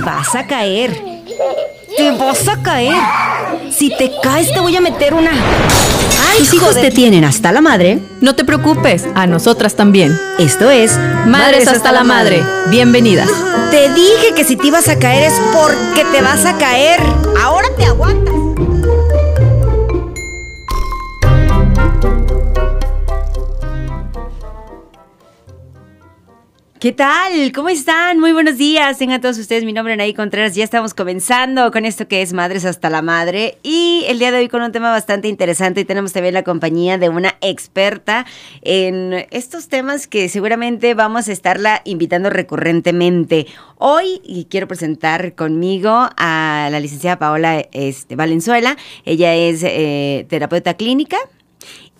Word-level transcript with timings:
Te 0.00 0.06
vas 0.06 0.34
a 0.34 0.46
caer. 0.46 0.98
Te 1.94 2.10
vas 2.12 2.48
a 2.48 2.56
caer. 2.62 2.94
Si 3.70 3.90
te 3.90 4.10
caes, 4.22 4.50
te 4.50 4.58
voy 4.58 4.74
a 4.74 4.80
meter 4.80 5.12
una. 5.12 5.30
¡Ay, 5.30 6.38
Tus 6.38 6.54
hijos 6.54 6.74
te 6.80 6.90
tienen 6.90 7.22
hasta 7.22 7.52
la 7.52 7.60
madre. 7.60 7.98
No 8.22 8.34
te 8.34 8.46
preocupes, 8.46 9.06
a 9.14 9.26
nosotras 9.26 9.74
también. 9.76 10.18
Esto 10.38 10.70
es 10.70 10.98
Madres 11.26 11.68
hasta 11.68 11.92
la 11.92 12.02
madre. 12.02 12.42
Bienvenidas. 12.70 13.28
Te 13.70 13.92
dije 13.92 14.32
que 14.34 14.44
si 14.44 14.56
te 14.56 14.68
ibas 14.68 14.88
a 14.88 14.98
caer 14.98 15.24
es 15.24 15.34
porque 15.52 16.06
te 16.10 16.22
vas 16.22 16.46
a 16.46 16.56
caer. 16.56 16.98
Ahora 17.38 17.68
te 17.76 17.84
aguantas. 17.84 18.39
¿Qué 26.80 26.92
tal? 26.92 27.52
¿Cómo 27.52 27.68
están? 27.68 28.18
Muy 28.18 28.32
buenos 28.32 28.56
días. 28.56 28.96
Tengan 28.96 29.20
todos 29.20 29.36
ustedes 29.36 29.66
mi 29.66 29.74
nombre, 29.74 29.92
Anaí 29.92 30.14
Contreras. 30.14 30.54
Ya 30.54 30.64
estamos 30.64 30.94
comenzando 30.94 31.70
con 31.72 31.84
esto 31.84 32.08
que 32.08 32.22
es 32.22 32.32
Madres 32.32 32.64
hasta 32.64 32.88
la 32.88 33.02
Madre. 33.02 33.58
Y 33.62 34.06
el 34.08 34.18
día 34.18 34.32
de 34.32 34.38
hoy 34.38 34.48
con 34.48 34.62
un 34.62 34.72
tema 34.72 34.90
bastante 34.90 35.28
interesante. 35.28 35.82
Y 35.82 35.84
tenemos 35.84 36.14
también 36.14 36.32
la 36.32 36.42
compañía 36.42 36.96
de 36.96 37.10
una 37.10 37.36
experta 37.42 38.24
en 38.62 39.26
estos 39.30 39.68
temas 39.68 40.06
que 40.06 40.30
seguramente 40.30 40.94
vamos 40.94 41.28
a 41.28 41.32
estarla 41.32 41.82
invitando 41.84 42.30
recurrentemente. 42.30 43.46
Hoy 43.76 44.46
quiero 44.48 44.66
presentar 44.66 45.34
conmigo 45.34 46.08
a 46.16 46.68
la 46.72 46.80
licenciada 46.80 47.18
Paola 47.18 47.62
este, 47.72 48.16
Valenzuela. 48.16 48.78
Ella 49.04 49.34
es 49.34 49.62
eh, 49.64 50.24
terapeuta 50.30 50.72
clínica. 50.72 51.18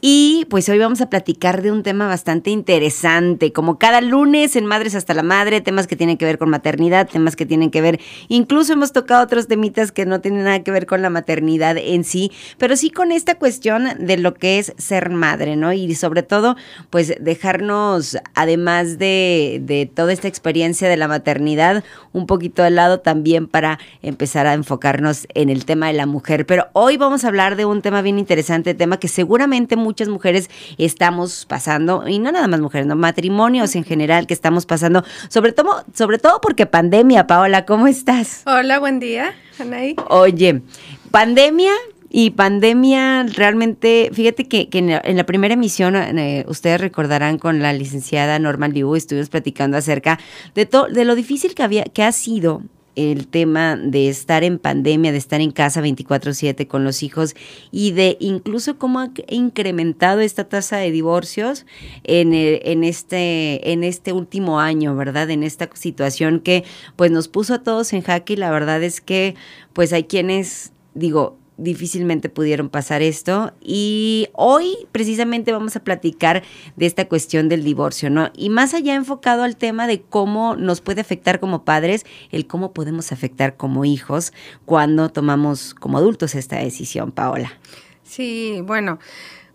Y 0.03 0.47
pues 0.49 0.67
hoy 0.71 0.79
vamos 0.79 1.03
a 1.03 1.11
platicar 1.11 1.61
de 1.61 1.71
un 1.71 1.83
tema 1.83 2.07
bastante 2.07 2.49
interesante, 2.49 3.53
como 3.53 3.79
cada 3.79 4.01
lunes 4.01 4.57
en 4.57 4.65
Madres 4.65 4.95
hasta 4.95 5.13
la 5.13 5.23
Madre, 5.23 5.61
temas 5.61 5.87
que 5.87 5.95
tienen 5.95 6.17
que 6.17 6.25
ver 6.25 6.39
con 6.39 6.49
maternidad, 6.49 7.07
temas 7.07 7.37
que 7.37 7.45
tienen 7.45 7.71
que 7.71 7.83
ver, 7.83 8.01
incluso 8.29 8.73
hemos 8.73 8.93
tocado 8.93 9.23
otros 9.23 9.47
temitas 9.47 9.93
que 9.93 10.07
no 10.07 10.23
tienen 10.23 10.45
nada 10.45 10.63
que 10.63 10.71
ver 10.71 10.87
con 10.87 11.03
la 11.03 11.11
maternidad 11.11 11.77
en 11.77 12.05
sí, 12.05 12.33
pero 12.57 12.77
sí 12.77 12.91
con 12.91 13.13
esta 13.13 13.35
cuestión 13.35 13.89
de 13.99 14.17
lo 14.17 14.33
que 14.33 14.59
es 14.59 14.73
ser 14.79 15.11
madre, 15.11 15.57
¿no? 15.57 15.75
Y 15.75 15.95
sobre 15.95 16.23
todo, 16.23 16.57
pues 16.89 17.13
dejarnos, 17.21 18.17
además 18.35 18.99
de, 18.99 19.61
de 19.63 19.85
toda 19.85 20.15
esta 20.15 20.29
experiencia 20.29 20.89
de 20.89 20.97
la 20.97 21.09
maternidad, 21.09 21.85
un 22.13 22.27
poquito 22.27 22.63
de 22.63 22.71
lado 22.71 23.01
también 23.01 23.49
para 23.49 23.79
empezar 24.01 24.47
a 24.47 24.55
enfocarnos 24.55 25.27
en 25.35 25.51
el 25.51 25.67
tema 25.67 25.89
de 25.89 25.93
la 25.93 26.07
mujer. 26.07 26.47
Pero 26.47 26.69
hoy 26.73 26.97
vamos 26.97 27.25
a 27.25 27.29
hablar 27.29 27.57
de 27.57 27.67
un 27.67 27.83
tema 27.83 28.01
bien 28.01 28.19
interesante, 28.19 28.73
tema 28.73 28.99
que 28.99 29.09
seguramente 29.09 29.77
muchas 29.91 30.09
mujeres 30.09 30.49
estamos 30.79 31.47
pasando, 31.47 32.07
y 32.07 32.21
no 32.21 32.31
nada 32.31 32.47
más 32.47 32.61
mujeres, 32.61 32.87
no 32.87 32.95
matrimonios 32.95 33.75
en 33.75 33.83
general 33.83 34.29
que 34.29 34.35
estamos 34.35 34.65
pasando, 34.65 35.03
sobre 35.29 35.51
todo, 35.51 35.85
sobre 35.93 36.19
todo 36.19 36.41
porque 36.41 36.67
pandemia, 36.67 37.27
Paola, 37.27 37.67
¿cómo 37.67 37.89
estás? 37.89 38.43
Hola, 38.47 38.79
buen 38.79 39.01
día, 39.01 39.35
Anaí. 39.59 39.97
Oye, 40.09 40.63
pandemia 41.11 41.73
y 42.09 42.31
pandemia 42.31 43.25
realmente, 43.25 44.11
fíjate 44.13 44.47
que, 44.47 44.69
que 44.69 44.79
en, 44.79 44.91
la, 44.91 45.03
en, 45.05 45.17
la, 45.17 45.25
primera 45.25 45.55
emisión, 45.55 45.97
eh, 45.97 46.45
ustedes 46.47 46.81
recordarán 46.81 47.39
con 47.39 47.61
la 47.61 47.73
licenciada 47.73 48.39
Norma 48.39 48.69
Liu, 48.69 48.95
estuvimos 48.95 49.29
platicando 49.29 49.77
acerca 49.77 50.21
de, 50.55 50.67
to, 50.67 50.87
de 50.87 51.05
lo 51.05 51.17
difícil 51.17 51.57
que, 51.57 51.65
había, 51.65 51.83
que 51.83 52.05
ha 52.05 52.13
sido 52.13 52.63
el 53.01 53.27
tema 53.27 53.77
de 53.77 54.09
estar 54.09 54.45
en 54.45 54.59
pandemia, 54.59 55.13
de 55.13 55.19
estar 55.19 55.41
en 55.41 55.51
casa 55.51 55.81
24/7 55.81 56.67
con 56.67 56.85
los 56.85 57.03
hijos 57.03 57.35
y 57.71 57.93
de 57.93 58.17
incluso 58.21 58.79
cómo 58.79 59.01
ha 59.01 59.11
incrementado 59.29 60.21
esta 60.21 60.45
tasa 60.49 60.77
de 60.77 60.91
divorcios 60.91 61.67
en, 62.05 62.33
en, 62.35 62.85
este, 62.85 63.73
en 63.73 63.85
este 63.85 64.13
último 64.13 64.61
año, 64.61 64.95
¿verdad? 64.95 65.31
En 65.31 65.43
esta 65.43 65.69
situación 65.75 66.41
que 66.41 66.65
pues 66.97 67.11
nos 67.11 67.29
puso 67.29 67.55
a 67.55 67.63
todos 67.63 67.93
en 67.93 68.03
jaque 68.03 68.35
y 68.35 68.37
la 68.37 68.51
verdad 68.51 68.83
es 68.83 69.01
que 69.01 69.35
pues 69.73 69.93
hay 69.93 70.05
quienes, 70.05 70.73
digo, 70.95 71.40
difícilmente 71.61 72.29
pudieron 72.29 72.69
pasar 72.69 73.03
esto. 73.03 73.53
Y 73.61 74.29
hoy 74.33 74.77
precisamente 74.93 75.53
vamos 75.53 75.77
a 75.77 75.85
platicar 75.85 76.43
de 76.77 76.87
esta 76.87 77.09
cuestión 77.09 77.49
del 77.49 77.63
divorcio, 77.65 78.11
¿no? 78.11 78.31
Y 78.35 78.51
más 78.51 78.75
allá 78.75 78.95
enfocado 78.95 79.43
al 79.43 79.57
tema 79.57 79.87
de 79.87 80.01
cómo 80.03 80.57
nos 80.57 80.81
puede 80.81 81.01
afectar 81.01 81.41
como 81.41 81.65
padres, 81.65 82.05
el 82.31 82.47
cómo 82.47 82.73
podemos 82.73 83.13
afectar 83.13 83.57
como 83.57 83.85
hijos 83.85 84.33
cuando 84.65 85.11
tomamos 85.11 85.75
como 85.75 85.99
adultos 85.99 86.35
esta 86.35 86.57
decisión, 86.57 87.13
Paola. 87.13 87.53
Sí, 88.03 88.61
bueno. 88.65 88.99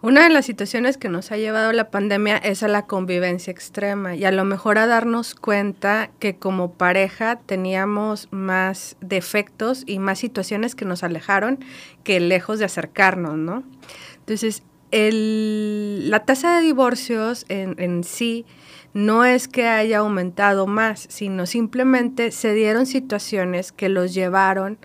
Una 0.06 0.26
de 0.26 0.30
las 0.30 0.46
situaciones 0.46 0.98
que 1.00 1.10
nos 1.10 1.32
ha 1.32 1.38
llevado 1.38 1.72
la 1.72 1.90
pandemia 1.90 2.38
es 2.38 2.62
a 2.62 2.68
la 2.68 2.86
convivencia 2.86 3.50
extrema 3.50 4.14
y 4.14 4.24
a 4.24 4.32
lo 4.32 4.46
mejor 4.46 4.78
a 4.78 4.86
darnos 4.86 5.34
cuenta 5.34 6.12
que 6.20 6.36
como 6.36 6.74
pareja 6.74 7.40
teníamos 7.44 8.28
más 8.30 8.98
defectos 9.02 9.82
y 9.88 9.98
más 9.98 10.20
situaciones 10.20 10.76
que 10.76 10.86
nos 10.86 11.02
alejaron 11.02 11.58
que 12.04 12.20
lejos 12.20 12.60
de 12.60 12.66
acercarnos, 12.66 13.36
¿no? 13.36 13.64
Entonces, 14.20 14.62
la 14.92 16.20
tasa 16.20 16.58
de 16.58 16.62
divorcios 16.62 17.48
en, 17.50 17.74
en 17.80 18.04
sí 18.04 18.46
no 18.94 19.26
es 19.26 19.48
que 19.48 19.68
haya 19.68 19.98
aumentado 19.98 20.68
más, 20.68 21.08
sino 21.10 21.48
simplemente 21.48 22.30
se 22.30 22.54
dieron 22.54 22.86
situaciones 22.86 23.72
que 23.72 23.90
los 23.90 24.14
llevaron 24.14 24.78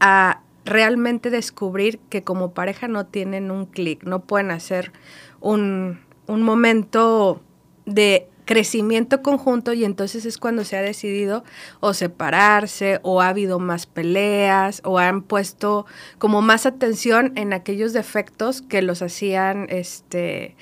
a 0.00 0.42
realmente 0.66 1.30
descubrir 1.30 1.98
que 2.10 2.22
como 2.22 2.52
pareja 2.52 2.88
no 2.88 3.06
tienen 3.06 3.50
un 3.50 3.66
clic, 3.66 4.02
no 4.04 4.24
pueden 4.24 4.50
hacer 4.50 4.92
un, 5.40 6.00
un, 6.26 6.42
momento 6.42 7.40
de 7.86 8.28
crecimiento 8.44 9.22
conjunto 9.22 9.72
y 9.72 9.84
entonces 9.84 10.24
es 10.24 10.38
cuando 10.38 10.64
se 10.64 10.76
ha 10.76 10.82
decidido 10.82 11.44
o 11.80 11.94
separarse 11.94 13.00
o 13.02 13.20
ha 13.22 13.28
habido 13.28 13.58
más 13.58 13.86
peleas 13.86 14.82
o 14.84 14.98
han 14.98 15.22
puesto 15.22 15.86
como 16.18 16.42
más 16.42 16.66
atención 16.66 17.32
en 17.36 17.52
aquellos 17.52 17.92
defectos 17.92 18.62
que 18.62 18.82
los 18.82 19.02
hacían 19.02 19.66
este 19.70 20.56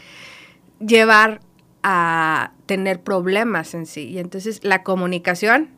llevar 0.81 1.41
a 1.83 2.53
tener 2.67 3.03
problemas 3.03 3.75
en 3.75 3.87
sí. 3.87 4.09
Y 4.09 4.19
entonces 4.19 4.65
la 4.65 4.83
comunicación 4.83 5.69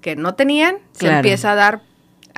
que 0.00 0.16
no 0.16 0.34
tenían 0.34 0.76
se 0.92 1.08
empieza 1.08 1.52
a 1.52 1.54
dar 1.54 1.87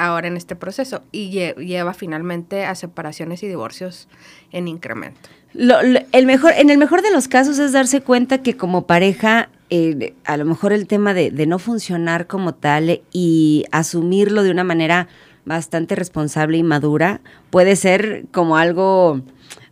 ahora 0.01 0.29
en 0.29 0.37
este 0.37 0.57
proceso 0.57 1.03
y 1.13 1.31
lleva 1.31 1.95
finalmente 1.95 2.65
a 2.65 2.75
separaciones 2.75 3.43
y 3.43 3.49
divorcios 3.49 4.09
en 4.51 4.67
incremento. 4.67 5.29
Lo, 5.53 5.77
el 5.81 6.27
mejor, 6.27 6.53
en 6.57 6.71
el 6.71 6.79
mejor 6.79 7.03
de 7.03 7.11
los 7.11 7.29
casos 7.29 7.59
es 7.59 7.73
darse 7.73 8.01
cuenta 8.01 8.39
que 8.39 8.57
como 8.57 8.87
pareja, 8.87 9.51
eh, 9.69 10.15
a 10.25 10.37
lo 10.37 10.45
mejor 10.45 10.73
el 10.73 10.87
tema 10.87 11.13
de, 11.13 11.31
no 11.47 11.59
funcionar 11.59 12.27
como 12.27 12.55
tal 12.55 13.03
y 13.13 13.65
asumirlo 13.73 14.43
de 14.43 14.51
una 14.51 14.65
manera 14.65 15.09
bastante 15.45 15.97
responsable 15.97 16.59
y 16.59 16.63
madura 16.63 17.21
puede 17.51 17.75
ser 17.77 18.25
como 18.31 18.57
algo 18.57 19.23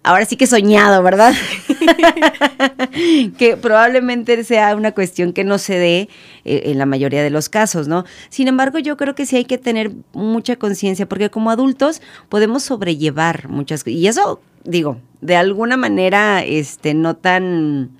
ahora 0.08 0.24
sí 0.24 0.36
que 0.36 0.46
soñado, 0.46 1.02
¿verdad? 1.02 1.34
que 3.38 3.58
probablemente 3.60 4.42
sea 4.42 4.74
una 4.74 4.92
cuestión 4.92 5.34
que 5.34 5.44
no 5.44 5.58
se 5.58 5.74
dé 5.74 6.08
eh, 6.46 6.62
en 6.64 6.78
la 6.78 6.86
mayoría 6.86 7.22
de 7.22 7.28
los 7.28 7.50
casos, 7.50 7.88
¿no? 7.88 8.04
Sin 8.30 8.48
embargo, 8.48 8.78
yo 8.78 8.96
creo 8.96 9.14
que 9.14 9.26
sí 9.26 9.36
hay 9.36 9.44
que 9.44 9.58
tener 9.58 9.92
mucha 10.14 10.56
conciencia, 10.56 11.06
porque 11.06 11.28
como 11.28 11.50
adultos 11.50 12.00
podemos 12.30 12.62
sobrellevar 12.62 13.50
muchas 13.50 13.84
cosas. 13.84 13.98
Y 13.98 14.08
eso, 14.08 14.40
digo, 14.64 14.98
de 15.20 15.36
alguna 15.36 15.76
manera, 15.76 16.42
este, 16.42 16.94
no 16.94 17.14
tan, 17.14 17.90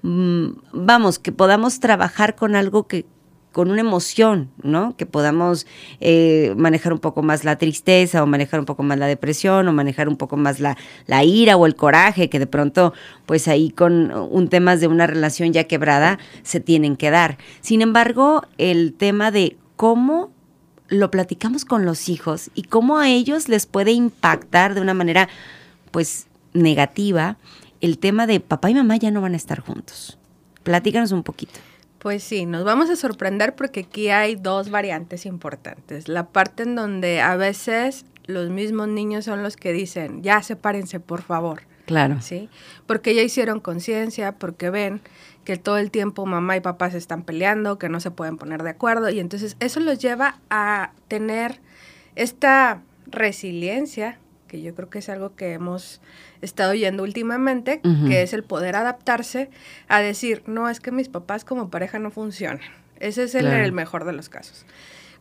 mmm, 0.00 0.52
vamos, 0.72 1.18
que 1.18 1.32
podamos 1.32 1.80
trabajar 1.80 2.34
con 2.34 2.56
algo 2.56 2.86
que, 2.86 3.04
con 3.52 3.70
una 3.70 3.80
emoción, 3.80 4.50
¿no? 4.62 4.96
Que 4.96 5.06
podamos 5.06 5.66
eh, 6.00 6.54
manejar 6.56 6.92
un 6.92 6.98
poco 6.98 7.22
más 7.22 7.44
la 7.44 7.56
tristeza 7.56 8.22
o 8.22 8.26
manejar 8.26 8.60
un 8.60 8.66
poco 8.66 8.82
más 8.82 8.98
la 8.98 9.06
depresión 9.06 9.68
o 9.68 9.72
manejar 9.72 10.08
un 10.08 10.16
poco 10.16 10.36
más 10.36 10.58
la, 10.58 10.76
la, 11.06 11.22
ira 11.22 11.56
o 11.56 11.66
el 11.66 11.76
coraje 11.76 12.28
que 12.28 12.38
de 12.38 12.46
pronto, 12.46 12.92
pues 13.26 13.48
ahí 13.48 13.70
con 13.70 14.10
un 14.12 14.48
tema 14.48 14.76
de 14.76 14.88
una 14.88 15.06
relación 15.06 15.52
ya 15.52 15.64
quebrada 15.64 16.18
se 16.42 16.60
tienen 16.60 16.96
que 16.96 17.10
dar. 17.10 17.38
Sin 17.60 17.82
embargo, 17.82 18.42
el 18.58 18.94
tema 18.94 19.30
de 19.30 19.56
cómo 19.76 20.30
lo 20.88 21.10
platicamos 21.10 21.64
con 21.64 21.84
los 21.84 22.08
hijos 22.08 22.50
y 22.54 22.64
cómo 22.64 22.98
a 22.98 23.08
ellos 23.08 23.48
les 23.48 23.66
puede 23.66 23.92
impactar 23.92 24.74
de 24.74 24.80
una 24.80 24.94
manera, 24.94 25.28
pues, 25.90 26.26
negativa 26.52 27.36
el 27.80 27.98
tema 27.98 28.26
de 28.26 28.40
papá 28.40 28.70
y 28.70 28.74
mamá 28.74 28.96
ya 28.96 29.10
no 29.10 29.20
van 29.20 29.34
a 29.34 29.36
estar 29.36 29.60
juntos. 29.60 30.18
Platícanos 30.62 31.12
un 31.12 31.22
poquito. 31.22 31.58
Pues 32.02 32.24
sí, 32.24 32.46
nos 32.46 32.64
vamos 32.64 32.90
a 32.90 32.96
sorprender 32.96 33.54
porque 33.54 33.80
aquí 33.80 34.08
hay 34.08 34.34
dos 34.34 34.70
variantes 34.70 35.24
importantes. 35.24 36.08
La 36.08 36.26
parte 36.26 36.64
en 36.64 36.74
donde 36.74 37.20
a 37.20 37.36
veces 37.36 38.06
los 38.26 38.50
mismos 38.50 38.88
niños 38.88 39.24
son 39.24 39.44
los 39.44 39.56
que 39.56 39.72
dicen, 39.72 40.20
ya 40.20 40.42
sepárense, 40.42 40.98
por 40.98 41.22
favor. 41.22 41.62
Claro. 41.86 42.20
Sí, 42.20 42.48
porque 42.88 43.14
ya 43.14 43.22
hicieron 43.22 43.60
conciencia, 43.60 44.32
porque 44.32 44.68
ven 44.70 45.00
que 45.44 45.56
todo 45.56 45.78
el 45.78 45.92
tiempo 45.92 46.26
mamá 46.26 46.56
y 46.56 46.60
papá 46.60 46.90
se 46.90 46.98
están 46.98 47.22
peleando, 47.22 47.78
que 47.78 47.88
no 47.88 48.00
se 48.00 48.10
pueden 48.10 48.36
poner 48.36 48.64
de 48.64 48.70
acuerdo, 48.70 49.08
y 49.08 49.20
entonces 49.20 49.56
eso 49.60 49.78
los 49.78 50.00
lleva 50.00 50.40
a 50.50 50.90
tener 51.06 51.60
esta 52.16 52.82
resiliencia, 53.06 54.18
que 54.52 54.60
yo 54.60 54.74
creo 54.74 54.90
que 54.90 54.98
es 54.98 55.08
algo 55.08 55.34
que 55.34 55.54
hemos 55.54 56.02
estado 56.42 56.72
oyendo 56.72 57.04
últimamente, 57.04 57.80
uh 57.84 57.88
-huh. 57.88 58.08
que 58.08 58.20
es 58.20 58.34
el 58.34 58.44
poder 58.44 58.76
adaptarse 58.76 59.48
a 59.88 60.00
decir, 60.00 60.42
no, 60.46 60.68
es 60.68 60.78
que 60.78 60.92
mis 60.92 61.08
papás 61.08 61.46
como 61.46 61.70
pareja 61.70 61.98
no 61.98 62.10
funcionan. 62.10 62.60
Ese 63.00 63.22
es 63.22 63.34
el, 63.34 63.46
claro. 63.46 63.64
el 63.64 63.72
mejor 63.72 64.04
de 64.04 64.12
los 64.12 64.28
casos. 64.28 64.66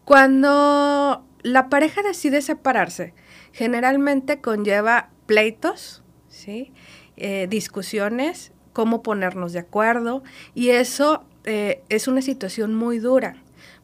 Cuando 0.04 1.26
la 1.44 1.70
pareja 1.70 2.02
decide 2.04 2.42
separarse, 2.42 3.14
generalmente 3.54 4.42
conlleva 4.42 5.12
pleitos, 5.28 6.04
¿sí? 6.28 6.74
Eh, 7.16 7.48
discusiones, 7.50 8.52
cómo 8.74 9.02
ponernos 9.02 9.54
de 9.54 9.60
acuerdo, 9.60 10.24
y 10.54 10.72
eso 10.72 11.24
eh, 11.46 11.84
es 11.88 12.10
una 12.10 12.22
situación 12.22 12.76
muy 12.76 13.00
dura, 13.00 13.38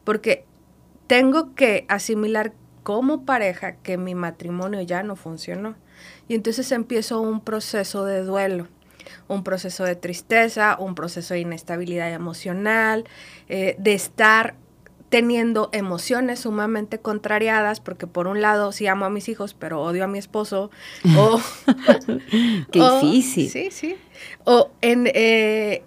porque 0.04 0.44
tengo 1.06 1.54
que 1.54 1.86
asimilar 1.88 2.52
como 2.82 3.24
pareja 3.24 3.76
que 3.76 3.96
mi 3.96 4.14
matrimonio 4.14 4.80
ya 4.82 5.02
no 5.02 5.16
funcionó. 5.16 5.76
Y 6.28 6.34
entonces 6.34 6.70
empiezo 6.72 7.20
un 7.20 7.40
proceso 7.40 8.04
de 8.04 8.22
duelo, 8.22 8.68
un 9.28 9.42
proceso 9.44 9.84
de 9.84 9.96
tristeza, 9.96 10.76
un 10.78 10.94
proceso 10.94 11.34
de 11.34 11.40
inestabilidad 11.40 12.12
emocional, 12.12 13.04
eh, 13.48 13.76
de 13.78 13.94
estar 13.94 14.54
teniendo 15.08 15.70
emociones 15.72 16.40
sumamente 16.40 16.98
contrariadas, 16.98 17.80
porque 17.80 18.06
por 18.06 18.26
un 18.26 18.42
lado 18.42 18.72
sí 18.72 18.86
amo 18.86 19.06
a 19.06 19.10
mis 19.10 19.28
hijos, 19.28 19.54
pero 19.54 19.80
odio 19.82 20.04
a 20.04 20.06
mi 20.06 20.18
esposo. 20.18 20.70
o, 21.16 21.40
Qué 22.72 22.80
difícil. 22.80 23.48
Sí, 23.48 23.68
sí. 23.70 23.96
O 24.44 24.70
en 24.82 25.10
eh, 25.14 25.82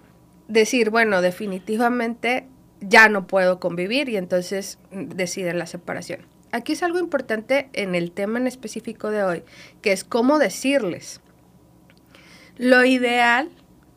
decir, 0.48 0.90
bueno, 0.90 1.22
definitivamente 1.22 2.46
ya 2.80 3.08
no 3.08 3.26
puedo 3.28 3.60
convivir 3.60 4.08
y 4.08 4.16
entonces 4.16 4.78
deciden 4.90 5.58
la 5.58 5.66
separación. 5.66 6.20
Aquí 6.52 6.72
es 6.72 6.82
algo 6.82 6.98
importante 6.98 7.68
en 7.72 7.94
el 7.94 8.12
tema 8.12 8.38
en 8.38 8.46
específico 8.46 9.10
de 9.10 9.24
hoy, 9.24 9.42
que 9.80 9.92
es 9.92 10.04
cómo 10.04 10.38
decirles. 10.38 11.20
Lo 12.56 12.84
ideal 12.84 13.50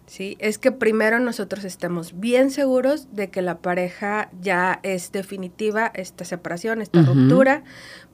¿sí? 0.07 0.37
Es 0.39 0.57
que 0.57 0.71
primero 0.71 1.19
nosotros 1.19 1.63
estemos 1.63 2.19
bien 2.19 2.51
seguros 2.51 3.13
de 3.13 3.29
que 3.29 3.41
la 3.41 3.59
pareja 3.59 4.29
ya 4.41 4.79
es 4.83 5.11
definitiva, 5.11 5.91
esta 5.93 6.25
separación, 6.25 6.81
esta 6.81 7.01
ruptura, 7.01 7.63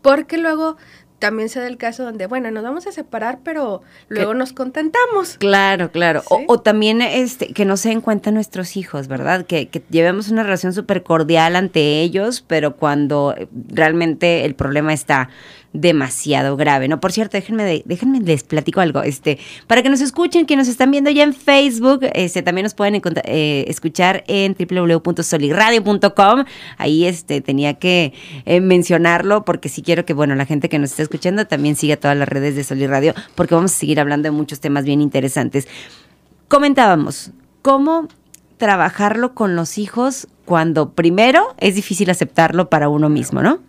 porque 0.02 0.38
luego 0.38 0.78
también 1.22 1.50
se 1.50 1.60
da 1.60 1.68
el 1.68 1.78
caso 1.78 2.04
donde, 2.04 2.26
bueno, 2.26 2.50
nos 2.50 2.64
vamos 2.64 2.88
a 2.88 2.92
separar, 2.92 3.40
pero 3.44 3.84
luego 4.10 4.34
nos 4.34 4.54
contentamos. 4.54 5.38
Claro, 5.38 5.92
claro. 5.92 6.24
O, 6.28 6.60
también 6.60 7.02
este, 7.02 7.54
que 7.54 7.64
no 7.64 7.78
se 7.78 7.90
den 7.90 8.02
cuenta 8.02 8.32
nuestros 8.32 8.76
hijos, 8.76 9.08
¿verdad? 9.08 9.46
Que, 9.46 9.68
que 9.68 9.84
llevemos 9.92 10.30
una 10.30 10.42
relación 10.42 10.74
súper 10.74 11.04
cordial 11.04 11.56
ante 11.56 12.02
ellos, 12.02 12.44
pero 12.46 12.76
cuando 12.76 13.36
realmente 13.70 14.46
el 14.46 14.56
problema 14.56 14.94
está 14.94 15.30
demasiado 15.74 16.58
grave, 16.58 16.88
¿no? 16.88 17.00
Por 17.00 17.12
cierto, 17.12 17.38
déjenme, 17.38 17.84
déjenme 17.86 18.20
les 18.20 18.44
platico 18.44 18.82
algo, 18.82 19.04
este, 19.04 19.40
para 19.68 19.82
que 19.82 19.90
nos 19.90 20.02
escuchen, 20.02 20.46
que 20.46 20.56
nos 20.56 20.68
están 20.68 20.92
viendo 20.92 21.10
ya 21.10 21.24
en 21.24 21.34
Facebook, 21.34 22.02
este, 22.14 22.42
también 22.42 22.64
nos 22.64 22.74
pueden 22.74 23.02
eh, 23.24 23.66
escuchar 23.68 24.24
en 24.28 24.56
www.soliradio.com, 24.58 26.46
ahí 26.78 27.06
este, 27.06 27.42
tenía 27.42 27.76
que 27.76 28.14
eh, 28.46 28.60
mencionarlo 28.60 29.46
porque 29.46 29.70
sí 29.70 29.82
quiero 29.82 30.06
que, 30.06 30.14
bueno, 30.14 30.36
la 30.36 30.46
gente 30.46 30.68
que 30.68 30.80
nos 30.80 30.92
está 30.92 31.04
escuchando 31.04 31.48
también 31.48 31.76
siga 31.76 31.96
todas 31.98 32.18
las 32.18 32.28
redes 32.28 32.56
de 32.56 32.64
Soliradio, 32.64 33.14
porque 33.36 33.56
vamos 33.56 33.72
a 33.72 33.76
seguir 33.76 34.00
hablando 34.00 34.28
de 34.28 34.32
muchos 34.32 34.60
temas 34.60 34.84
bien 34.84 35.02
interesantes. 35.02 35.68
Comentábamos, 36.48 37.32
¿cómo 37.62 38.08
trabajarlo 38.58 39.34
con 39.34 39.56
los 39.56 39.78
hijos 39.78 40.28
cuando 40.46 40.92
primero 40.92 41.56
es 41.58 41.76
difícil 41.76 42.10
aceptarlo 42.10 42.70
para 42.70 42.90
uno 42.90 43.10
mismo, 43.10 43.42
¿no? 43.42 43.60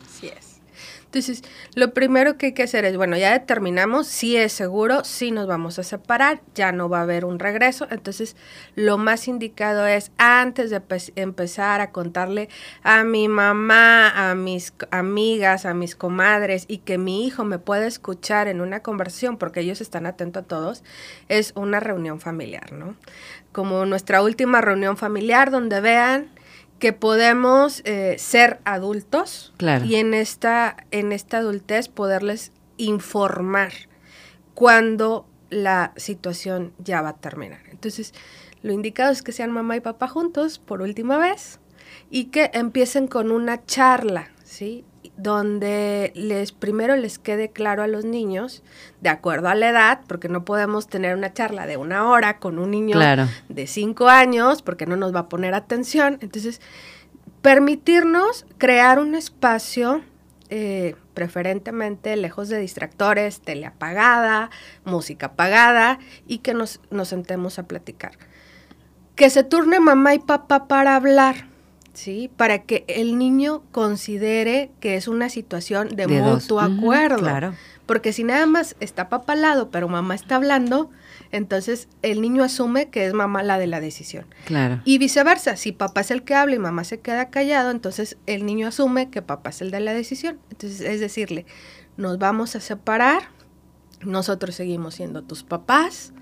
Entonces, 1.12 1.42
lo 1.74 1.92
primero 1.92 2.38
que 2.38 2.46
hay 2.46 2.52
que 2.54 2.62
hacer 2.62 2.86
es, 2.86 2.96
bueno, 2.96 3.18
ya 3.18 3.32
determinamos 3.32 4.06
si 4.06 4.38
es 4.38 4.50
seguro, 4.50 5.04
si 5.04 5.30
nos 5.30 5.46
vamos 5.46 5.78
a 5.78 5.82
separar, 5.82 6.40
ya 6.54 6.72
no 6.72 6.88
va 6.88 7.00
a 7.00 7.02
haber 7.02 7.26
un 7.26 7.38
regreso. 7.38 7.86
Entonces, 7.90 8.34
lo 8.76 8.96
más 8.96 9.28
indicado 9.28 9.86
es, 9.86 10.10
antes 10.16 10.70
de 10.70 10.80
empezar 11.16 11.82
a 11.82 11.90
contarle 11.90 12.48
a 12.82 13.04
mi 13.04 13.28
mamá, 13.28 14.30
a 14.30 14.34
mis 14.34 14.72
amigas, 14.90 15.66
a 15.66 15.74
mis 15.74 15.96
comadres 15.96 16.64
y 16.66 16.78
que 16.78 16.96
mi 16.96 17.26
hijo 17.26 17.44
me 17.44 17.58
pueda 17.58 17.86
escuchar 17.86 18.48
en 18.48 18.62
una 18.62 18.80
conversación, 18.80 19.36
porque 19.36 19.60
ellos 19.60 19.82
están 19.82 20.06
atentos 20.06 20.44
a 20.44 20.46
todos, 20.46 20.82
es 21.28 21.52
una 21.56 21.78
reunión 21.78 22.20
familiar, 22.20 22.72
¿no? 22.72 22.96
Como 23.52 23.84
nuestra 23.84 24.22
última 24.22 24.62
reunión 24.62 24.96
familiar 24.96 25.50
donde 25.50 25.82
vean 25.82 26.30
que 26.82 26.92
podemos 26.92 27.80
eh, 27.84 28.16
ser 28.18 28.58
adultos 28.64 29.54
y 29.84 29.94
en 29.94 30.14
esta, 30.14 30.78
en 30.90 31.12
esta 31.12 31.38
adultez 31.38 31.88
poderles 31.88 32.50
informar 32.76 33.70
cuando 34.54 35.24
la 35.48 35.92
situación 35.94 36.72
ya 36.78 37.00
va 37.00 37.10
a 37.10 37.16
terminar. 37.18 37.60
Entonces, 37.70 38.12
lo 38.62 38.72
indicado 38.72 39.12
es 39.12 39.22
que 39.22 39.30
sean 39.30 39.52
mamá 39.52 39.76
y 39.76 39.80
papá 39.80 40.08
juntos 40.08 40.58
por 40.58 40.82
última 40.82 41.18
vez 41.18 41.60
y 42.10 42.24
que 42.32 42.50
empiecen 42.52 43.06
con 43.06 43.30
una 43.30 43.64
charla, 43.64 44.32
¿sí? 44.42 44.84
Donde 45.22 46.12
les 46.14 46.52
primero 46.52 46.96
les 46.96 47.18
quede 47.18 47.50
claro 47.50 47.82
a 47.82 47.86
los 47.86 48.04
niños, 48.04 48.62
de 49.00 49.08
acuerdo 49.08 49.48
a 49.48 49.54
la 49.54 49.70
edad, 49.70 50.00
porque 50.08 50.28
no 50.28 50.44
podemos 50.44 50.88
tener 50.88 51.16
una 51.16 51.32
charla 51.32 51.66
de 51.66 51.76
una 51.76 52.08
hora 52.08 52.38
con 52.38 52.58
un 52.58 52.72
niño 52.72 52.98
de 53.48 53.66
cinco 53.66 54.08
años, 54.08 54.62
porque 54.62 54.86
no 54.86 54.96
nos 54.96 55.14
va 55.14 55.20
a 55.20 55.28
poner 55.28 55.54
atención. 55.54 56.18
Entonces, 56.20 56.60
permitirnos 57.40 58.46
crear 58.58 58.98
un 58.98 59.14
espacio, 59.14 60.02
eh, 60.50 60.96
preferentemente 61.14 62.16
lejos 62.16 62.48
de 62.48 62.58
distractores, 62.58 63.40
tele 63.40 63.66
apagada, 63.66 64.50
música 64.84 65.26
apagada, 65.26 65.98
y 66.26 66.38
que 66.38 66.54
nos, 66.54 66.80
nos 66.90 67.08
sentemos 67.08 67.58
a 67.58 67.68
platicar. 67.68 68.12
Que 69.14 69.30
se 69.30 69.44
turne 69.44 69.78
mamá 69.78 70.14
y 70.14 70.18
papá 70.18 70.66
para 70.66 70.96
hablar 70.96 71.51
¿sí? 71.92 72.30
Para 72.36 72.62
que 72.62 72.84
el 72.88 73.18
niño 73.18 73.62
considere 73.72 74.70
que 74.80 74.96
es 74.96 75.08
una 75.08 75.28
situación 75.28 75.88
de, 75.88 76.06
mutuo 76.06 76.60
acuerdo. 76.60 77.18
claro. 77.18 77.54
Porque 77.86 78.12
si 78.12 78.22
nada 78.22 78.46
más 78.46 78.76
está 78.80 79.08
papá 79.08 79.32
al 79.32 79.42
lado, 79.42 79.70
pero 79.70 79.88
mamá 79.88 80.14
está 80.14 80.36
hablando, 80.36 80.90
entonces 81.32 81.88
el 82.02 82.20
niño 82.20 82.44
asume 82.44 82.88
que 82.88 83.06
es 83.06 83.12
mamá 83.12 83.42
la 83.42 83.58
de 83.58 83.66
la 83.66 83.80
decisión. 83.80 84.26
Claro. 84.46 84.80
Y 84.84 84.98
viceversa, 84.98 85.56
si 85.56 85.72
papá 85.72 86.02
es 86.02 86.10
el 86.10 86.22
que 86.22 86.34
habla 86.34 86.54
y 86.54 86.58
mamá 86.58 86.84
se 86.84 87.00
queda 87.00 87.28
callado, 87.28 87.70
entonces 87.70 88.16
el 88.26 88.46
niño 88.46 88.68
asume 88.68 89.10
que 89.10 89.20
papá 89.20 89.50
es 89.50 89.60
el 89.62 89.70
de 89.72 89.80
la 89.80 89.94
decisión. 89.94 90.38
Entonces 90.50 90.80
es 90.80 91.00
decirle, 91.00 91.44
nos 91.96 92.18
vamos 92.18 92.54
a 92.54 92.60
separar, 92.60 93.24
nosotros 94.00 94.54
seguimos 94.54 94.94
siendo 94.94 95.22
tus 95.22 95.42
papás, 95.42 96.12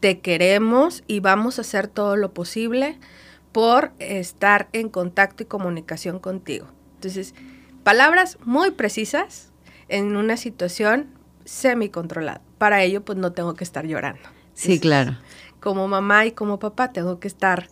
te 0.00 0.20
queremos 0.20 1.04
y 1.06 1.20
vamos 1.20 1.58
a 1.58 1.60
hacer 1.60 1.88
todo 1.88 2.16
lo 2.16 2.32
posible 2.32 2.98
por 3.52 3.92
estar 3.98 4.68
en 4.72 4.88
contacto 4.88 5.42
y 5.42 5.46
comunicación 5.46 6.18
contigo. 6.18 6.66
Entonces, 6.94 7.34
palabras 7.84 8.38
muy 8.44 8.70
precisas 8.70 9.52
en 9.88 10.16
una 10.16 10.36
situación 10.36 11.08
semi-controlada. 11.44 12.40
Para 12.58 12.82
ello, 12.82 13.04
pues 13.04 13.18
no 13.18 13.32
tengo 13.32 13.54
que 13.54 13.64
estar 13.64 13.86
llorando. 13.86 14.22
Sí, 14.54 14.78
claro. 14.80 15.18
Como 15.60 15.86
mamá 15.88 16.26
y 16.26 16.32
como 16.32 16.58
papá 16.58 16.92
tengo 16.92 17.20
que 17.20 17.28
estar 17.28 17.68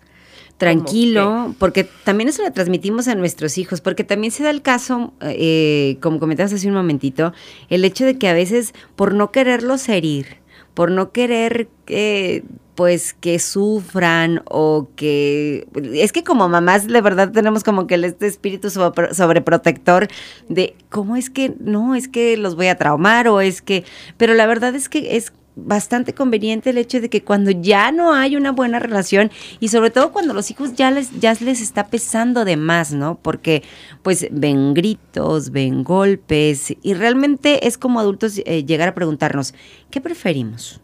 tranquilo, 0.60 1.54
porque 1.58 1.84
también 2.04 2.28
eso 2.28 2.42
lo 2.42 2.52
transmitimos 2.52 3.08
a 3.08 3.14
nuestros 3.14 3.56
hijos, 3.56 3.80
porque 3.80 4.04
también 4.04 4.30
se 4.30 4.42
da 4.42 4.50
el 4.50 4.60
caso, 4.60 5.14
eh, 5.22 5.96
como 6.02 6.20
comentabas 6.20 6.52
hace 6.52 6.68
un 6.68 6.74
momentito, 6.74 7.32
el 7.70 7.82
hecho 7.82 8.04
de 8.04 8.18
que 8.18 8.28
a 8.28 8.34
veces 8.34 8.74
por 8.94 9.14
no 9.14 9.32
quererlos 9.32 9.88
herir, 9.88 10.39
por 10.80 10.90
no 10.90 11.12
querer 11.12 11.68
eh, 11.88 12.42
pues 12.74 13.12
que 13.12 13.38
sufran 13.38 14.40
o 14.46 14.88
que 14.96 15.68
es 15.92 16.10
que 16.10 16.24
como 16.24 16.48
mamás 16.48 16.86
de 16.86 17.02
verdad 17.02 17.30
tenemos 17.32 17.64
como 17.64 17.86
que 17.86 17.96
este 17.96 18.26
espíritu 18.26 18.70
sobreprotector 18.70 20.08
de 20.48 20.74
cómo 20.88 21.16
es 21.16 21.28
que 21.28 21.54
no 21.60 21.94
es 21.94 22.08
que 22.08 22.38
los 22.38 22.56
voy 22.56 22.68
a 22.68 22.76
traumar 22.76 23.28
o 23.28 23.42
es 23.42 23.60
que 23.60 23.84
pero 24.16 24.32
la 24.32 24.46
verdad 24.46 24.74
es 24.74 24.88
que 24.88 25.18
es 25.18 25.34
bastante 25.56 26.14
conveniente 26.14 26.70
el 26.70 26.78
hecho 26.78 27.00
de 27.00 27.08
que 27.08 27.22
cuando 27.22 27.50
ya 27.50 27.92
no 27.92 28.14
hay 28.14 28.36
una 28.36 28.52
buena 28.52 28.78
relación 28.78 29.30
y 29.58 29.68
sobre 29.68 29.90
todo 29.90 30.12
cuando 30.12 30.34
los 30.34 30.50
hijos 30.50 30.74
ya 30.74 30.90
les 30.90 31.18
ya 31.20 31.34
les 31.40 31.60
está 31.60 31.88
pesando 31.88 32.44
de 32.44 32.56
más, 32.56 32.92
¿no? 32.92 33.18
Porque 33.20 33.62
pues 34.02 34.26
ven 34.30 34.74
gritos, 34.74 35.50
ven 35.50 35.84
golpes 35.84 36.74
y 36.82 36.94
realmente 36.94 37.66
es 37.66 37.78
como 37.78 38.00
adultos 38.00 38.40
eh, 38.44 38.64
llegar 38.64 38.88
a 38.88 38.94
preguntarnos, 38.94 39.54
¿qué 39.90 40.00
preferimos? 40.00 40.80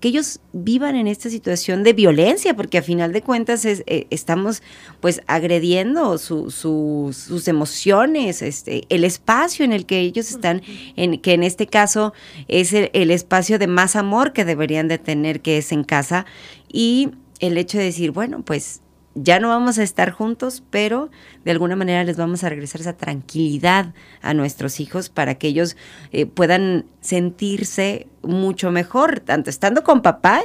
Que 0.00 0.08
ellos 0.08 0.40
vivan 0.52 0.96
en 0.96 1.06
esta 1.06 1.28
situación 1.30 1.84
de 1.84 1.92
violencia, 1.92 2.54
porque 2.54 2.78
a 2.78 2.82
final 2.82 3.12
de 3.12 3.22
cuentas 3.22 3.64
eh, 3.64 4.06
estamos 4.10 4.62
pues 5.00 5.20
agrediendo 5.26 6.18
sus 6.18 7.48
emociones, 7.48 8.42
este, 8.42 8.84
el 8.88 9.04
espacio 9.04 9.64
en 9.64 9.72
el 9.72 9.86
que 9.86 10.00
ellos 10.00 10.30
están, 10.30 10.62
en, 10.96 11.20
que 11.20 11.34
en 11.34 11.42
este 11.42 11.66
caso 11.66 12.14
es 12.48 12.72
el, 12.72 12.90
el 12.94 13.10
espacio 13.10 13.58
de 13.58 13.66
más 13.66 13.94
amor 13.94 14.32
que 14.32 14.44
deberían 14.44 14.88
de 14.88 14.98
tener, 14.98 15.40
que 15.40 15.58
es 15.58 15.70
en 15.70 15.84
casa, 15.84 16.24
y 16.72 17.10
el 17.40 17.58
hecho 17.58 17.78
de 17.78 17.84
decir, 17.84 18.10
bueno, 18.10 18.42
pues 18.42 18.80
ya 19.14 19.40
no 19.40 19.48
vamos 19.48 19.78
a 19.78 19.82
estar 19.82 20.10
juntos, 20.10 20.62
pero 20.70 21.10
de 21.44 21.50
alguna 21.50 21.76
manera 21.76 22.04
les 22.04 22.16
vamos 22.16 22.44
a 22.44 22.48
regresar 22.48 22.80
esa 22.80 22.96
tranquilidad 22.96 23.94
a 24.22 24.34
nuestros 24.34 24.80
hijos 24.80 25.08
para 25.08 25.34
que 25.36 25.48
ellos 25.48 25.76
eh, 26.12 26.26
puedan 26.26 26.86
sentirse 27.00 28.06
mucho 28.22 28.70
mejor, 28.70 29.20
tanto 29.20 29.50
estando 29.50 29.82
con 29.82 30.02
papá 30.02 30.42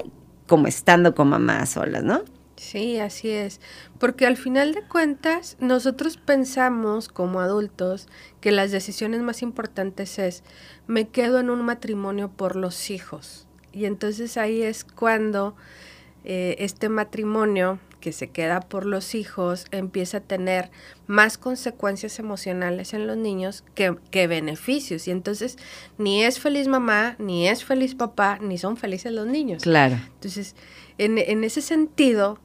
como 0.48 0.68
estando 0.68 1.16
con 1.16 1.30
mamá 1.30 1.66
solas, 1.66 2.04
¿no? 2.04 2.24
Sí, 2.56 3.00
así 3.00 3.30
es. 3.30 3.60
Porque 4.00 4.26
al 4.26 4.38
final 4.38 4.74
de 4.74 4.82
cuentas, 4.82 5.58
nosotros 5.60 6.18
pensamos 6.18 7.10
como 7.10 7.42
adultos 7.42 8.08
que 8.40 8.52
las 8.52 8.72
decisiones 8.72 9.22
más 9.22 9.42
importantes 9.42 10.18
es, 10.20 10.44
me 10.88 11.08
quedo 11.08 11.40
en 11.40 11.50
un 11.50 11.64
matrimonio 11.64 12.30
por 12.30 12.56
los 12.56 12.90
hijos. 12.90 13.48
Y 13.74 13.86
entonces 13.86 14.38
ahí 14.38 14.62
es 14.62 14.86
cuando 14.86 15.56
eh, 16.24 16.56
este 16.60 16.88
matrimonio 16.88 17.80
que 18.06 18.12
se 18.12 18.28
queda 18.28 18.60
por 18.60 18.86
los 18.86 19.16
hijos 19.16 19.66
empieza 19.72 20.18
a 20.18 20.22
tener 20.22 20.70
más 21.08 21.40
consecuencias 21.40 22.20
emocionales 22.20 22.94
en 22.94 23.08
los 23.08 23.18
niños 23.18 23.64
que, 23.74 23.96
que, 24.12 24.28
beneficios. 24.28 25.08
Y 25.08 25.12
entonces 25.12 25.58
ni 25.98 26.24
es 26.24 26.40
feliz 26.40 26.68
mamá, 26.68 27.16
ni 27.18 27.48
es 27.48 27.66
feliz 27.66 27.96
papá, 27.96 28.38
ni 28.40 28.60
son 28.60 28.78
felices 28.78 29.12
los 29.12 29.26
niños. 29.26 29.64
Claro. 29.64 29.96
Entonces, 30.14 30.56
en, 31.00 31.18
en 31.18 31.44
ese 31.44 31.64
sentido, 31.64 32.38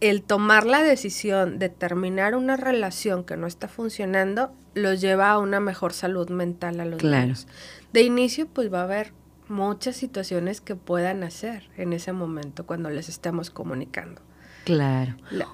el 0.00 0.22
tomar 0.22 0.64
la 0.64 0.82
decisión 0.82 1.58
de 1.58 1.68
terminar 1.68 2.34
una 2.34 2.56
relación 2.56 3.22
que 3.22 3.36
no 3.36 3.46
está 3.46 3.68
funcionando 3.68 4.54
los 4.72 5.02
lleva 5.02 5.28
a 5.30 5.38
una 5.38 5.60
mejor 5.60 5.92
salud 5.92 6.30
mental 6.30 6.80
a 6.80 6.86
los 6.86 7.00
Claro. 7.00 7.20
niños. 7.24 7.46
De 7.92 8.00
inicio, 8.00 8.46
pues 8.46 8.72
va 8.72 8.80
a 8.80 8.84
haber 8.84 9.12
muchas 9.48 9.94
situaciones 9.94 10.62
que 10.62 10.74
puedan 10.74 11.22
hacer 11.22 11.68
en 11.76 11.92
ese 11.92 12.14
momento 12.14 12.64
cuando 12.64 12.88
les 12.88 13.10
estemos 13.10 13.50
comunicando. 13.50 14.22
Claro. 14.66 15.14
La-. 15.30 15.48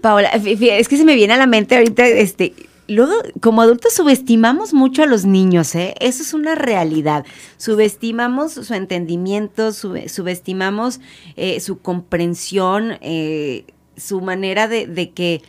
Paola, 0.00 0.28
es 0.28 0.88
que 0.88 0.96
se 0.96 1.04
me 1.04 1.14
viene 1.16 1.34
a 1.34 1.36
la 1.36 1.46
mente 1.46 1.76
ahorita, 1.76 2.06
este, 2.06 2.54
luego 2.86 3.12
como 3.40 3.60
adultos 3.60 3.92
subestimamos 3.92 4.72
mucho 4.72 5.02
a 5.02 5.06
los 5.06 5.24
niños, 5.24 5.74
¿eh? 5.74 5.94
Eso 6.00 6.22
es 6.22 6.32
una 6.32 6.54
realidad. 6.54 7.26
Subestimamos 7.56 8.52
su 8.52 8.72
entendimiento, 8.74 9.72
sube- 9.72 10.08
subestimamos 10.08 11.00
eh, 11.36 11.58
su 11.60 11.80
comprensión, 11.80 12.98
eh, 13.00 13.64
su 13.96 14.20
manera 14.20 14.68
de, 14.68 14.86
de 14.86 15.10
que 15.10 15.42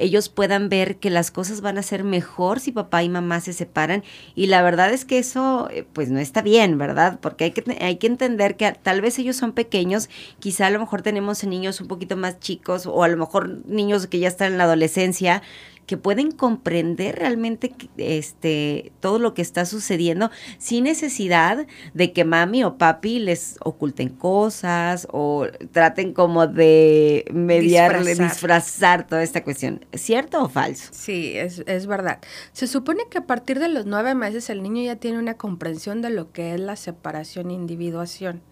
ellos 0.00 0.28
puedan 0.28 0.68
ver 0.68 0.96
que 0.96 1.10
las 1.10 1.30
cosas 1.30 1.60
van 1.60 1.78
a 1.78 1.82
ser 1.82 2.04
mejor 2.04 2.60
si 2.60 2.72
papá 2.72 3.02
y 3.02 3.08
mamá 3.08 3.40
se 3.40 3.52
separan. 3.52 4.02
Y 4.34 4.46
la 4.46 4.62
verdad 4.62 4.92
es 4.92 5.04
que 5.04 5.18
eso, 5.18 5.68
eh, 5.70 5.84
pues 5.92 6.10
no 6.10 6.18
está 6.18 6.42
bien, 6.42 6.78
¿verdad? 6.78 7.18
Porque 7.20 7.44
hay 7.44 7.50
que, 7.52 7.76
hay 7.80 7.96
que 7.96 8.06
entender 8.06 8.56
que 8.56 8.72
tal 8.72 9.00
vez 9.00 9.18
ellos 9.18 9.36
son 9.36 9.52
pequeños, 9.52 10.08
quizá 10.38 10.66
a 10.66 10.70
lo 10.70 10.80
mejor 10.80 11.02
tenemos 11.02 11.44
niños 11.44 11.80
un 11.80 11.88
poquito 11.88 12.16
más 12.16 12.40
chicos 12.40 12.86
o 12.86 13.02
a 13.02 13.08
lo 13.08 13.16
mejor 13.16 13.66
niños 13.66 14.06
que 14.06 14.18
ya 14.18 14.28
están 14.28 14.52
en 14.52 14.58
la 14.58 14.64
adolescencia 14.64 15.42
que 15.90 15.96
pueden 15.96 16.30
comprender 16.30 17.16
realmente 17.16 17.74
este 17.96 18.92
todo 19.00 19.18
lo 19.18 19.34
que 19.34 19.42
está 19.42 19.64
sucediendo 19.64 20.30
sin 20.56 20.84
necesidad 20.84 21.66
de 21.94 22.12
que 22.12 22.24
mami 22.24 22.62
o 22.62 22.78
papi 22.78 23.18
les 23.18 23.56
oculten 23.64 24.08
cosas 24.08 25.08
o 25.10 25.48
traten 25.72 26.12
como 26.12 26.46
de 26.46 27.24
mediarle, 27.32 28.10
Disfrazar. 28.10 28.30
disfrazar 28.30 29.06
toda 29.08 29.24
esta 29.24 29.42
cuestión. 29.42 29.84
¿Cierto 29.92 30.44
o 30.44 30.48
falso? 30.48 30.90
Sí, 30.92 31.36
es, 31.36 31.64
es 31.66 31.88
verdad. 31.88 32.20
Se 32.52 32.68
supone 32.68 33.02
que 33.10 33.18
a 33.18 33.26
partir 33.26 33.58
de 33.58 33.66
los 33.66 33.84
nueve 33.84 34.14
meses 34.14 34.48
el 34.48 34.62
niño 34.62 34.84
ya 34.84 34.94
tiene 34.94 35.18
una 35.18 35.34
comprensión 35.34 36.02
de 36.02 36.10
lo 36.10 36.30
que 36.30 36.54
es 36.54 36.60
la 36.60 36.76
separación 36.76 37.50
e 37.50 37.54
individuación. 37.54 38.42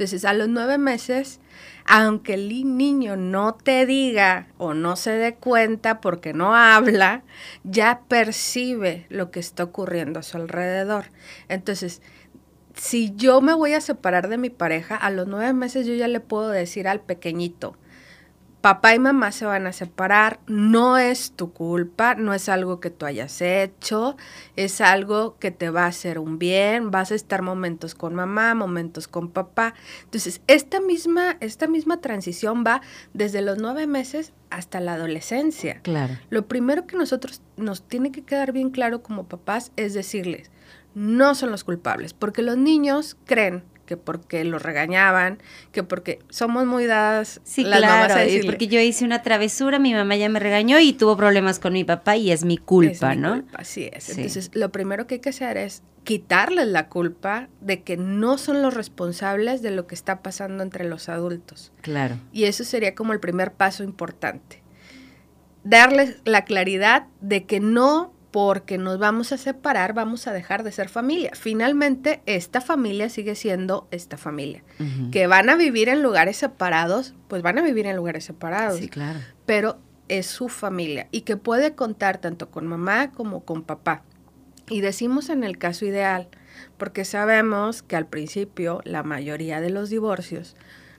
Entonces, 0.00 0.24
a 0.24 0.32
los 0.32 0.48
nueve 0.48 0.78
meses, 0.78 1.40
aunque 1.92 2.34
el 2.34 2.48
niño 2.78 3.16
no 3.16 3.54
te 3.54 3.84
diga 3.84 4.46
o 4.58 4.74
no 4.74 4.94
se 4.94 5.10
dé 5.10 5.34
cuenta 5.34 6.00
porque 6.00 6.32
no 6.32 6.54
habla, 6.54 7.24
ya 7.64 8.02
percibe 8.06 9.06
lo 9.08 9.32
que 9.32 9.40
está 9.40 9.64
ocurriendo 9.64 10.20
a 10.20 10.22
su 10.22 10.36
alrededor. 10.36 11.06
Entonces, 11.48 12.00
si 12.76 13.12
yo 13.16 13.40
me 13.40 13.54
voy 13.54 13.72
a 13.72 13.80
separar 13.80 14.28
de 14.28 14.38
mi 14.38 14.50
pareja, 14.50 14.94
a 14.94 15.10
los 15.10 15.26
nueve 15.26 15.52
meses 15.52 15.84
yo 15.84 15.94
ya 15.94 16.06
le 16.06 16.20
puedo 16.20 16.50
decir 16.50 16.86
al 16.86 17.00
pequeñito, 17.00 17.76
papá 18.60 18.94
y 18.94 18.98
mamá 18.98 19.32
se 19.32 19.46
van 19.46 19.66
a 19.66 19.72
separar, 19.72 20.40
no 20.46 20.98
es 20.98 21.32
tu 21.32 21.52
culpa, 21.52 22.14
no 22.14 22.34
es 22.34 22.48
algo 22.48 22.80
que 22.80 22.90
tú 22.90 23.06
hayas 23.06 23.40
hecho, 23.40 24.16
es 24.56 24.80
algo 24.80 25.36
que 25.38 25.50
te 25.50 25.70
va 25.70 25.84
a 25.84 25.88
hacer 25.88 26.18
un 26.18 26.38
bien, 26.38 26.90
vas 26.90 27.10
a 27.10 27.14
estar 27.14 27.42
momentos 27.42 27.94
con 27.94 28.14
mamá, 28.14 28.54
momentos 28.54 29.08
con 29.08 29.30
papá. 29.30 29.74
Entonces, 30.04 30.42
esta 30.46 30.80
misma, 30.80 31.36
esta 31.40 31.66
misma 31.66 32.00
transición 32.00 32.64
va 32.66 32.82
desde 33.14 33.40
los 33.40 33.58
nueve 33.58 33.86
meses 33.86 34.32
hasta 34.50 34.80
la 34.80 34.94
adolescencia. 34.94 35.80
Claro. 35.82 36.18
Lo 36.28 36.46
primero 36.46 36.86
que 36.86 36.96
nosotros 36.96 37.40
nos 37.56 37.82
tiene 37.82 38.12
que 38.12 38.22
quedar 38.22 38.52
bien 38.52 38.70
claro 38.70 39.02
como 39.02 39.24
papás 39.24 39.72
es 39.76 39.94
decirles, 39.94 40.50
no 40.94 41.34
son 41.34 41.50
los 41.50 41.64
culpables, 41.64 42.14
porque 42.14 42.42
los 42.42 42.56
niños 42.56 43.16
creen 43.24 43.62
que 43.90 43.96
porque 43.96 44.44
los 44.44 44.62
regañaban, 44.62 45.38
que 45.72 45.82
porque 45.82 46.20
somos 46.28 46.64
muy 46.64 46.86
dadas 46.86 47.40
Sí, 47.42 47.64
las 47.64 47.80
mamás 47.80 48.04
a 48.04 48.06
claro, 48.06 48.20
decirle, 48.20 48.48
porque 48.48 48.68
yo 48.68 48.78
hice 48.78 49.04
una 49.04 49.20
travesura, 49.22 49.80
mi 49.80 49.92
mamá 49.92 50.14
ya 50.14 50.28
me 50.28 50.38
regañó 50.38 50.78
y 50.78 50.92
tuvo 50.92 51.16
problemas 51.16 51.58
con 51.58 51.72
mi 51.72 51.82
papá 51.82 52.16
y 52.16 52.30
es 52.30 52.44
mi 52.44 52.56
culpa, 52.56 53.10
Es 53.10 53.16
mi 53.16 53.22
¿no? 53.22 53.32
culpa, 53.32 53.58
así 53.58 53.90
es. 53.92 54.04
Sí. 54.04 54.12
Entonces, 54.12 54.52
lo 54.54 54.70
primero 54.70 55.08
que 55.08 55.16
hay 55.16 55.20
que 55.20 55.30
hacer 55.30 55.56
es 55.56 55.82
quitarles 56.04 56.68
la 56.68 56.88
culpa 56.88 57.48
de 57.60 57.82
que 57.82 57.96
no 57.96 58.38
son 58.38 58.62
los 58.62 58.74
responsables 58.74 59.60
de 59.60 59.72
lo 59.72 59.88
que 59.88 59.96
está 59.96 60.22
pasando 60.22 60.62
entre 60.62 60.84
los 60.88 61.08
adultos. 61.08 61.72
Claro. 61.80 62.14
Y 62.32 62.44
eso 62.44 62.62
sería 62.62 62.94
como 62.94 63.12
el 63.12 63.18
primer 63.18 63.54
paso 63.54 63.82
importante. 63.82 64.62
Darles 65.64 66.18
la 66.24 66.44
claridad 66.44 67.08
de 67.20 67.44
que 67.44 67.58
no 67.58 68.12
porque 68.30 68.78
nos 68.78 68.98
vamos 68.98 69.32
a 69.32 69.36
separar 69.38 69.92
vamos 69.92 70.26
a 70.26 70.32
dejar 70.32 70.62
de 70.62 70.70
ser 70.72 70.88
familia. 70.88 71.32
Finalmente, 71.34 72.22
esta 72.26 72.60
familia 72.60 73.08
sigue 73.08 73.34
siendo 73.34 73.88
esta 73.90 74.16
familia. 74.16 74.62
Que 75.10 75.26
van 75.26 75.48
a 75.50 75.56
vivir 75.56 75.88
en 75.88 76.02
lugares 76.02 76.36
separados, 76.36 77.14
pues 77.28 77.42
van 77.42 77.58
a 77.58 77.62
vivir 77.62 77.86
en 77.86 77.96
lugares 77.96 78.24
separados 78.24 78.78
Sí, 78.78 78.88
claro. 78.88 79.18
pero 79.46 79.78
es 80.08 80.26
su 80.26 80.48
familia 80.48 81.08
y 81.10 81.22
que 81.22 81.36
puede 81.36 81.74
contar 81.74 82.18
tanto 82.18 82.50
con 82.50 82.66
mamá 82.66 83.10
como 83.12 83.44
con 83.44 83.62
papá. 83.62 84.02
Y 84.68 84.80
decimos 84.80 85.28
en 85.30 85.42
el 85.42 85.58
caso 85.58 85.84
ideal, 85.84 86.28
porque 86.78 87.04
sabemos 87.04 87.82
que 87.82 87.96
al 87.96 88.06
principio 88.06 88.80
la 88.84 89.02
mayoría 89.02 89.60
de 89.60 89.70
los 89.70 89.90
divorcios 89.90 90.56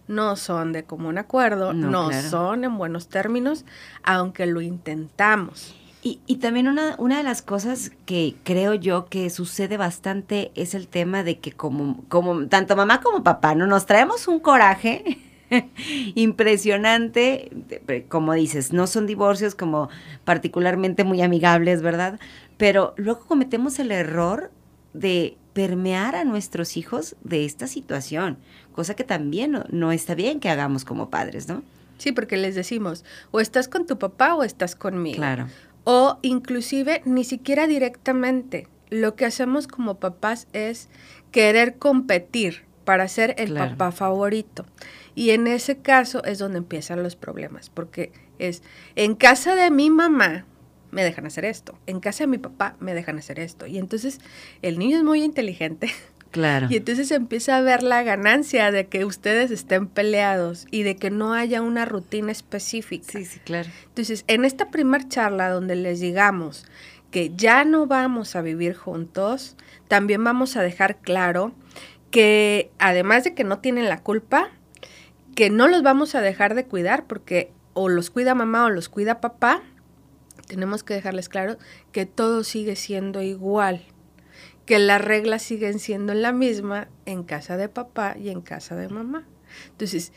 no 0.07 0.35
son 0.35 0.73
de 0.73 0.83
común 0.83 1.17
acuerdo, 1.17 1.71
No, 1.73 1.89
no, 1.89 2.07
claro. 2.09 2.29
son 2.29 2.63
en 2.65 2.77
buenos 2.77 3.07
términos, 3.07 3.63
aunque 4.03 4.45
lo 4.45 4.59
intentamos. 4.59 5.77
Y, 6.03 6.19
y 6.25 6.37
también 6.37 6.67
una, 6.67 6.95
una 6.97 7.17
de 7.17 7.23
las 7.23 7.43
cosas 7.43 7.91
que 8.05 8.35
creo 8.43 8.73
yo 8.73 9.05
que 9.05 9.29
sucede 9.29 9.77
bastante 9.77 10.51
es 10.55 10.73
el 10.73 10.87
tema 10.87 11.23
de 11.23 11.37
que 11.39 11.51
como, 11.51 12.03
como 12.09 12.47
tanto 12.47 12.75
mamá 12.75 13.01
como 13.01 13.23
papá, 13.23 13.53
¿no? 13.53 13.67
Nos 13.67 13.85
traemos 13.85 14.27
un 14.27 14.39
coraje 14.39 15.19
impresionante, 16.15 17.51
como 18.09 18.33
dices, 18.33 18.73
no 18.73 18.87
son 18.87 19.05
divorcios 19.05 19.53
como 19.53 19.89
particularmente 20.25 21.03
muy 21.03 21.21
amigables, 21.21 21.81
¿verdad? 21.81 22.19
Pero 22.57 22.93
luego 22.97 23.25
cometemos 23.27 23.77
el 23.79 23.91
error 23.91 24.51
de 24.93 25.37
permear 25.53 26.15
a 26.15 26.23
nuestros 26.23 26.77
hijos 26.77 27.15
de 27.23 27.45
esta 27.45 27.67
situación, 27.67 28.37
cosa 28.73 28.95
que 28.95 29.03
también 29.03 29.51
no, 29.51 29.65
no 29.69 29.91
está 29.91 30.15
bien 30.15 30.39
que 30.39 30.49
hagamos 30.49 30.85
como 30.85 31.09
padres, 31.09 31.47
¿no? 31.47 31.63
Sí, 31.97 32.11
porque 32.11 32.37
les 32.37 32.55
decimos, 32.55 33.05
o 33.29 33.39
estás 33.39 33.67
con 33.67 33.85
tu 33.85 33.99
papá 33.99 34.33
o 34.33 34.43
estás 34.43 34.75
conmigo. 34.75 35.17
Claro. 35.17 35.47
O 35.83 36.17
inclusive 36.21 37.01
ni 37.05 37.23
siquiera 37.23 37.67
directamente. 37.67 38.67
Lo 38.89 39.15
que 39.15 39.25
hacemos 39.25 39.67
como 39.67 39.99
papás 39.99 40.47
es 40.53 40.89
querer 41.31 41.77
competir 41.77 42.65
para 42.85 43.07
ser 43.07 43.35
el 43.37 43.49
Claro. 43.51 43.71
papá 43.71 43.91
favorito. 43.91 44.65
Y 45.15 45.29
en 45.31 45.47
ese 45.47 45.77
caso 45.77 46.23
es 46.23 46.39
donde 46.39 46.57
empiezan 46.57 47.03
los 47.03 47.15
problemas, 47.15 47.69
porque 47.69 48.11
es, 48.39 48.63
en 48.95 49.15
casa 49.15 49.55
de 49.55 49.71
mi 49.71 49.89
mamá 49.89 50.45
me 50.91 51.03
dejan 51.03 51.25
hacer 51.25 51.45
esto, 51.45 51.77
en 51.87 51.99
casa 52.01 52.23
de 52.25 52.27
mi 52.27 52.37
papá 52.37 52.75
me 52.79 52.93
dejan 52.93 53.17
hacer 53.17 53.39
esto. 53.39 53.65
Y 53.65 53.77
entonces 53.77 54.19
el 54.61 54.77
niño 54.77 54.97
es 54.97 55.03
muy 55.03 55.23
inteligente 55.23 55.89
Claro. 56.31 56.67
y 56.69 56.77
entonces 56.77 57.11
empieza 57.11 57.57
a 57.57 57.61
ver 57.61 57.83
la 57.83 58.03
ganancia 58.03 58.71
de 58.71 58.87
que 58.87 59.03
ustedes 59.03 59.51
estén 59.51 59.87
peleados 59.87 60.65
y 60.71 60.83
de 60.83 60.95
que 60.95 61.11
no 61.11 61.33
haya 61.33 61.61
una 61.61 61.83
rutina 61.83 62.31
específica. 62.31 63.11
Sí, 63.11 63.25
sí, 63.25 63.39
claro. 63.39 63.69
Entonces, 63.87 64.23
en 64.27 64.45
esta 64.45 64.69
primer 64.69 65.09
charla 65.09 65.49
donde 65.49 65.75
les 65.75 65.99
digamos 65.99 66.65
que 67.11 67.33
ya 67.35 67.65
no 67.65 67.85
vamos 67.85 68.35
a 68.37 68.41
vivir 68.41 68.73
juntos, 68.75 69.57
también 69.89 70.23
vamos 70.23 70.55
a 70.55 70.61
dejar 70.61 70.99
claro 71.01 71.53
que 72.09 72.71
además 72.79 73.25
de 73.25 73.33
que 73.33 73.43
no 73.43 73.59
tienen 73.59 73.89
la 73.89 74.01
culpa, 74.01 74.49
que 75.35 75.49
no 75.49 75.67
los 75.67 75.83
vamos 75.83 76.15
a 76.15 76.21
dejar 76.21 76.55
de 76.55 76.65
cuidar 76.65 77.05
porque 77.07 77.51
o 77.73 77.89
los 77.89 78.09
cuida 78.09 78.35
mamá 78.35 78.65
o 78.65 78.69
los 78.69 78.89
cuida 78.89 79.21
papá, 79.21 79.61
tenemos 80.47 80.83
que 80.83 80.93
dejarles 80.93 81.29
claro 81.29 81.57
que 81.91 82.05
todo 82.05 82.43
sigue 82.43 82.75
siendo 82.75 83.21
igual, 83.21 83.85
que 84.71 84.79
las 84.79 85.01
reglas 85.01 85.41
siguen 85.41 85.79
siendo 85.79 86.13
la 86.13 86.31
misma 86.31 86.87
en 87.05 87.23
casa 87.23 87.57
de 87.57 87.67
papá 87.67 88.15
y 88.17 88.29
en 88.29 88.39
casa 88.39 88.77
de 88.77 88.87
mamá. 88.87 89.27
Entonces, 89.69 90.13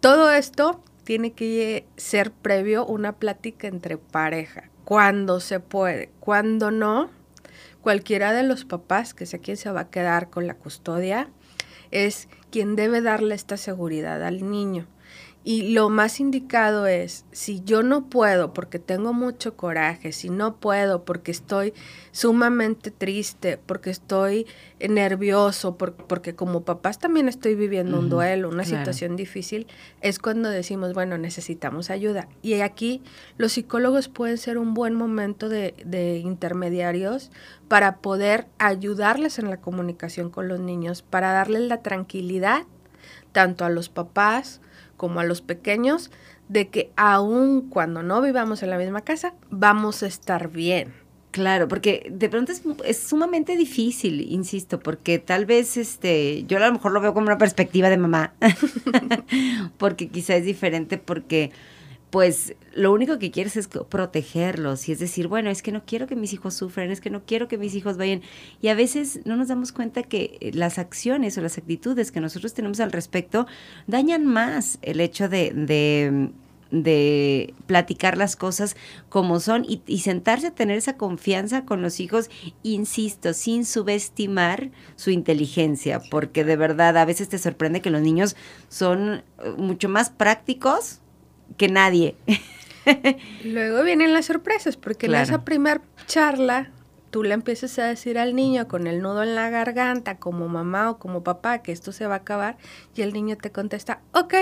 todo 0.00 0.30
esto 0.30 0.82
tiene 1.04 1.32
que 1.32 1.86
ser 1.98 2.32
previo 2.32 2.86
una 2.86 3.16
plática 3.16 3.68
entre 3.68 3.98
pareja, 3.98 4.70
cuando 4.86 5.38
se 5.38 5.60
puede, 5.60 6.08
cuando 6.18 6.70
no, 6.70 7.10
cualquiera 7.82 8.32
de 8.32 8.44
los 8.44 8.64
papás, 8.64 9.12
que 9.12 9.26
sé 9.26 9.40
quién 9.40 9.58
se 9.58 9.70
va 9.70 9.80
a 9.80 9.90
quedar 9.90 10.30
con 10.30 10.46
la 10.46 10.54
custodia, 10.54 11.28
es 11.90 12.30
quien 12.50 12.76
debe 12.76 13.02
darle 13.02 13.34
esta 13.34 13.58
seguridad 13.58 14.24
al 14.24 14.50
niño, 14.50 14.86
Y 15.46 15.74
lo 15.74 15.90
más 15.90 16.20
indicado 16.20 16.86
es, 16.86 17.26
si 17.30 17.62
yo 17.64 17.82
no 17.82 18.08
puedo 18.08 18.54
porque 18.54 18.78
tengo 18.78 19.12
mucho 19.12 19.58
coraje, 19.58 20.12
si 20.12 20.30
no 20.30 20.56
puedo 20.56 21.04
porque 21.04 21.30
estoy 21.30 21.74
sumamente 22.12 22.90
triste, 22.90 23.58
porque 23.58 23.90
estoy 23.90 24.46
nervioso, 24.80 25.76
porque 25.76 26.34
como 26.34 26.62
papás 26.62 26.98
también 26.98 27.28
estoy 27.28 27.56
viviendo 27.56 27.98
un 27.98 28.08
duelo, 28.08 28.48
una 28.48 28.64
situación 28.64 29.16
difícil, 29.16 29.66
es 30.00 30.18
cuando 30.18 30.48
decimos, 30.48 30.94
bueno, 30.94 31.18
necesitamos 31.18 31.90
ayuda. 31.90 32.26
Y 32.40 32.54
aquí 32.54 33.02
los 33.36 33.52
psicólogos 33.52 34.08
pueden 34.08 34.38
ser 34.38 34.56
un 34.56 34.72
buen 34.72 34.94
momento 34.94 35.50
de, 35.50 35.74
de 35.84 36.20
intermediarios 36.20 37.30
para 37.68 37.98
poder 37.98 38.46
ayudarles 38.58 39.38
en 39.38 39.50
la 39.50 39.60
comunicación 39.60 40.30
con 40.30 40.48
los 40.48 40.60
niños, 40.60 41.02
para 41.02 41.32
darles 41.32 41.68
la 41.68 41.82
tranquilidad 41.82 42.62
tanto 43.32 43.66
a 43.66 43.68
los 43.68 43.90
papás, 43.90 44.62
como 45.04 45.20
a 45.20 45.24
los 45.24 45.42
pequeños, 45.42 46.10
de 46.48 46.68
que 46.68 46.90
aun 46.96 47.68
cuando 47.68 48.02
no 48.02 48.22
vivamos 48.22 48.62
en 48.62 48.70
la 48.70 48.78
misma 48.78 49.02
casa, 49.02 49.34
vamos 49.50 50.02
a 50.02 50.06
estar 50.06 50.50
bien. 50.50 50.94
Claro, 51.30 51.68
porque 51.68 52.10
de 52.10 52.30
pronto 52.30 52.52
es, 52.86 52.98
sumamente 52.98 53.54
difícil, 53.54 54.32
insisto, 54.32 54.80
porque 54.80 55.18
tal 55.18 55.44
vez 55.44 55.76
este, 55.76 56.44
yo 56.44 56.56
a 56.56 56.66
lo 56.66 56.72
mejor 56.72 56.92
lo 56.92 57.02
veo 57.02 57.12
como 57.12 57.26
una 57.26 57.36
perspectiva 57.36 57.90
de 57.90 57.98
mamá, 57.98 58.32
porque 59.76 60.08
quizá 60.08 60.36
es 60.36 60.46
diferente 60.46 60.96
porque 60.96 61.50
pues 62.14 62.54
lo 62.74 62.92
único 62.92 63.18
que 63.18 63.32
quieres 63.32 63.56
es 63.56 63.66
protegerlos 63.66 64.88
y 64.88 64.92
es 64.92 65.00
decir, 65.00 65.26
bueno, 65.26 65.50
es 65.50 65.62
que 65.62 65.72
no 65.72 65.84
quiero 65.84 66.06
que 66.06 66.14
mis 66.14 66.32
hijos 66.32 66.54
sufran, 66.54 66.92
es 66.92 67.00
que 67.00 67.10
no 67.10 67.24
quiero 67.24 67.48
que 67.48 67.58
mis 67.58 67.74
hijos 67.74 67.96
vayan. 67.96 68.22
Y 68.62 68.68
a 68.68 68.76
veces 68.76 69.22
no 69.24 69.34
nos 69.34 69.48
damos 69.48 69.72
cuenta 69.72 70.04
que 70.04 70.38
eh, 70.40 70.52
las 70.54 70.78
acciones 70.78 71.36
o 71.36 71.40
las 71.40 71.58
actitudes 71.58 72.12
que 72.12 72.20
nosotros 72.20 72.54
tenemos 72.54 72.78
al 72.78 72.92
respecto 72.92 73.48
dañan 73.88 74.26
más 74.26 74.78
el 74.82 75.00
hecho 75.00 75.28
de, 75.28 76.30
de, 76.70 77.52
platicar 77.66 78.16
las 78.16 78.36
cosas 78.36 78.76
como 79.08 79.40
son 79.40 79.64
y, 79.64 79.82
y, 79.84 79.98
sentarse 79.98 80.46
a 80.46 80.54
tener 80.54 80.78
esa 80.78 80.96
confianza 80.96 81.64
con 81.64 81.82
los 81.82 81.98
hijos, 81.98 82.30
insisto, 82.62 83.32
sin 83.32 83.64
subestimar 83.64 84.70
su 84.94 85.10
inteligencia, 85.10 86.00
porque 86.12 86.44
de 86.44 86.54
verdad 86.54 86.96
a 86.96 87.04
veces 87.04 87.28
te 87.28 87.38
sorprende 87.38 87.80
que 87.80 87.90
los 87.90 88.02
niños 88.02 88.36
son 88.68 89.24
eh, 89.42 89.50
mucho 89.56 89.88
más 89.88 90.10
prácticos 90.10 91.00
que 91.56 91.68
nadie. 91.68 92.16
Luego 93.44 93.82
vienen 93.82 94.12
las 94.12 94.26
sorpresas, 94.26 94.76
porque 94.76 95.06
en 95.06 95.14
esa 95.14 95.44
primera 95.44 95.80
charla 96.06 96.70
tú 97.10 97.22
le 97.22 97.34
empiezas 97.34 97.78
a 97.78 97.84
decir 97.84 98.18
al 98.18 98.34
niño 98.34 98.66
con 98.68 98.86
el 98.86 99.00
nudo 99.00 99.22
en 99.22 99.34
la 99.34 99.48
garganta, 99.50 100.18
como 100.18 100.48
mamá 100.48 100.90
o 100.90 100.98
como 100.98 101.22
papá, 101.22 101.58
que 101.58 101.72
esto 101.72 101.92
se 101.92 102.06
va 102.06 102.14
a 102.14 102.18
acabar, 102.18 102.56
y 102.94 103.02
el 103.02 103.12
niño 103.12 103.36
te 103.36 103.52
contesta, 103.52 104.00
ok. 104.12 104.34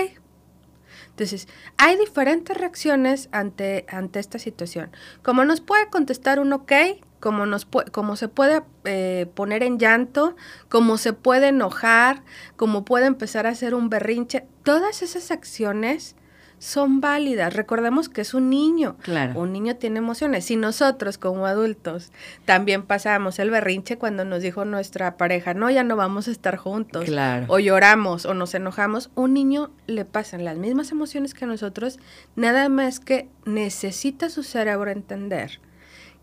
Entonces, 1.09 1.47
hay 1.77 1.97
diferentes 1.97 2.57
reacciones 2.57 3.29
ante, 3.31 3.85
ante 3.87 4.19
esta 4.19 4.39
situación. 4.39 4.89
Como 5.21 5.45
nos 5.45 5.61
puede 5.61 5.87
contestar 5.89 6.39
un 6.39 6.51
ok, 6.53 6.71
como, 7.19 7.45
nos 7.45 7.65
como 7.91 8.15
se 8.15 8.27
puede 8.27 8.63
eh, 8.85 9.27
poner 9.35 9.63
en 9.63 9.77
llanto, 9.77 10.35
como 10.67 10.97
se 10.97 11.13
puede 11.13 11.49
enojar, 11.49 12.23
como 12.55 12.83
puede 12.83 13.05
empezar 13.05 13.45
a 13.45 13.51
hacer 13.51 13.75
un 13.75 13.89
berrinche, 13.89 14.45
todas 14.63 15.03
esas 15.03 15.29
acciones 15.31 16.15
son 16.63 17.01
válidas. 17.01 17.53
Recordemos 17.53 18.07
que 18.07 18.21
es 18.21 18.33
un 18.33 18.49
niño. 18.49 18.95
Claro. 19.01 19.37
Un 19.37 19.51
niño 19.51 19.75
tiene 19.75 19.97
emociones. 19.97 20.45
Si 20.45 20.55
nosotros 20.55 21.17
como 21.17 21.45
adultos 21.45 22.13
también 22.45 22.83
pasamos 22.83 23.37
el 23.39 23.49
berrinche 23.49 23.97
cuando 23.97 24.23
nos 24.23 24.41
dijo 24.41 24.63
nuestra 24.63 25.17
pareja, 25.17 25.53
no, 25.53 25.69
ya 25.69 25.83
no 25.83 25.97
vamos 25.97 26.29
a 26.29 26.31
estar 26.31 26.55
juntos. 26.55 27.03
Claro. 27.03 27.47
O 27.49 27.59
lloramos 27.59 28.25
o 28.25 28.33
nos 28.33 28.55
enojamos, 28.55 29.11
un 29.13 29.33
niño 29.33 29.71
le 29.87 30.05
pasan 30.05 30.45
las 30.45 30.57
mismas 30.57 30.89
emociones 30.91 31.33
que 31.33 31.45
nosotros, 31.45 31.99
nada 32.37 32.69
más 32.69 33.01
que 33.01 33.27
necesita 33.43 34.29
su 34.29 34.41
cerebro 34.41 34.89
entender 34.89 35.59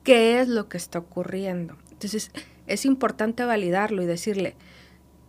qué 0.04 0.40
es 0.40 0.48
lo 0.48 0.70
que 0.70 0.78
está 0.78 1.00
ocurriendo. 1.00 1.76
Entonces, 1.92 2.30
es 2.66 2.86
importante 2.86 3.44
validarlo 3.44 4.02
y 4.02 4.06
decirle, 4.06 4.56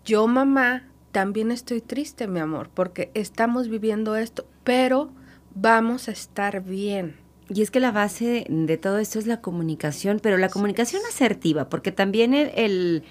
yo 0.06 0.26
mamá 0.28 0.86
también 1.12 1.52
estoy 1.52 1.82
triste, 1.82 2.28
mi 2.28 2.40
amor, 2.40 2.70
porque 2.74 3.12
estamos 3.14 3.68
viviendo 3.68 4.16
esto, 4.16 4.46
pero 4.64 5.12
vamos 5.54 6.08
a 6.08 6.12
estar 6.12 6.64
bien. 6.64 7.16
Y 7.54 7.62
es 7.62 7.72
que 7.72 7.82
la 7.82 7.92
base 7.92 8.46
de 8.48 8.78
todo 8.78 9.00
esto 9.00 9.20
es 9.20 9.28
la 9.28 9.42
comunicación, 9.42 10.20
pero 10.22 10.38
la 10.38 10.50
comunicación 10.50 11.02
asertiva, 11.10 11.68
porque 11.68 11.92
también 11.92 12.34
el, 12.34 13.04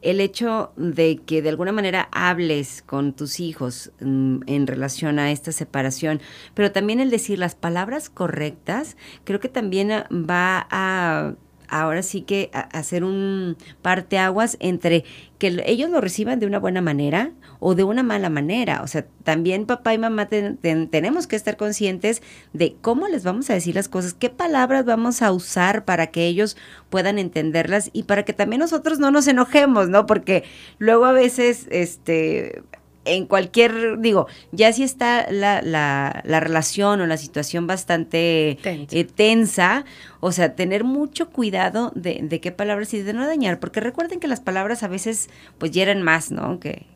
el, 0.00 0.20
hecho 0.20 0.72
de 0.76 1.18
que 1.18 1.42
de 1.42 1.50
alguna 1.50 1.72
manera 1.72 2.08
hables 2.10 2.80
con 2.80 3.12
tus 3.12 3.38
hijos 3.38 3.92
mm, 4.00 4.40
en 4.46 4.66
relación 4.66 5.18
a 5.18 5.30
esta 5.30 5.52
separación, 5.52 6.22
pero 6.54 6.72
también 6.72 7.00
el 7.00 7.10
decir 7.10 7.38
las 7.38 7.54
palabras 7.54 8.08
correctas, 8.08 8.96
creo 9.24 9.40
que 9.40 9.50
también 9.50 9.90
va 9.90 10.66
a 10.70 11.34
ahora 11.72 12.02
sí 12.02 12.20
que 12.20 12.50
hacer 12.52 13.02
un 13.02 13.56
parteaguas 13.80 14.58
entre 14.60 15.04
que 15.38 15.62
ellos 15.66 15.90
lo 15.90 16.00
reciban 16.00 16.38
de 16.38 16.46
una 16.46 16.58
buena 16.58 16.82
manera 16.82 17.32
o 17.60 17.74
de 17.74 17.82
una 17.82 18.02
mala 18.02 18.28
manera. 18.28 18.82
O 18.82 18.86
sea, 18.86 19.06
también 19.24 19.66
papá 19.66 19.94
y 19.94 19.98
mamá 19.98 20.28
tenemos 20.28 21.26
que 21.26 21.34
estar 21.34 21.56
conscientes 21.56 22.22
de 22.52 22.76
cómo 22.80 23.08
les 23.08 23.24
vamos 23.24 23.48
a 23.48 23.54
decir 23.54 23.74
las 23.74 23.88
cosas, 23.88 24.14
qué 24.14 24.28
palabras 24.28 24.84
vamos 24.84 25.22
a 25.22 25.32
usar 25.32 25.84
para 25.84 26.08
que 26.08 26.26
ellos 26.26 26.56
puedan 26.90 27.18
entenderlas 27.18 27.90
y 27.92 28.02
para 28.02 28.24
que 28.24 28.34
también 28.34 28.60
nosotros 28.60 28.98
no 28.98 29.10
nos 29.10 29.26
enojemos, 29.26 29.88
¿no? 29.88 30.04
Porque 30.04 30.44
luego 30.78 31.06
a 31.06 31.12
veces, 31.12 31.66
este, 31.70 32.62
en 33.04 33.26
cualquier, 33.26 33.98
digo, 33.98 34.26
ya 34.52 34.72
si 34.72 34.84
está 34.84 35.30
la, 35.30 35.60
la, 35.62 36.22
la 36.24 36.40
relación 36.40 37.00
o 37.00 37.06
la 37.06 37.16
situación 37.16 37.66
bastante 37.66 38.58
eh, 38.64 39.04
tensa, 39.04 39.84
o 40.20 40.32
sea, 40.32 40.54
tener 40.54 40.84
mucho 40.84 41.30
cuidado 41.30 41.92
de, 41.94 42.20
de, 42.22 42.40
qué 42.40 42.52
palabras 42.52 42.94
y 42.94 43.02
de 43.02 43.12
no 43.12 43.26
dañar, 43.26 43.58
porque 43.58 43.80
recuerden 43.80 44.20
que 44.20 44.28
las 44.28 44.40
palabras 44.40 44.82
a 44.82 44.88
veces 44.88 45.30
pues 45.58 45.72
hieren 45.72 46.02
más, 46.02 46.30
¿no? 46.30 46.60
Que, 46.60 46.86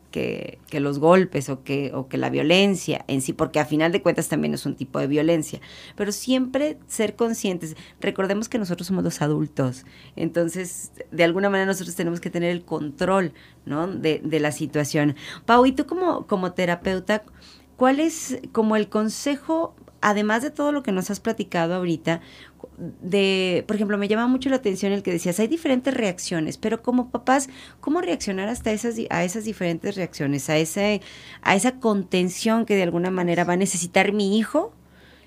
que, 0.69 0.79
los 0.79 0.99
golpes 0.99 1.49
o 1.49 1.63
que, 1.63 1.91
o 1.93 2.07
que 2.07 2.17
la 2.17 2.29
violencia 2.29 3.03
en 3.07 3.21
sí, 3.21 3.33
porque 3.33 3.59
a 3.59 3.65
final 3.65 3.91
de 3.91 4.01
cuentas 4.01 4.27
también 4.27 4.53
es 4.53 4.65
un 4.65 4.75
tipo 4.75 4.99
de 4.99 5.07
violencia, 5.07 5.59
pero 5.95 6.11
siempre 6.11 6.77
ser 6.87 7.15
conscientes, 7.15 7.75
recordemos 7.99 8.49
que 8.49 8.57
nosotros 8.57 8.87
somos 8.87 9.03
los 9.03 9.21
adultos, 9.21 9.85
entonces 10.15 10.91
de 11.11 11.23
alguna 11.23 11.49
manera 11.49 11.67
nosotros 11.67 11.95
tenemos 11.95 12.19
que 12.19 12.29
tener 12.29 12.51
el 12.51 12.63
control, 12.63 13.33
¿no? 13.65 13.87
De, 13.87 14.21
de 14.23 14.39
la 14.39 14.51
situación. 14.51 15.15
Pau, 15.45 15.65
y 15.65 15.71
tú 15.71 15.85
como, 15.85 16.27
como 16.27 16.53
terapeuta, 16.53 17.23
¿cuál 17.75 17.99
es 17.99 18.39
como 18.51 18.75
el 18.75 18.89
consejo 18.89 19.75
además 20.01 20.43
de 20.43 20.51
todo 20.51 20.71
lo 20.71 20.83
que 20.83 20.91
nos 20.91 21.09
has 21.09 21.19
platicado 21.19 21.73
ahorita, 21.73 22.21
de, 22.77 23.63
por 23.67 23.75
ejemplo, 23.75 23.97
me 23.97 24.07
llama 24.07 24.27
mucho 24.27 24.49
la 24.49 24.57
atención 24.57 24.91
el 24.91 25.03
que 25.03 25.11
decías, 25.11 25.39
hay 25.39 25.47
diferentes 25.47 25.93
reacciones, 25.93 26.57
pero 26.57 26.81
como 26.81 27.09
papás, 27.09 27.49
¿cómo 27.79 28.01
reaccionar 28.01 28.49
hasta 28.49 28.71
esas, 28.71 28.95
a 29.09 29.23
esas 29.23 29.45
diferentes 29.45 29.95
reacciones, 29.95 30.49
a, 30.49 30.57
ese, 30.57 31.01
a 31.41 31.55
esa 31.55 31.79
contención 31.79 32.65
que 32.65 32.75
de 32.75 32.83
alguna 32.83 33.09
manera 33.09 33.43
va 33.43 33.53
a 33.53 33.57
necesitar 33.57 34.13
mi 34.13 34.37
hijo 34.37 34.73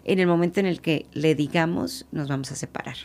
en 0.05 0.19
el 0.19 0.27
momento 0.27 0.61
en 0.61 0.67
el 0.67 0.81
que 0.81 1.07
le 1.13 1.35
digamos 1.35 2.07
nos 2.13 2.29
vamos 2.29 2.53
a 2.53 2.57
separar? 2.57 2.97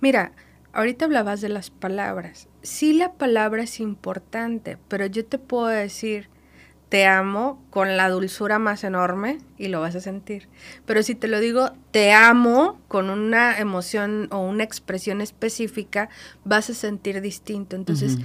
Mira, 0.00 0.32
ahorita 0.72 1.04
hablabas 1.04 1.40
de 1.40 1.48
las 1.48 1.70
palabras. 1.70 2.48
Sí, 2.62 2.92
la 2.92 3.14
palabra 3.14 3.62
es 3.62 3.80
importante, 3.80 4.78
pero 4.88 5.06
yo 5.06 5.24
te 5.26 5.38
puedo 5.38 5.66
decir 5.66 6.28
te 6.92 7.06
amo 7.06 7.64
con 7.70 7.96
la 7.96 8.10
dulzura 8.10 8.58
más 8.58 8.84
enorme 8.84 9.38
y 9.56 9.68
lo 9.68 9.80
vas 9.80 9.94
a 9.94 10.00
sentir. 10.02 10.50
Pero 10.84 11.02
si 11.02 11.14
te 11.14 11.26
lo 11.26 11.40
digo, 11.40 11.70
te 11.90 12.12
amo 12.12 12.82
con 12.86 13.08
una 13.08 13.58
emoción 13.58 14.28
o 14.30 14.40
una 14.40 14.62
expresión 14.62 15.22
específica, 15.22 16.10
vas 16.44 16.68
a 16.68 16.74
sentir 16.74 17.22
distinto. 17.22 17.76
Entonces, 17.76 18.18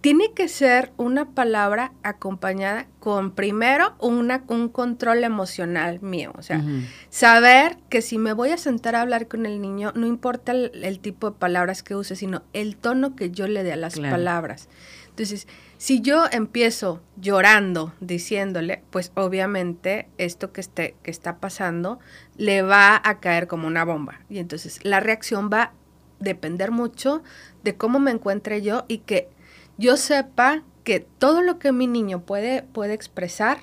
tiene 0.00 0.32
que 0.32 0.48
ser 0.48 0.90
una 0.96 1.32
palabra 1.32 1.92
acompañada 2.02 2.86
con 2.98 3.30
primero 3.30 3.94
una, 4.00 4.42
un 4.48 4.70
control 4.70 5.22
emocional 5.22 6.00
mío. 6.00 6.32
O 6.38 6.40
sea, 6.40 6.64
saber 7.10 7.76
que 7.90 8.00
si 8.00 8.16
me 8.16 8.32
voy 8.32 8.52
a 8.52 8.56
sentar 8.56 8.96
a 8.96 9.02
hablar 9.02 9.28
con 9.28 9.44
el 9.44 9.60
niño, 9.60 9.92
no 9.94 10.06
importa 10.06 10.52
el, 10.52 10.98
tipo 10.98 11.30
de 11.30 11.36
palabras 11.36 11.82
que 11.82 11.94
use, 11.94 12.16
sino 12.16 12.42
el 12.54 12.78
tono 12.78 13.16
que 13.16 13.30
yo 13.30 13.46
le 13.48 13.62
dé 13.64 13.74
a 13.74 13.76
las 13.76 14.00
palabras. 14.00 14.70
Entonces, 15.10 15.46
si 15.78 16.00
yo 16.00 16.24
empiezo 16.30 17.00
llorando, 17.16 17.92
diciéndole, 18.00 18.82
pues 18.90 19.12
obviamente 19.14 20.08
esto 20.18 20.52
que, 20.52 20.60
esté, 20.60 20.94
que 21.02 21.10
está 21.10 21.38
pasando 21.38 21.98
le 22.36 22.62
va 22.62 23.00
a 23.02 23.20
caer 23.20 23.46
como 23.46 23.66
una 23.66 23.84
bomba. 23.84 24.20
Y 24.28 24.38
entonces 24.38 24.80
la 24.84 25.00
reacción 25.00 25.50
va 25.52 25.62
a 25.62 25.72
depender 26.20 26.70
mucho 26.70 27.22
de 27.62 27.76
cómo 27.76 27.98
me 27.98 28.10
encuentre 28.10 28.62
yo 28.62 28.84
y 28.88 28.98
que 28.98 29.28
yo 29.76 29.96
sepa 29.96 30.62
que 30.84 31.00
todo 31.00 31.42
lo 31.42 31.58
que 31.58 31.72
mi 31.72 31.86
niño 31.86 32.20
puede, 32.24 32.62
puede 32.62 32.94
expresar 32.94 33.58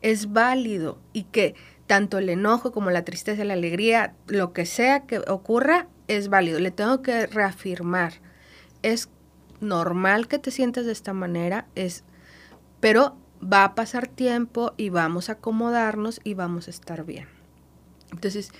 es 0.00 0.32
válido 0.32 0.98
y 1.12 1.24
que 1.24 1.54
tanto 1.86 2.18
el 2.18 2.28
enojo 2.28 2.72
como 2.72 2.90
la 2.90 3.04
tristeza, 3.04 3.44
la 3.44 3.52
alegría, 3.54 4.14
lo 4.26 4.52
que 4.52 4.66
sea 4.66 5.00
que 5.00 5.18
ocurra, 5.18 5.88
es 6.08 6.28
válido. 6.28 6.58
Le 6.58 6.70
tengo 6.70 7.02
que 7.02 7.26
reafirmar. 7.26 8.14
Es 8.82 9.08
normal 9.62 10.28
que 10.28 10.38
te 10.38 10.50
sientas 10.50 10.86
de 10.86 10.92
esta 10.92 11.12
manera, 11.12 11.66
es, 11.74 12.04
pero 12.80 13.16
va 13.42 13.64
a 13.64 13.74
pasar 13.74 14.08
tiempo 14.08 14.74
y 14.76 14.90
vamos 14.90 15.28
a 15.28 15.34
acomodarnos 15.34 16.20
y 16.24 16.34
vamos 16.34 16.68
a 16.68 16.70
estar 16.70 17.04
bien. 17.04 17.28
Entonces, 18.12 18.50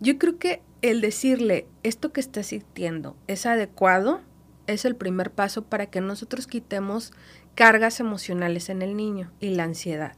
yo 0.00 0.18
creo 0.18 0.38
que 0.38 0.62
el 0.82 1.00
decirle 1.00 1.66
esto 1.82 2.12
que 2.12 2.20
estás 2.20 2.48
sintiendo 2.48 3.16
es 3.26 3.46
adecuado 3.46 4.20
es 4.66 4.84
el 4.84 4.94
primer 4.94 5.30
paso 5.30 5.62
para 5.62 5.86
que 5.86 6.00
nosotros 6.00 6.46
quitemos 6.46 7.12
cargas 7.54 7.98
emocionales 8.00 8.68
en 8.68 8.82
el 8.82 8.96
niño 8.96 9.32
y 9.40 9.50
la 9.50 9.64
ansiedad. 9.64 10.14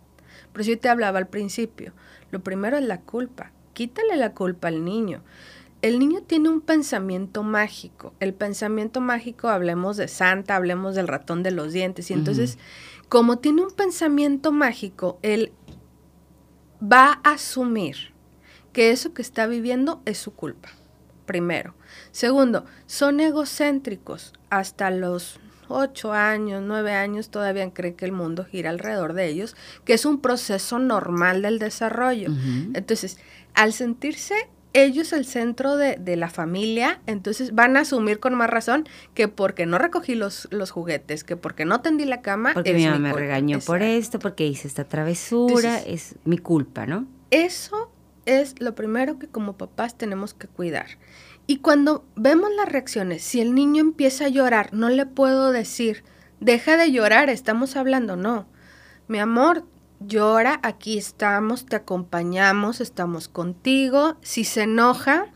Por 0.52 0.62
eso 0.62 0.72
yo 0.72 0.78
te 0.78 0.88
hablaba 0.88 1.18
al 1.18 1.28
principio. 1.28 1.92
Lo 2.30 2.40
primero 2.40 2.76
es 2.76 2.84
la 2.84 3.00
culpa. 3.00 3.52
Quítale 3.72 4.16
la 4.16 4.34
culpa 4.34 4.68
al 4.68 4.84
niño. 4.84 5.22
El 5.82 5.98
niño 5.98 6.22
tiene 6.22 6.48
un 6.48 6.60
pensamiento 6.60 7.42
mágico. 7.42 8.12
El 8.20 8.34
pensamiento 8.34 9.00
mágico, 9.00 9.48
hablemos 9.48 9.96
de 9.96 10.08
Santa, 10.08 10.56
hablemos 10.56 10.94
del 10.94 11.08
ratón 11.08 11.42
de 11.42 11.52
los 11.52 11.72
dientes. 11.72 12.10
Y 12.10 12.14
entonces, 12.14 12.58
como 13.08 13.38
tiene 13.38 13.62
un 13.62 13.70
pensamiento 13.70 14.52
mágico, 14.52 15.18
él 15.22 15.52
va 16.80 17.20
a 17.24 17.32
asumir 17.32 18.12
que 18.72 18.90
eso 18.90 19.14
que 19.14 19.22
está 19.22 19.46
viviendo 19.46 20.02
es 20.04 20.18
su 20.18 20.32
culpa. 20.32 20.68
Primero. 21.24 21.74
Segundo, 22.10 22.66
son 22.86 23.20
egocéntricos. 23.20 24.32
Hasta 24.50 24.90
los 24.90 25.40
ocho 25.68 26.12
años, 26.12 26.62
nueve 26.64 26.92
años, 26.92 27.30
todavía 27.30 27.72
creen 27.72 27.94
que 27.94 28.04
el 28.04 28.12
mundo 28.12 28.44
gira 28.44 28.70
alrededor 28.70 29.14
de 29.14 29.28
ellos, 29.28 29.56
que 29.84 29.94
es 29.94 30.04
un 30.04 30.20
proceso 30.20 30.78
normal 30.78 31.42
del 31.42 31.58
desarrollo. 31.58 32.30
Entonces, 32.74 33.18
al 33.54 33.72
sentirse 33.72 34.34
ellos 34.72 35.12
el 35.12 35.24
centro 35.24 35.76
de, 35.76 36.16
la 36.16 36.28
familia, 36.28 37.00
entonces 37.06 37.54
van 37.54 37.76
a 37.76 37.80
asumir 37.80 38.20
con 38.20 38.34
más 38.34 38.50
razón 38.50 38.88
que 39.14 39.28
porque 39.28 39.66
no 39.66 39.78
recogí 39.78 40.14
los, 40.14 40.48
los 40.50 40.70
juguetes, 40.70 41.24
que 41.24 41.36
porque 41.36 41.64
no 41.64 41.80
tendí 41.80 42.04
la 42.04 42.20
cama. 42.20 42.52
Porque 42.54 42.74
mi 42.74 42.84
mamá 42.84 42.98
me 42.98 43.12
regañó 43.12 43.58
por 43.60 43.82
esto, 43.82 44.18
porque 44.18 44.46
hice 44.46 44.68
esta 44.68 44.84
travesura, 44.84 45.78
es 45.78 46.16
mi 46.24 46.38
culpa, 46.38 46.86
¿no? 46.86 47.06
Eso 47.30 47.90
es 48.26 48.60
lo 48.60 48.74
primero 48.74 49.18
que 49.18 49.28
como 49.28 49.56
papás 49.56 49.96
tenemos 49.96 50.34
que 50.34 50.46
cuidar. 50.46 50.86
Y 51.46 51.58
cuando 51.58 52.04
vemos 52.14 52.50
las 52.56 52.68
reacciones, 52.68 53.22
si 53.22 53.40
el 53.40 53.54
niño 53.54 53.80
empieza 53.80 54.26
a 54.26 54.28
llorar, 54.28 54.72
no 54.72 54.88
le 54.88 55.06
puedo 55.06 55.50
decir, 55.50 56.04
deja 56.38 56.76
de 56.76 56.92
llorar, 56.92 57.28
estamos 57.28 57.76
hablando, 57.76 58.16
no. 58.16 58.46
Mi 59.08 59.18
amor, 59.18 59.64
llora, 60.00 60.58
aquí 60.62 60.98
estamos, 60.98 61.66
te 61.66 61.76
acompañamos, 61.76 62.80
estamos 62.80 63.28
contigo. 63.28 64.16
Si 64.22 64.44
se 64.44 64.62
enoja, 64.62 65.28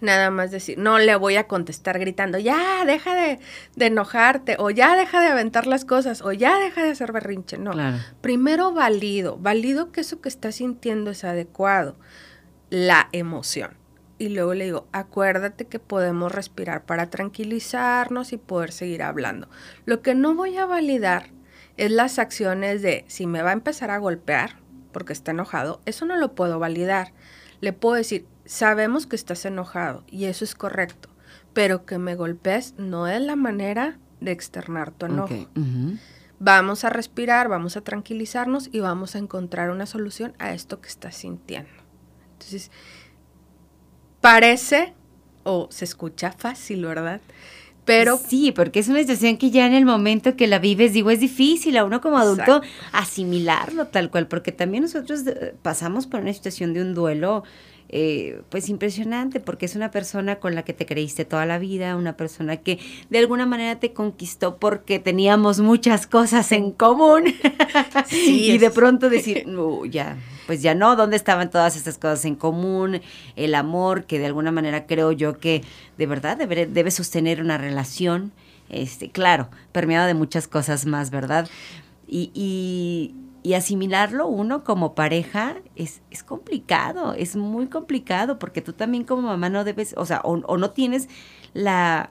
nada 0.00 0.30
más 0.30 0.50
decir, 0.50 0.78
no 0.78 0.98
le 0.98 1.14
voy 1.16 1.36
a 1.36 1.46
contestar 1.46 1.98
gritando, 1.98 2.38
ya, 2.38 2.84
deja 2.84 3.14
de, 3.14 3.40
enojarte, 3.76 4.56
o 4.58 4.70
ya 4.70 4.96
deja 4.96 5.20
de 5.20 5.28
aventar 5.28 5.66
las 5.66 5.84
cosas, 5.84 6.22
o 6.22 6.32
ya 6.32 6.58
deja 6.58 6.82
de 6.82 6.90
hacer 6.90 7.12
berrinche. 7.12 7.58
No, 7.58 7.72
primero 8.20 8.72
valido, 8.72 9.36
valido 9.36 9.92
que 9.92 10.00
eso 10.02 10.20
que 10.20 10.28
está 10.28 10.52
sintiendo 10.52 11.10
es 11.10 11.24
adecuado, 11.24 11.96
la 12.70 13.08
emoción. 13.12 13.78
Y 14.18 14.28
luego 14.28 14.52
le 14.52 14.66
digo, 14.66 14.86
acuérdate 14.92 15.66
que 15.66 15.78
podemos 15.78 16.30
respirar 16.30 16.84
para 16.84 17.08
tranquilizarnos 17.08 18.34
y 18.34 18.36
poder 18.36 18.70
seguir 18.70 19.02
hablando. 19.02 19.48
Lo 19.86 20.02
que 20.02 20.14
no 20.14 20.34
voy 20.34 20.58
a 20.58 20.66
validar 20.66 21.30
es 21.80 21.90
las 21.90 22.18
acciones 22.18 22.82
de 22.82 23.06
si 23.08 23.26
me 23.26 23.40
va 23.40 23.50
a 23.50 23.54
empezar 23.54 23.90
a 23.90 23.96
golpear 23.96 24.56
porque 24.92 25.14
está 25.14 25.30
enojado, 25.30 25.80
eso 25.86 26.04
no 26.04 26.16
lo 26.16 26.34
puedo 26.34 26.58
validar. 26.58 27.14
Le 27.60 27.72
puedo 27.72 27.94
decir, 27.94 28.26
sabemos 28.44 29.06
que 29.06 29.16
estás 29.16 29.46
enojado 29.46 30.04
y 30.06 30.26
eso 30.26 30.44
es 30.44 30.54
correcto, 30.54 31.08
pero 31.54 31.86
que 31.86 31.96
me 31.96 32.16
golpees 32.16 32.74
no 32.76 33.08
es 33.08 33.22
la 33.22 33.34
manera 33.34 33.98
de 34.20 34.30
externar 34.30 34.90
tu 34.90 35.06
enojo. 35.06 35.48
Vamos 36.38 36.84
a 36.84 36.90
respirar, 36.90 37.48
vamos 37.48 37.78
a 37.78 37.80
tranquilizarnos 37.80 38.68
y 38.70 38.80
vamos 38.80 39.14
a 39.14 39.18
encontrar 39.18 39.70
una 39.70 39.86
solución 39.86 40.34
a 40.38 40.52
esto 40.52 40.82
que 40.82 40.88
estás 40.88 41.16
sintiendo. 41.16 41.70
Entonces, 42.32 42.70
parece 44.20 44.92
o 45.44 45.68
se 45.70 45.86
escucha 45.86 46.32
fácil, 46.32 46.84
¿verdad? 46.84 47.22
Pero 47.84 48.18
sí, 48.18 48.52
porque 48.52 48.80
es 48.80 48.88
una 48.88 49.00
situación 49.00 49.36
que 49.36 49.50
ya 49.50 49.66
en 49.66 49.72
el 49.72 49.84
momento 49.84 50.36
que 50.36 50.46
la 50.46 50.58
vives, 50.58 50.92
digo, 50.92 51.10
es 51.10 51.20
difícil 51.20 51.76
a 51.76 51.84
uno 51.84 52.00
como 52.00 52.18
adulto 52.18 52.62
asimilarlo 52.92 53.86
tal 53.86 54.10
cual, 54.10 54.28
porque 54.28 54.52
también 54.52 54.82
nosotros 54.82 55.26
eh, 55.26 55.54
pasamos 55.62 56.06
por 56.06 56.20
una 56.20 56.32
situación 56.32 56.74
de 56.74 56.82
un 56.82 56.94
duelo 56.94 57.42
eh, 57.92 58.42
pues 58.50 58.68
impresionante, 58.68 59.40
porque 59.40 59.66
es 59.66 59.74
una 59.74 59.90
persona 59.90 60.36
con 60.36 60.54
la 60.54 60.62
que 60.62 60.72
te 60.72 60.86
creíste 60.86 61.24
toda 61.24 61.44
la 61.44 61.58
vida, 61.58 61.96
una 61.96 62.16
persona 62.16 62.56
que 62.56 62.78
de 63.08 63.18
alguna 63.18 63.46
manera 63.46 63.80
te 63.80 63.92
conquistó 63.92 64.58
porque 64.58 65.00
teníamos 65.00 65.58
muchas 65.58 66.06
cosas 66.06 66.52
en 66.52 66.70
común. 66.70 67.24
y 68.12 68.58
de 68.58 68.70
pronto 68.70 69.10
decir, 69.10 69.44
ya, 69.90 70.16
pues 70.46 70.62
ya 70.62 70.76
no, 70.76 70.94
¿dónde 70.94 71.16
estaban 71.16 71.50
todas 71.50 71.74
estas 71.74 71.98
cosas 71.98 72.24
en 72.26 72.36
común? 72.36 73.00
El 73.34 73.56
amor, 73.56 74.04
que 74.04 74.20
de 74.20 74.26
alguna 74.26 74.52
manera 74.52 74.86
creo 74.86 75.10
yo 75.10 75.38
que 75.38 75.64
de 75.98 76.06
verdad 76.06 76.36
debe, 76.36 76.66
debe 76.66 76.92
sostener 76.92 77.42
una 77.42 77.58
relación, 77.58 78.30
este, 78.68 79.10
claro, 79.10 79.48
permeada 79.72 80.06
de 80.06 80.14
muchas 80.14 80.46
cosas 80.46 80.86
más, 80.86 81.10
¿verdad? 81.10 81.48
y 82.06 82.30
y 82.34 83.14
asimilarlo 83.54 84.26
uno 84.26 84.64
como 84.64 84.94
pareja 84.94 85.56
es, 85.76 86.02
es, 86.10 86.22
complicado, 86.22 87.14
es 87.14 87.36
muy 87.36 87.68
complicado, 87.68 88.38
porque 88.38 88.60
tú 88.60 88.72
también 88.72 89.04
como 89.04 89.22
mamá 89.22 89.48
no 89.48 89.64
debes, 89.64 89.94
o 89.96 90.04
sea, 90.04 90.20
o, 90.24 90.36
no 90.36 90.70
tienes 90.70 91.08
la, 91.54 92.10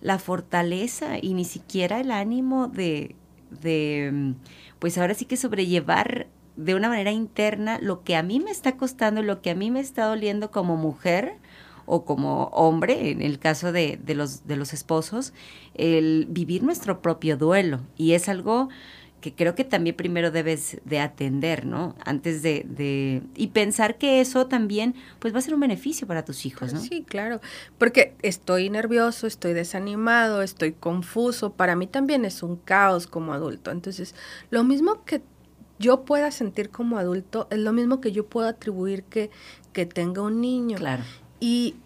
la, 0.00 0.18
fortaleza 0.18 1.18
y 1.20 1.34
ni 1.34 1.44
siquiera 1.44 2.00
el 2.00 2.10
ánimo 2.10 2.68
de, 2.68 3.16
de, 3.62 4.34
pues 4.78 4.98
ahora 4.98 5.14
sí 5.14 5.24
que 5.24 5.36
sobrellevar 5.36 6.26
de 6.56 6.74
una 6.74 6.88
manera 6.88 7.10
interna 7.10 7.78
lo 7.80 8.02
que 8.02 8.16
a 8.16 8.22
mí 8.22 8.40
me 8.40 8.50
está 8.50 8.76
costando, 8.76 9.22
lo 9.22 9.40
que 9.42 9.50
a 9.50 9.54
mí 9.54 9.70
me 9.70 9.80
está 9.80 10.06
doliendo 10.06 10.50
como 10.50 10.76
mujer 10.76 11.38
o 11.86 12.04
como 12.04 12.44
hombre, 12.46 13.10
en 13.10 13.22
el 13.22 13.38
caso 13.38 13.72
de, 13.72 13.98
de 14.02 14.14
los, 14.14 14.46
de 14.46 14.56
los 14.56 14.72
esposos, 14.72 15.32
el 15.74 16.26
vivir 16.28 16.62
nuestro 16.62 17.00
propio 17.00 17.36
duelo. 17.36 17.80
Y 17.96 18.12
es 18.12 18.28
algo 18.28 18.68
que 19.20 19.34
creo 19.34 19.54
que 19.54 19.64
también 19.64 19.96
primero 19.96 20.30
debes 20.30 20.78
de 20.84 21.00
atender, 21.00 21.66
¿no? 21.66 21.94
Antes 22.04 22.42
de, 22.42 23.22
y 23.34 23.46
pensar 23.48 23.98
que 23.98 24.20
eso 24.20 24.46
también 24.46 24.94
pues 25.18 25.34
va 25.34 25.38
a 25.38 25.42
ser 25.42 25.54
un 25.54 25.60
beneficio 25.60 26.06
para 26.06 26.24
tus 26.24 26.46
hijos, 26.46 26.72
¿no? 26.72 26.80
Sí, 26.80 27.02
claro, 27.02 27.40
porque 27.78 28.14
estoy 28.22 28.70
nervioso, 28.70 29.26
estoy 29.26 29.52
desanimado, 29.52 30.42
estoy 30.42 30.72
confuso, 30.72 31.52
para 31.52 31.76
mí 31.76 31.86
también 31.86 32.24
es 32.24 32.42
un 32.42 32.56
caos 32.56 33.06
como 33.06 33.32
adulto. 33.32 33.70
Entonces, 33.70 34.14
lo 34.50 34.64
mismo 34.64 35.04
que 35.04 35.22
yo 35.78 36.04
pueda 36.04 36.30
sentir 36.30 36.70
como 36.70 36.98
adulto 36.98 37.48
es 37.50 37.58
lo 37.58 37.72
mismo 37.72 38.00
que 38.00 38.12
yo 38.12 38.26
puedo 38.26 38.48
atribuir 38.48 39.02
que, 39.04 39.30
que 39.72 39.86
tenga 39.86 40.22
un 40.22 40.40
niño. 40.40 40.76
Claro. 40.78 41.02
Y 41.40 41.76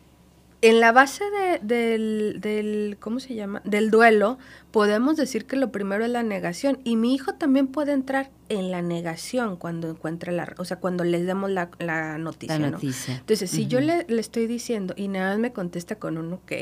en 0.62 0.80
la 0.80 0.92
base 0.92 1.24
del, 1.62 2.38
del, 2.40 2.96
¿cómo 3.00 3.18
se 3.18 3.34
llama? 3.34 3.62
Del 3.64 3.90
duelo, 3.90 4.38
podemos 4.70 5.16
decir 5.16 5.46
que 5.46 5.56
lo 5.56 5.72
primero 5.72 6.04
es 6.04 6.10
la 6.10 6.22
negación. 6.22 6.80
Y 6.84 6.96
mi 6.96 7.14
hijo 7.14 7.34
también 7.34 7.66
puede 7.66 7.92
entrar 7.92 8.30
en 8.48 8.70
la 8.70 8.82
negación 8.82 9.56
cuando 9.56 9.88
encuentre 9.88 10.32
la, 10.32 10.54
o 10.58 10.64
sea, 10.64 10.78
cuando 10.78 11.04
les 11.04 11.24
demos 11.24 11.50
la, 11.50 11.70
la 11.78 12.18
noticia. 12.18 12.58
La 12.58 12.70
noticia. 12.70 13.16
Entonces, 13.16 13.50
si 13.50 13.66
yo 13.68 13.80
le, 13.80 14.04
le, 14.08 14.20
estoy 14.20 14.46
diciendo 14.46 14.92
y 14.96 15.08
nada 15.08 15.30
más 15.30 15.38
me 15.38 15.52
contesta 15.52 15.96
con 15.96 16.18
un 16.18 16.34
ok, 16.34 16.52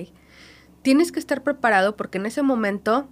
tienes 0.82 1.11
que 1.11 1.18
estar 1.18 1.42
preparado 1.42 1.96
porque 1.96 2.18
en 2.18 2.26
ese 2.26 2.42
momento 2.42 3.08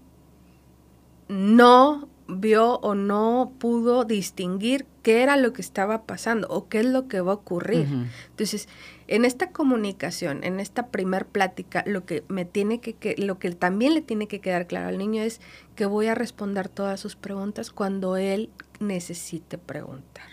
no 1.28 2.08
vio 2.28 2.74
o 2.76 2.94
no 2.94 3.52
pudo 3.58 4.04
distinguir 4.04 4.86
qué 5.02 5.22
era 5.22 5.36
lo 5.36 5.52
que 5.52 5.62
estaba 5.62 6.06
pasando 6.06 6.48
o 6.48 6.68
qué 6.68 6.80
es 6.80 6.86
lo 6.86 7.08
que 7.08 7.20
va 7.20 7.32
a 7.32 7.36
ocurrir. 7.36 7.86
Entonces, 8.30 8.68
en 9.08 9.24
esta 9.24 9.50
comunicación, 9.50 10.42
en 10.44 10.60
esta 10.60 10.88
primer 10.88 11.26
plática, 11.26 11.84
lo 11.86 12.04
que 12.04 12.24
me 12.28 12.44
tiene 12.44 12.80
que, 12.80 12.94
que, 12.94 13.14
lo 13.16 13.38
que 13.38 13.50
también 13.52 13.94
le 13.94 14.02
tiene 14.02 14.26
que 14.26 14.40
quedar 14.40 14.66
claro 14.66 14.88
al 14.88 14.98
niño 14.98 15.22
es 15.22 15.40
que 15.74 15.86
voy 15.86 16.06
a 16.06 16.14
responder 16.14 16.68
todas 16.68 16.98
sus 16.98 17.16
preguntas 17.16 17.70
cuando 17.70 18.16
él 18.16 18.50
necesite 18.80 19.58
preguntar. 19.58 20.26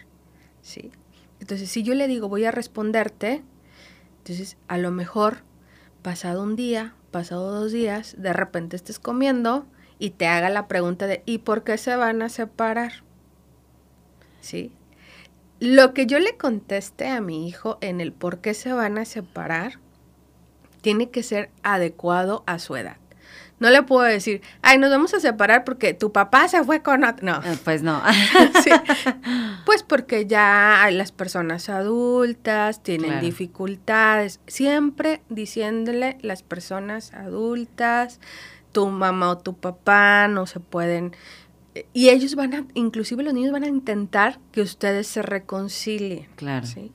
¿Sí? 0.62 0.92
Entonces, 1.40 1.70
si 1.70 1.84
yo 1.84 1.94
le 1.94 2.08
digo, 2.08 2.30
voy 2.30 2.46
a 2.46 2.52
responderte, 2.52 3.44
entonces 4.20 4.58
a 4.68 4.78
lo 4.78 4.92
mejor 4.92 5.44
pasado 6.02 6.42
un 6.42 6.56
día, 6.56 6.96
pasado 7.12 7.52
dos 7.52 7.72
días, 7.72 8.16
de 8.18 8.34
repente 8.34 8.76
estés 8.76 8.98
comiendo 8.98 9.66
y 10.00 10.12
te 10.12 10.28
haga 10.28 10.50
la 10.50 10.68
pregunta 10.68 11.08
de 11.08 11.22
¿y 11.26 11.40
por 11.40 11.64
qué 11.64 11.78
se 11.78 11.96
van 11.96 12.22
a 12.22 12.30
separar? 12.30 13.04
¿Sí? 14.42 14.72
Lo 15.64 15.94
que 15.94 16.08
yo 16.08 16.20
le 16.20 16.36
conteste 16.36 17.08
a 17.08 17.22
mi 17.22 17.48
hijo 17.48 17.78
en 17.80 18.02
el 18.02 18.12
por 18.12 18.40
qué 18.40 18.54
se 18.54 18.74
van 18.74 18.98
a 18.98 19.06
separar 19.06 19.80
tiene 20.82 21.10
que 21.10 21.24
ser 21.24 21.52
adecuado 21.64 22.44
a 22.48 22.60
su 22.60 22.76
edad. 22.76 22.98
No 23.60 23.70
le 23.70 23.82
puedo 23.82 24.02
decir, 24.02 24.42
ay, 24.62 24.78
nos 24.78 24.90
vamos 24.90 25.14
a 25.14 25.22
separar 25.22 25.64
porque 25.64 25.94
tu 25.94 26.12
papá 26.12 26.50
se 26.50 26.62
fue 26.66 26.82
con 26.82 27.06
otro. 27.06 27.26
No. 27.26 27.42
Eh, 27.50 27.58
pues 27.64 27.82
no. 27.82 28.02
Pues 29.66 29.84
porque 29.84 30.26
ya 30.26 30.86
las 30.92 31.14
personas 31.14 31.70
adultas 31.70 32.84
tienen 32.84 33.22
dificultades. 33.22 34.42
Siempre 34.48 35.22
diciéndole 35.30 36.18
las 36.22 36.44
personas 36.44 37.14
adultas, 37.14 38.20
tu 38.74 38.90
mamá 38.90 39.30
o 39.30 39.38
tu 39.38 39.56
papá 39.56 40.28
no 40.28 40.46
se 40.46 40.60
pueden 40.60 41.16
y 41.94 42.10
ellos 42.10 42.36
van 42.36 42.54
a, 42.54 42.68
inclusive 42.74 43.24
los 43.24 43.34
niños 43.34 43.52
van 43.52 43.64
a 43.64 43.68
intentar 43.68 44.40
que 44.52 44.62
ustedes 44.62 45.08
se 45.08 45.22
reconcilien. 45.22 46.28
Claro. 46.36 46.66
¿sí? 46.66 46.92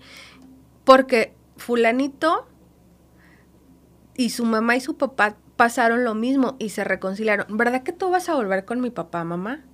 Porque 0.85 1.35
fulanito 1.57 2.47
y 4.17 4.31
su 4.31 4.45
mamá 4.45 4.77
y 4.77 4.81
su 4.81 4.97
papá 4.97 5.37
pasaron 5.57 6.05
lo 6.05 6.15
mismo 6.15 6.57
y 6.59 6.69
se 6.71 6.85
reconciliaron. 6.85 7.57
¿Verdad 7.57 7.83
que 7.83 7.93
tú 7.93 8.11
vas 8.11 8.29
a 8.29 8.35
volver 8.35 8.65
con 8.65 8.81
mi 8.81 8.91
papá, 8.91 9.25
mamá? 9.25 9.65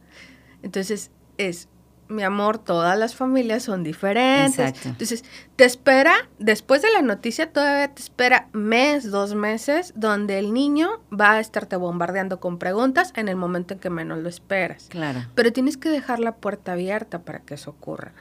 Entonces 0.63 1.11
es, 1.37 1.69
mi 2.09 2.23
amor, 2.23 2.59
todas 2.59 2.99
las 2.99 3.15
familias 3.15 3.63
son 3.63 3.83
diferentes. 3.85 4.59
Exacto. 4.59 4.89
Entonces, 4.91 5.25
te 5.57 5.65
espera, 5.65 6.15
después 6.39 6.83
de 6.83 6.91
la 6.93 7.03
noticia, 7.03 7.51
todavía 7.53 7.89
te 7.89 8.03
espera 8.03 8.49
mes, 8.53 9.11
dos 9.11 9.35
meses, 9.35 9.93
donde 9.97 10.39
el 10.39 10.53
niño 10.53 10.89
va 11.13 11.33
a 11.33 11.41
estarte 11.41 11.77
bombardeando 11.77 12.41
con 12.41 12.59
preguntas 12.59 13.13
en 13.17 13.29
el 13.29 13.37
momento 13.37 13.75
en 13.75 13.81
que 13.81 13.91
menos 13.91 14.19
lo 14.19 14.29
esperas. 14.29 14.87
Claro. 14.91 15.25
Pero 15.35 15.53
tienes 15.53 15.77
que 15.77 15.89
dejar 15.89 16.21
la 16.21 16.37
puerta 16.37 16.73
abierta 16.73 17.21
para 17.23 17.41
que 17.41 17.55
eso 17.55 17.71
ocurra. 17.71 18.13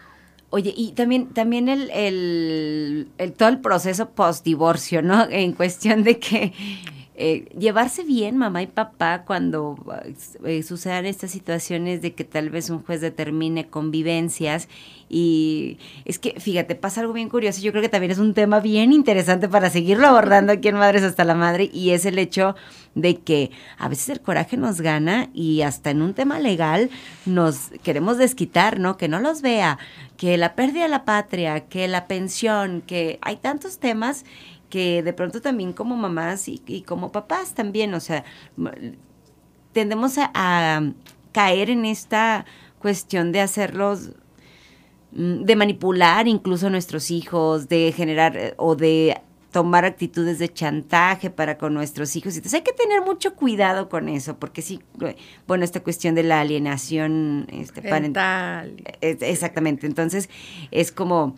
Oye, 0.50 0.72
y 0.78 0.92
también, 0.92 1.30
también 1.30 1.68
el, 1.68 1.90
el, 1.90 3.10
el- 3.18 3.34
todo 3.34 3.50
el 3.50 3.60
proceso 3.60 4.10
post-divorcio, 4.12 5.02
¿no? 5.02 5.28
En 5.30 5.54
cuestión 5.54 6.04
de 6.04 6.20
que 6.20 6.54
eh, 7.16 7.46
llevarse 7.58 8.04
bien 8.04 8.38
mamá 8.38 8.64
y 8.64 8.68
papá 8.68 9.24
cuando 9.24 9.78
eh, 10.46 10.64
sucedan 10.64 11.06
estas 11.06 11.30
situaciones 11.30 12.02
de 12.02 12.14
que 12.14 12.24
tal 12.24 12.50
vez 12.50 12.72
un 12.72 12.82
juez 12.82 13.02
determine 13.02 13.68
convivencias 13.68 14.68
y 15.10 15.78
es 16.06 16.18
que, 16.18 16.40
fíjate, 16.40 16.74
pasa 16.74 17.02
algo 17.02 17.14
bien 17.14 17.30
curioso, 17.30 17.62
yo 17.62 17.72
creo 17.72 17.84
que 17.84 17.90
también 17.90 18.12
es 18.12 18.18
un 18.18 18.34
tema 18.34 18.60
bien 18.62 18.92
interesante 18.92 19.48
para 19.48 19.70
seguirlo 19.70 20.08
abordando 20.08 20.54
aquí 20.54 20.70
en 20.70 20.76
Madres 20.76 21.04
hasta 21.04 21.24
la 21.24 21.36
Madre 21.36 21.70
y 21.72 21.92
es 21.92 22.06
el 22.06 22.18
hecho 22.18 22.56
de 22.96 23.18
que 23.18 23.52
a 23.78 23.90
veces 23.90 24.10
el 24.10 24.22
coraje 24.22 24.58
nos 24.58 24.82
gana 24.82 25.30
y 25.36 25.62
hasta 25.62 25.92
en 25.92 26.02
un 26.02 26.16
tema 26.16 26.40
legal 26.40 26.90
nos 27.28 27.70
queremos 27.84 28.18
desquitar, 28.18 28.80
¿no? 28.80 28.98
Que 28.98 29.08
no 29.08 29.20
los 29.20 29.44
vea, 29.44 29.78
que 30.18 30.36
la 30.38 30.56
pérdida 30.56 30.84
de 30.84 30.90
la 30.90 31.06
patria, 31.06 31.60
que 31.62 31.88
la 31.88 32.08
pensión, 32.08 32.82
que 32.82 33.20
hay 33.22 33.36
tantos 33.36 33.78
temas 33.78 34.26
que 34.74 35.04
de 35.04 35.14
pronto 35.14 35.40
también 35.40 35.72
como 35.72 35.96
mamás 35.96 36.48
y, 36.48 36.60
y 36.66 36.82
como 36.82 37.12
papás 37.12 37.54
también, 37.54 37.94
o 37.94 38.00
sea, 38.00 38.24
tendemos 39.72 40.18
a, 40.18 40.32
a 40.34 40.82
caer 41.32 41.70
en 41.70 41.86
esta 41.86 42.46
cuestión 42.80 43.32
de 43.32 43.42
hacerlos 43.42 44.12
mm, 45.12 45.44
de 45.44 45.56
manipular 45.56 46.28
incluso 46.28 46.68
a 46.68 46.70
nuestros 46.72 47.12
hijos, 47.12 47.68
de 47.70 47.92
generar 47.96 48.36
eh, 48.38 48.54
o 48.58 48.76
de 48.76 49.20
tomar 49.52 49.86
actitudes 49.86 50.40
de 50.40 50.52
chantaje 50.52 51.30
para 51.30 51.60
con 51.60 51.76
nuestros 51.76 52.16
hijos. 52.16 52.36
Entonces 52.36 52.56
hay 52.60 52.64
que 52.64 52.74
tener 52.74 53.02
mucho 53.04 53.36
cuidado 53.36 53.88
con 53.90 54.10
eso, 54.10 54.38
porque 54.40 54.64
sí, 54.64 54.80
eh, 55.02 55.16
bueno, 55.48 55.64
esta 55.64 55.82
cuestión 55.84 56.16
de 56.16 56.24
la 56.24 56.42
alienación 56.42 57.46
este, 57.52 57.84
parental. 57.84 58.76
Es- 59.02 59.22
Exactamente. 59.22 59.86
Entonces, 59.86 60.28
es 60.72 60.92
como, 60.92 61.36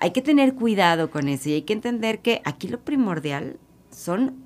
hay 0.00 0.10
que 0.12 0.22
tener 0.22 0.54
cuidado 0.54 1.10
con 1.10 1.28
eso 1.28 1.50
y 1.50 1.52
hay 1.52 1.62
que 1.62 1.74
entender 1.74 2.20
que 2.20 2.40
aquí 2.44 2.68
lo 2.68 2.80
primordial 2.80 3.58
son 3.90 4.42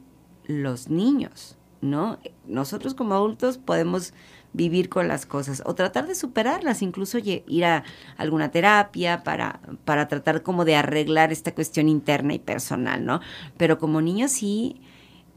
los 0.47 0.91
niños, 0.91 1.57
¿no? 1.81 2.19
Nosotros 2.47 2.95
como 2.95 3.15
adultos 3.15 3.57
podemos 3.59 4.13
vivir 4.53 4.89
con 4.89 5.09
las 5.09 5.27
cosas 5.27 5.63
o 5.65 5.75
tratar 5.75 6.07
de 6.07 6.17
superarlas, 6.17 6.83
incluso 6.83 7.19
ir 7.19 7.65
a 7.65 7.85
alguna 8.17 8.51
terapia 8.51 9.23
para, 9.23 9.61
para 9.85 10.09
tratar 10.09 10.43
como 10.43 10.65
de 10.65 10.77
arreglar 10.77 11.33
esta 11.33 11.55
cuestión 11.55 11.89
interna 11.89 12.35
y 12.35 12.41
personal, 12.41 13.05
¿no? 13.05 13.21
Pero 13.57 13.79
como 13.79 14.01
niños 14.01 14.33
sí 14.33 14.81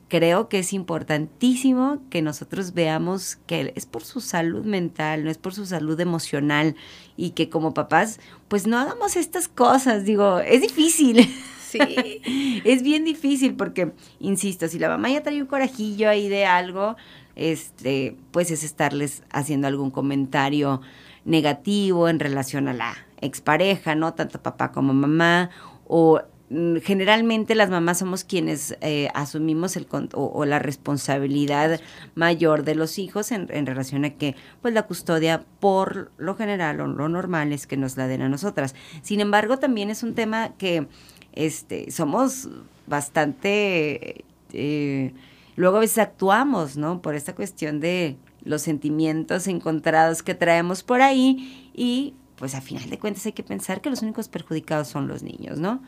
creo 0.07 0.47
que 0.49 0.59
es 0.59 0.73
importantísimo 0.73 2.01
que 2.09 2.21
nosotros 2.21 2.73
veamos 2.73 3.37
que 3.45 3.73
es 3.75 3.85
por 3.85 4.03
su 4.03 4.21
salud 4.21 4.65
mental, 4.65 5.23
no 5.23 5.29
es 5.29 5.37
por 5.37 5.53
su 5.53 5.65
salud 5.65 5.99
emocional 5.99 6.75
y 7.17 7.31
que 7.31 7.49
como 7.49 7.73
papás 7.73 8.19
pues 8.47 8.67
no 8.67 8.77
hagamos 8.77 9.15
estas 9.15 9.47
cosas, 9.47 10.05
digo, 10.05 10.39
es 10.39 10.61
difícil. 10.61 11.27
Sí. 11.67 11.79
es 12.63 12.81
bien 12.81 13.03
difícil 13.03 13.55
porque, 13.55 13.91
insisto, 14.19 14.69
si 14.69 14.79
la 14.79 14.87
mamá 14.87 15.09
ya 15.09 15.23
trae 15.23 15.41
un 15.41 15.47
corajillo 15.47 16.09
ahí 16.09 16.29
de 16.29 16.45
algo, 16.45 16.95
este, 17.35 18.15
pues 18.31 18.51
es 18.51 18.63
estarles 18.63 19.23
haciendo 19.31 19.67
algún 19.67 19.91
comentario 19.91 20.81
negativo 21.25 22.07
en 22.07 22.19
relación 22.19 22.69
a 22.69 22.73
la 22.73 22.95
expareja, 23.19 23.95
¿no? 23.95 24.13
Tanto 24.13 24.41
papá 24.41 24.71
como 24.71 24.93
mamá, 24.93 25.49
o 25.85 26.21
generalmente 26.49 27.55
las 27.55 27.69
mamás 27.69 27.99
somos 27.99 28.23
quienes 28.23 28.77
eh, 28.79 29.09
asumimos 29.13 29.75
el 29.75 29.85
o, 29.91 30.31
o 30.33 30.45
la 30.45 30.59
responsabilidad 30.59 31.81
mayor 32.15 32.63
de 32.63 32.75
los 32.75 32.99
hijos 32.99 33.33
en, 33.33 33.47
en 33.49 33.65
relación 33.65 34.05
a 34.05 34.11
que 34.11 34.35
pues 34.61 34.73
la 34.73 34.83
custodia 34.83 35.43
por 35.59 36.11
lo 36.17 36.35
general 36.35 36.79
o 36.79 36.87
lo 36.87 37.09
normal 37.09 37.51
es 37.51 37.67
que 37.67 37.75
nos 37.75 37.97
la 37.97 38.07
den 38.07 38.21
a 38.21 38.29
nosotras. 38.29 38.75
Sin 39.01 39.19
embargo, 39.19 39.59
también 39.59 39.89
es 39.89 40.03
un 40.03 40.15
tema 40.15 40.53
que 40.57 40.87
este, 41.33 41.91
somos 41.91 42.47
bastante, 42.87 44.23
eh, 44.53 45.13
luego 45.57 45.77
a 45.77 45.81
veces 45.81 45.97
actuamos, 45.97 46.77
¿no? 46.77 47.01
Por 47.01 47.15
esta 47.15 47.35
cuestión 47.35 47.79
de 47.81 48.15
los 48.43 48.61
sentimientos 48.61 49.47
encontrados 49.47 50.23
que 50.23 50.33
traemos 50.33 50.83
por 50.83 51.01
ahí 51.01 51.69
y 51.73 52.13
pues 52.37 52.55
a 52.55 52.61
final 52.61 52.89
de 52.89 52.97
cuentas 52.99 53.25
hay 53.25 53.33
que 53.33 53.43
pensar 53.43 53.81
que 53.81 53.89
los 53.89 54.01
únicos 54.01 54.29
perjudicados 54.29 54.87
son 54.87 55.07
los 55.07 55.23
niños, 55.23 55.59
¿no? 55.59 55.81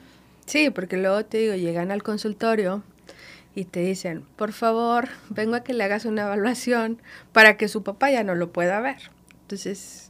Sí, 0.50 0.72
porque 0.72 0.98
luego 0.98 1.24
te 1.26 1.38
digo, 1.38 1.54
llegan 1.54 1.92
al 1.92 2.02
consultorio 2.02 2.82
y 3.54 3.66
te 3.66 3.82
dicen, 3.82 4.26
por 4.36 4.52
favor, 4.52 5.10
vengo 5.30 5.54
a 5.54 5.64
que 5.64 5.76
le 5.76 5.84
hagas 5.84 6.06
una 6.06 6.24
evaluación 6.24 7.00
para 7.34 7.56
que 7.56 7.68
su 7.68 7.84
papá 7.84 8.10
ya 8.10 8.24
no 8.24 8.34
lo 8.34 8.52
pueda 8.52 8.82
ver. 8.82 9.12
Entonces, 9.42 10.10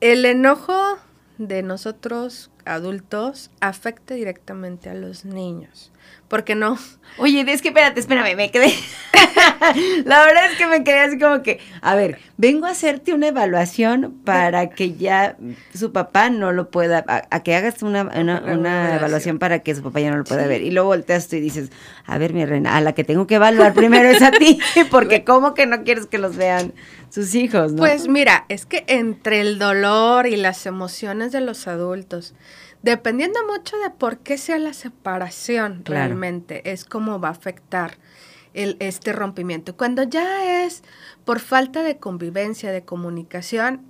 el 0.00 0.24
enojo 0.24 0.96
de 1.36 1.62
nosotros 1.62 2.50
adultos 2.64 3.50
afecta 3.60 4.14
directamente 4.14 4.88
a 4.88 4.94
los 4.94 5.26
niños. 5.26 5.92
Porque 6.28 6.54
no, 6.54 6.78
Oye, 7.18 7.44
es 7.48 7.60
que 7.60 7.68
espérate, 7.68 7.98
espérame, 8.00 8.36
me 8.36 8.50
quedé. 8.50 8.72
La 10.04 10.24
verdad 10.24 10.50
es 10.50 10.56
que 10.56 10.66
me 10.66 10.84
quedé 10.84 11.00
así 11.00 11.18
como 11.18 11.42
que, 11.42 11.58
a 11.82 11.94
ver, 11.94 12.18
vengo 12.36 12.66
a 12.66 12.70
hacerte 12.70 13.12
una 13.12 13.28
evaluación 13.28 14.14
para 14.24 14.70
que 14.70 14.94
ya 14.94 15.36
su 15.74 15.92
papá 15.92 16.30
no 16.30 16.52
lo 16.52 16.70
pueda, 16.70 17.04
a, 17.08 17.24
a 17.30 17.42
que 17.42 17.54
hagas 17.54 17.82
una, 17.82 18.02
una, 18.02 18.20
Una 18.20 18.38
una 18.40 18.54
evaluación. 18.54 18.94
evaluación 18.98 19.38
para 19.38 19.58
que 19.58 19.74
su 19.74 19.82
papá 19.82 20.00
ya 20.00 20.10
no 20.10 20.18
lo 20.18 20.24
pueda 20.24 20.46
ver. 20.46 20.62
Y 20.62 20.70
luego 20.70 20.88
volteas 20.90 21.28
tú 21.28 21.36
y 21.36 21.40
dices, 21.40 21.70
a 22.06 22.16
ver, 22.16 22.32
mi 22.32 22.44
reina, 22.46 22.76
a 22.76 22.80
la 22.80 22.92
que 22.92 23.04
tengo 23.04 23.26
que 23.26 23.34
evaluar 23.34 23.74
primero 23.74 24.08
es 24.08 24.22
a 24.22 24.30
ti, 24.30 24.58
porque 24.90 25.24
¿cómo 25.24 25.52
que 25.54 25.66
no 25.66 25.82
quieres 25.82 26.06
que 26.06 26.18
los 26.18 26.36
vean 26.36 26.72
sus 27.10 27.34
hijos, 27.34 27.72
no? 27.72 27.78
Pues 27.78 28.08
mira, 28.08 28.46
es 28.48 28.66
que 28.66 28.84
entre 28.86 29.40
el 29.40 29.58
dolor 29.58 30.26
y 30.26 30.36
las 30.36 30.64
emociones 30.64 31.32
de 31.32 31.40
los 31.40 31.66
adultos, 31.66 32.34
dependiendo 32.82 33.40
mucho 33.46 33.76
de 33.78 33.90
por 33.90 34.18
qué 34.18 34.38
sea 34.38 34.58
la 34.58 34.72
separación 34.72 35.82
Claro. 35.84 36.06
realmente, 36.06 36.70
es 36.70 36.84
cómo 36.84 37.20
va 37.20 37.28
a 37.28 37.32
afectar 37.32 37.98
el, 38.54 38.76
este 38.80 39.12
rompimiento. 39.12 39.76
Cuando 39.76 40.02
ya 40.02 40.64
es 40.64 40.82
por 41.24 41.40
falta 41.40 41.82
de 41.82 41.98
convivencia, 41.98 42.72
de 42.72 42.84
comunicación, 42.84 43.82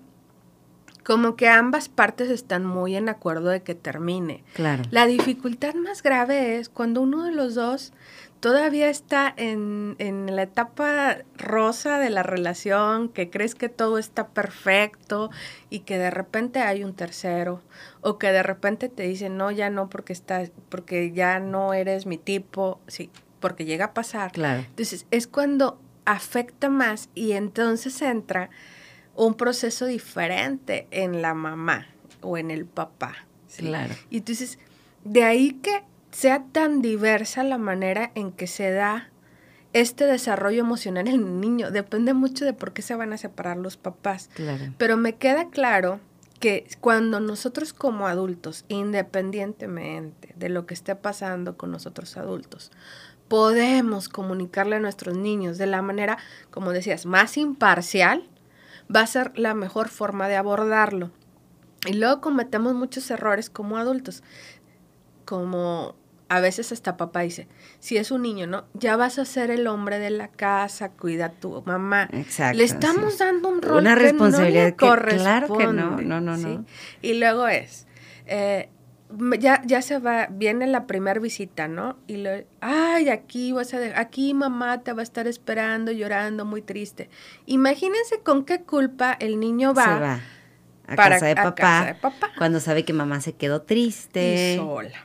como 1.10 1.34
que 1.34 1.48
ambas 1.48 1.88
partes 1.88 2.30
están 2.30 2.64
muy 2.64 2.94
en 2.94 3.08
acuerdo 3.08 3.48
de 3.48 3.64
que 3.64 3.74
termine. 3.74 4.44
claro. 4.54 4.84
La 4.92 5.06
dificultad 5.06 5.74
más 5.74 6.04
grave 6.04 6.58
es 6.58 6.68
cuando 6.68 7.00
uno 7.00 7.24
de 7.24 7.32
los 7.32 7.56
dos 7.56 7.92
todavía 8.38 8.88
está 8.88 9.34
en, 9.36 9.96
en 9.98 10.36
la 10.36 10.42
etapa 10.44 11.16
rosa 11.36 11.98
de 11.98 12.10
la 12.10 12.22
relación, 12.22 13.08
que 13.08 13.28
crees 13.28 13.56
que 13.56 13.68
todo 13.68 13.98
está 13.98 14.28
perfecto 14.28 15.32
y 15.68 15.80
que 15.80 15.98
de 15.98 16.12
repente 16.12 16.60
hay 16.60 16.84
un 16.84 16.94
tercero 16.94 17.60
o 18.02 18.16
que 18.16 18.30
de 18.30 18.44
repente 18.44 18.88
te 18.88 19.02
dicen, 19.02 19.36
no, 19.36 19.50
ya 19.50 19.68
no, 19.68 19.90
porque, 19.90 20.12
estás, 20.12 20.52
porque 20.68 21.10
ya 21.10 21.40
no 21.40 21.74
eres 21.74 22.06
mi 22.06 22.18
tipo, 22.18 22.78
sí, 22.86 23.10
porque 23.40 23.64
llega 23.64 23.86
a 23.86 23.94
pasar. 23.94 24.30
Claro. 24.30 24.60
Entonces 24.60 25.06
es 25.10 25.26
cuando 25.26 25.80
afecta 26.04 26.68
más 26.68 27.08
y 27.16 27.32
entonces 27.32 28.00
entra 28.00 28.50
un 29.26 29.34
proceso 29.34 29.84
diferente 29.84 30.86
en 30.90 31.20
la 31.20 31.34
mamá 31.34 31.88
o 32.22 32.38
en 32.38 32.50
el 32.50 32.64
papá. 32.64 33.26
¿sí? 33.48 33.64
Claro. 33.66 33.94
Y 34.08 34.18
entonces, 34.18 34.58
de 35.04 35.24
ahí 35.24 35.52
que 35.62 35.82
sea 36.10 36.44
tan 36.52 36.80
diversa 36.80 37.44
la 37.44 37.58
manera 37.58 38.12
en 38.14 38.32
que 38.32 38.46
se 38.46 38.70
da 38.70 39.10
este 39.74 40.06
desarrollo 40.06 40.60
emocional 40.60 41.06
en 41.06 41.14
el 41.14 41.40
niño, 41.40 41.70
depende 41.70 42.14
mucho 42.14 42.46
de 42.46 42.54
por 42.54 42.72
qué 42.72 42.80
se 42.80 42.94
van 42.94 43.12
a 43.12 43.18
separar 43.18 43.58
los 43.58 43.76
papás. 43.76 44.30
Claro. 44.32 44.72
Pero 44.78 44.96
me 44.96 45.16
queda 45.16 45.50
claro 45.50 46.00
que 46.40 46.66
cuando 46.80 47.20
nosotros 47.20 47.74
como 47.74 48.06
adultos, 48.06 48.64
independientemente 48.68 50.32
de 50.34 50.48
lo 50.48 50.64
que 50.64 50.72
esté 50.72 50.96
pasando 50.96 51.58
con 51.58 51.70
nosotros 51.70 52.16
adultos, 52.16 52.72
podemos 53.28 54.08
comunicarle 54.08 54.76
a 54.76 54.80
nuestros 54.80 55.14
niños 55.14 55.58
de 55.58 55.66
la 55.66 55.82
manera, 55.82 56.16
como 56.50 56.72
decías, 56.72 57.04
más 57.04 57.36
imparcial, 57.36 58.26
va 58.94 59.00
a 59.02 59.06
ser 59.06 59.32
la 59.38 59.54
mejor 59.54 59.88
forma 59.88 60.28
de 60.28 60.36
abordarlo. 60.36 61.10
Y 61.86 61.94
luego 61.94 62.20
cometemos 62.20 62.74
muchos 62.74 63.10
errores 63.10 63.48
como 63.50 63.78
adultos, 63.78 64.22
como 65.24 65.94
a 66.28 66.40
veces 66.40 66.70
hasta 66.70 66.96
papá 66.96 67.20
dice, 67.20 67.48
si 67.80 67.96
es 67.96 68.10
un 68.12 68.22
niño, 68.22 68.46
¿no? 68.46 68.64
Ya 68.74 68.96
vas 68.96 69.18
a 69.18 69.24
ser 69.24 69.50
el 69.50 69.66
hombre 69.66 69.98
de 69.98 70.10
la 70.10 70.28
casa, 70.28 70.90
cuida 70.90 71.26
a 71.26 71.30
tu 71.32 71.62
mamá. 71.66 72.08
Exacto, 72.12 72.56
Le 72.58 72.64
estamos 72.64 73.14
sí. 73.14 73.18
dando 73.18 73.48
un 73.48 73.62
rol 73.62 73.78
Una 73.80 73.90
que 73.96 73.96
no 73.96 74.02
le 74.02 74.08
responsabilidad 74.12 74.68
que- 74.70 74.76
claro 74.76 74.98
que 75.58 75.66
no, 75.66 75.90
corresponde, 75.90 76.04
no, 76.04 76.20
no, 76.20 76.36
¿sí? 76.36 76.44
no. 76.44 76.64
Y 77.02 77.14
luego 77.14 77.48
es, 77.48 77.86
eh, 78.26 78.68
ya, 79.38 79.62
ya 79.66 79.82
se 79.82 79.98
va, 79.98 80.28
viene 80.30 80.66
la 80.66 80.86
primera 80.86 81.18
visita, 81.20 81.68
¿no? 81.68 81.96
Y 82.06 82.16
le, 82.18 82.46
ay, 82.60 83.08
aquí 83.08 83.52
vas 83.52 83.74
a, 83.74 83.78
aquí 83.98 84.34
mamá 84.34 84.82
te 84.82 84.92
va 84.92 85.00
a 85.00 85.02
estar 85.02 85.26
esperando, 85.26 85.90
llorando, 85.92 86.44
muy 86.44 86.62
triste. 86.62 87.08
Imagínense 87.46 88.20
con 88.22 88.44
qué 88.44 88.62
culpa 88.62 89.12
el 89.18 89.40
niño 89.40 89.74
va, 89.74 89.84
Se 89.84 89.90
va 90.00 90.20
a 90.88 90.96
para- 90.96 91.14
casa 91.16 91.26
de 91.26 91.32
a 91.32 91.34
papá, 91.36 91.54
casa 91.54 91.86
de 91.86 91.94
papá. 91.94 92.30
cuando 92.38 92.60
sabe 92.60 92.84
que 92.84 92.92
mamá 92.92 93.20
se 93.20 93.32
quedó 93.32 93.62
triste. 93.62 94.54
y 94.54 94.56
sola. 94.56 95.04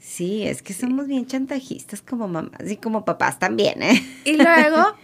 Sí, 0.00 0.46
es 0.46 0.62
que 0.62 0.72
somos 0.74 1.06
bien 1.06 1.26
chantajistas 1.26 2.02
como 2.02 2.26
mamás 2.28 2.68
y 2.70 2.76
como 2.76 3.04
papás 3.04 3.38
también, 3.38 3.82
¿eh? 3.82 4.02
Y 4.24 4.32
luego 4.36 4.96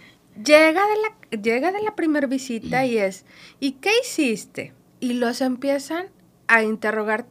llega 0.43 0.81
de 0.81 0.95
la, 1.37 1.41
llega 1.41 1.71
de 1.71 1.81
la 1.81 1.95
primera 1.95 2.27
visita 2.27 2.85
y 2.85 2.97
es, 2.97 3.25
¿y 3.59 3.73
qué 3.73 3.91
hiciste? 4.03 4.73
Y 4.99 5.13
los 5.13 5.39
empiezan 5.41 6.07
a 6.47 6.63
interrogar 6.63 7.27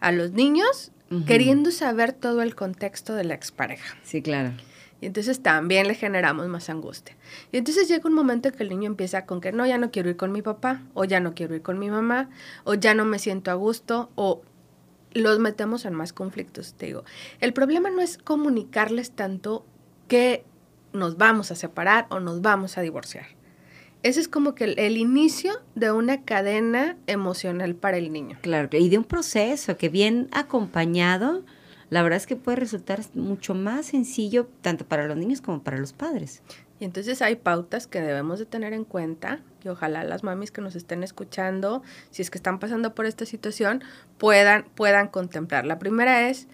a 0.00 0.12
los 0.12 0.32
niños 0.32 0.92
queriendo 1.26 1.70
saber 1.70 2.12
todo 2.12 2.42
el 2.42 2.54
contexto 2.54 3.14
de 3.14 3.24
la 3.24 3.34
expareja. 3.34 3.96
Sí, 4.02 4.20
claro. 4.20 4.52
Y 5.00 5.06
entonces 5.06 5.42
también 5.42 5.86
le 5.86 5.94
generamos 5.94 6.48
más 6.48 6.70
angustia. 6.70 7.16
Y 7.52 7.58
entonces 7.58 7.88
llega 7.88 8.08
un 8.08 8.14
momento 8.14 8.48
en 8.48 8.54
que 8.54 8.62
el 8.62 8.70
niño 8.70 8.86
empieza 8.86 9.26
con 9.26 9.40
que 9.40 9.52
no, 9.52 9.66
ya 9.66 9.78
no 9.78 9.90
quiero 9.90 10.08
ir 10.08 10.16
con 10.16 10.32
mi 10.32 10.42
papá, 10.42 10.82
o 10.94 11.04
ya 11.04 11.20
no 11.20 11.34
quiero 11.34 11.54
ir 11.54 11.62
con 11.62 11.78
mi 11.78 11.90
mamá, 11.90 12.30
o 12.64 12.74
ya 12.74 12.94
no 12.94 13.04
me 13.04 13.18
siento 13.18 13.50
a 13.50 13.54
gusto, 13.54 14.10
o 14.14 14.42
los 15.12 15.38
metemos 15.38 15.84
en 15.84 15.94
más 15.94 16.12
conflictos. 16.12 16.74
Te 16.74 16.86
digo, 16.86 17.04
el 17.40 17.52
problema 17.52 17.90
no 17.90 18.00
es 18.00 18.18
comunicarles 18.18 19.12
tanto 19.12 19.66
que 20.08 20.44
nos 20.92 21.16
vamos 21.16 21.50
a 21.50 21.54
separar 21.54 22.06
o 22.10 22.20
nos 22.20 22.40
vamos 22.40 22.78
a 22.78 22.80
divorciar. 22.80 23.26
Ese 24.04 24.20
es 24.20 24.28
como 24.28 24.54
que 24.54 24.64
el, 24.64 24.78
el 24.78 24.98
inicio 24.98 25.54
de 25.74 25.90
una 25.90 26.24
cadena 26.24 26.98
emocional 27.06 27.74
para 27.74 27.96
el 27.96 28.12
niño. 28.12 28.36
Claro, 28.42 28.68
y 28.70 28.90
de 28.90 28.98
un 28.98 29.04
proceso 29.04 29.78
que 29.78 29.88
bien 29.88 30.28
acompañado, 30.30 31.42
la 31.88 32.02
verdad 32.02 32.18
es 32.18 32.26
que 32.26 32.36
puede 32.36 32.56
resultar 32.56 33.00
mucho 33.14 33.54
más 33.54 33.86
sencillo 33.86 34.46
tanto 34.60 34.84
para 34.84 35.06
los 35.06 35.16
niños 35.16 35.40
como 35.40 35.62
para 35.62 35.78
los 35.78 35.94
padres. 35.94 36.42
Y 36.78 36.84
entonces 36.84 37.22
hay 37.22 37.36
pautas 37.36 37.86
que 37.86 38.02
debemos 38.02 38.38
de 38.38 38.44
tener 38.44 38.74
en 38.74 38.84
cuenta 38.84 39.40
y 39.64 39.68
ojalá 39.68 40.04
las 40.04 40.22
mamis 40.22 40.50
que 40.50 40.60
nos 40.60 40.76
estén 40.76 41.02
escuchando, 41.02 41.82
si 42.10 42.20
es 42.20 42.30
que 42.30 42.36
están 42.36 42.58
pasando 42.58 42.94
por 42.94 43.06
esta 43.06 43.24
situación, 43.24 43.82
puedan, 44.18 44.64
puedan 44.74 45.08
contemplar. 45.08 45.64
La 45.64 45.78
primera 45.78 46.28
es, 46.28 46.46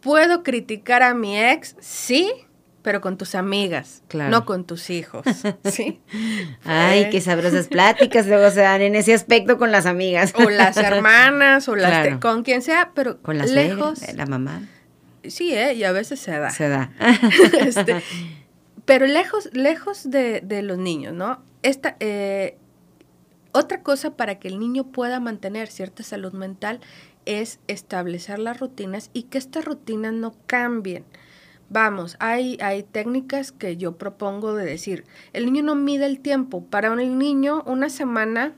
¿puedo 0.00 0.44
criticar 0.44 1.02
a 1.02 1.12
mi 1.12 1.36
ex? 1.36 1.74
Sí, 1.80 2.30
pero 2.84 3.00
con 3.00 3.16
tus 3.16 3.34
amigas, 3.34 4.02
Claro. 4.08 4.30
no 4.30 4.44
con 4.44 4.64
tus 4.64 4.90
hijos. 4.90 5.24
¿sí? 5.64 6.00
Ay, 6.64 7.00
Eh, 7.04 7.08
qué 7.10 7.20
sabrosas 7.22 7.66
pláticas 7.68 8.26
luego 8.26 8.50
se 8.50 8.60
dan 8.60 8.82
en 8.82 8.94
ese 8.94 9.14
aspecto 9.14 9.56
con 9.58 9.72
las 9.72 9.86
amigas. 9.86 10.34
O 10.36 10.50
las 10.50 10.76
hermanas, 10.76 11.66
o 11.68 11.74
las 11.76 11.90
Claro. 11.90 12.20
con 12.20 12.42
quien 12.44 12.60
sea, 12.60 12.92
pero 12.94 13.20
Con 13.22 13.38
la 13.38 13.46
lejos. 13.46 13.98
suegra, 14.00 14.14
la 14.14 14.26
mamá. 14.26 14.62
Sí, 15.24 15.54
¿eh? 15.54 15.72
y 15.72 15.82
a 15.84 15.92
veces 15.92 16.20
se 16.20 16.38
da. 16.38 16.50
Se 16.50 16.68
da. 16.68 16.92
Este, 17.66 18.02
pero 18.84 19.06
lejos, 19.06 19.48
lejos 19.54 20.10
de, 20.10 20.42
de 20.42 20.60
los 20.60 20.76
niños, 20.76 21.14
¿no? 21.14 21.42
Esta, 21.62 21.96
eh, 22.00 22.58
otra 23.52 23.80
cosa 23.82 24.14
para 24.14 24.38
que 24.38 24.48
el 24.48 24.58
niño 24.58 24.84
pueda 24.92 25.20
mantener 25.20 25.68
cierta 25.68 26.02
salud 26.02 26.34
mental 26.34 26.80
es 27.24 27.60
establecer 27.68 28.38
las 28.38 28.60
rutinas 28.60 29.08
y 29.14 29.22
que 29.22 29.38
estas 29.38 29.64
rutinas 29.64 30.12
no 30.12 30.34
cambien. 30.46 31.04
Vamos, 31.74 32.16
hay, 32.20 32.56
hay 32.60 32.84
técnicas 32.84 33.50
que 33.50 33.76
yo 33.76 33.98
propongo 33.98 34.54
de 34.54 34.64
decir, 34.64 35.04
el 35.32 35.46
niño 35.46 35.64
no 35.64 35.74
mide 35.74 36.06
el 36.06 36.20
tiempo. 36.20 36.64
Para 36.64 36.92
un 36.92 37.18
niño, 37.18 37.64
una 37.66 37.88
semana 37.90 38.52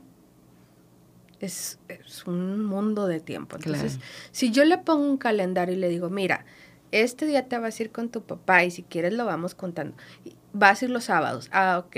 es, 1.40 1.79
es 1.88 2.26
un 2.26 2.62
mundo 2.62 3.07
de 3.07 3.20
tiempo. 3.20 3.57
Entonces, 3.57 3.94
Claro. 3.96 4.11
si 4.33 4.50
yo 4.50 4.66
le 4.66 4.76
pongo 4.76 5.09
un 5.09 5.16
calendario 5.16 5.74
y 5.74 5.79
le 5.79 5.88
digo, 5.88 6.11
mira, 6.11 6.44
este 6.92 7.24
día 7.24 7.48
te 7.48 7.57
vas 7.59 7.81
a 7.81 7.83
ir 7.85 7.90
con 7.90 8.11
tu 8.11 8.22
papá 8.22 8.64
y 8.64 8.70
si 8.70 8.83
quieres 8.83 9.14
lo 9.14 9.24
vamos 9.24 9.55
contando. 9.55 9.96
Vas 10.52 10.83
a 10.83 10.85
ir 10.85 10.90
los 10.90 11.05
sábados. 11.05 11.48
Ah, 11.52 11.83
ok. 11.87 11.96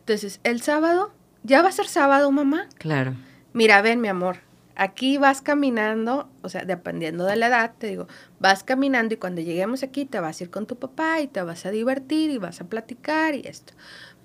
Entonces, 0.00 0.38
el 0.44 0.60
sábado, 0.60 1.12
¿ya 1.44 1.62
va 1.62 1.70
a 1.70 1.72
ser 1.72 1.86
sábado, 1.86 2.30
mamá? 2.30 2.68
Claro. 2.76 3.14
Mira, 3.54 3.80
ven, 3.80 4.02
mi 4.02 4.08
amor, 4.08 4.36
aquí 4.78 5.18
vas 5.18 5.42
caminando, 5.42 6.30
o 6.40 6.48
sea, 6.48 6.64
dependiendo 6.64 7.24
de 7.24 7.36
la 7.36 7.48
edad, 7.48 7.74
te 7.76 7.88
digo, 7.88 8.06
vas 8.38 8.62
caminando 8.62 9.12
y 9.12 9.16
cuando 9.18 9.42
lleguemos 9.42 9.82
aquí 9.82 10.06
te 10.06 10.20
vas 10.20 10.40
a 10.40 10.44
ir 10.44 10.50
con 10.50 10.66
tu 10.66 10.78
papá 10.78 11.20
y 11.20 11.26
te 11.26 11.42
vas 11.42 11.66
a 11.66 11.70
divertir 11.70 12.30
y 12.30 12.38
vas 12.38 12.60
a 12.60 12.68
platicar 12.68 13.34
y 13.34 13.40
esto. 13.40 13.74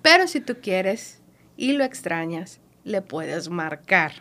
Pero 0.00 0.28
si 0.28 0.40
tú 0.40 0.56
quieres 0.62 1.20
y 1.56 1.72
lo 1.72 1.84
extrañas, 1.84 2.60
le 2.84 3.02
puedes 3.02 3.50
marcar, 3.50 4.12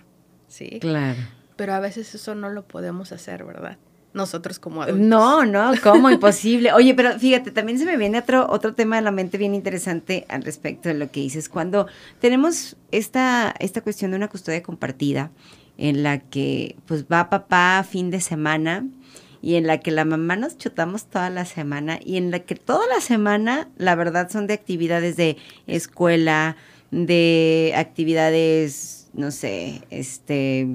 ¿sí? 0.47 0.79
Claro. 0.81 1.19
Pero 1.55 1.73
a 1.73 1.79
veces 1.79 2.15
eso 2.15 2.33
no 2.33 2.49
lo 2.49 2.67
podemos 2.67 3.11
hacer, 3.11 3.43
¿verdad? 3.45 3.77
Nosotros 4.13 4.57
como 4.57 4.81
adultos. 4.81 5.05
No, 5.05 5.45
no, 5.45 5.71
¿cómo? 5.83 6.09
Imposible. 6.09 6.73
Oye, 6.73 6.95
pero 6.95 7.17
fíjate, 7.19 7.51
también 7.51 7.77
se 7.77 7.85
me 7.85 7.97
viene 7.97 8.17
otro, 8.17 8.47
otro 8.49 8.73
tema 8.73 8.95
de 8.95 9.03
la 9.03 9.11
mente 9.11 9.37
bien 9.37 9.53
interesante 9.53 10.25
al 10.29 10.43
respecto 10.43 10.89
de 10.89 10.95
lo 10.95 11.11
que 11.11 11.19
dices. 11.19 11.47
Cuando 11.49 11.87
tenemos 12.19 12.75
esta, 12.91 13.53
esta 13.59 13.81
cuestión 13.81 14.11
de 14.11 14.17
una 14.17 14.29
custodia 14.29 14.63
compartida, 14.63 15.31
en 15.77 16.03
la 16.03 16.19
que 16.19 16.75
pues 16.85 17.05
va 17.05 17.29
papá 17.29 17.85
fin 17.89 18.11
de 18.11 18.21
semana 18.21 18.85
y 19.41 19.55
en 19.55 19.67
la 19.67 19.79
que 19.79 19.91
la 19.91 20.05
mamá 20.05 20.37
nos 20.37 20.57
chutamos 20.57 21.05
toda 21.07 21.29
la 21.29 21.43
semana 21.43 21.99
y 22.03 22.15
en 22.15 22.31
la 22.31 22.39
que 22.39 22.55
toda 22.55 22.87
la 22.87 23.01
semana, 23.01 23.69
la 23.77 23.93
verdad, 23.95 24.29
son 24.29 24.47
de 24.47 24.53
actividades 24.53 25.17
de 25.17 25.35
escuela, 25.67 26.55
de 26.91 27.73
actividades, 27.75 29.09
no 29.13 29.31
sé, 29.31 29.81
este, 29.89 30.69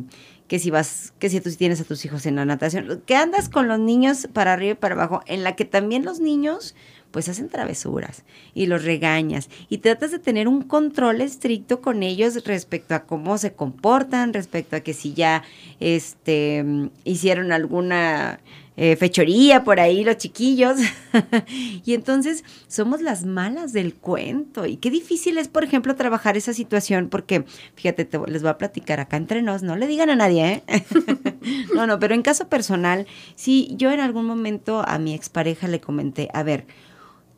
que 0.48 0.58
si 0.58 0.70
vas, 0.70 1.14
que 1.18 1.30
si 1.30 1.40
tú 1.40 1.50
tienes 1.52 1.80
a 1.80 1.84
tus 1.84 2.04
hijos 2.04 2.26
en 2.26 2.37
la 2.37 2.44
natación, 2.44 3.02
que 3.06 3.16
andas 3.16 3.48
con 3.48 3.68
los 3.68 3.78
niños 3.78 4.28
para 4.32 4.52
arriba 4.52 4.72
y 4.72 4.76
para 4.76 4.96
abajo, 4.96 5.22
en 5.26 5.44
la 5.44 5.56
que 5.56 5.64
también 5.64 6.04
los 6.04 6.20
niños 6.20 6.74
pues 7.11 7.29
hacen 7.29 7.49
travesuras 7.49 8.25
y 8.55 8.66
los 8.66 8.85
regañas 8.85 9.49
y 9.68 9.79
tratas 9.79 10.11
de 10.11 10.18
tener 10.18 10.49
un 10.49 10.62
control 10.62 11.21
estricto 11.21 11.81
con 11.81 12.03
ellos 12.03 12.44
respecto 12.44 12.94
a 12.94 13.05
cómo 13.05 13.38
se 13.38 13.53
comportan, 13.53 14.33
respecto 14.33 14.77
a 14.77 14.81
que 14.81 14.94
si 14.94 15.14
ya 15.14 15.42
este 15.81 16.64
hicieron 17.05 17.53
alguna 17.53 18.40
eh, 18.81 18.95
fechoría 18.95 19.64
por 19.64 19.81
ahí 19.81 20.05
los 20.05 20.19
chiquillos. 20.19 20.77
y 21.85 21.95
entonces 21.95 22.45
somos 22.69 23.03
las 23.03 23.25
malas 23.25 23.73
del 23.73 23.93
cuento. 23.95 24.67
Y 24.67 24.77
qué 24.77 24.88
difícil 24.88 25.37
es, 25.37 25.49
por 25.49 25.64
ejemplo, 25.64 25.97
trabajar 25.97 26.37
esa 26.37 26.55
situación 26.55 27.09
porque, 27.09 27.45
fíjate, 27.75 28.05
te- 28.05 28.21
les 28.29 28.43
voy 28.43 28.53
a 28.53 28.59
platicar 28.59 29.01
acá 29.01 29.17
entre 29.17 29.43
nos, 29.43 29.64
no 29.64 29.75
le 29.75 29.88
digan 29.88 30.11
a 30.11 30.17
nadie, 30.17 30.62
¿eh? 30.69 30.85
no, 31.75 31.88
no, 31.88 31.99
pero 31.99 32.14
en 32.14 32.23
caso 32.23 32.49
personal, 32.49 33.09
sí, 33.35 33.75
yo 33.77 33.91
en 33.91 33.99
algún 33.99 34.27
momento 34.27 34.85
a 34.87 35.01
mi 35.01 35.12
expareja 35.12 35.67
le 35.67 35.81
comenté, 35.81 36.29
a 36.33 36.45
ver, 36.45 36.64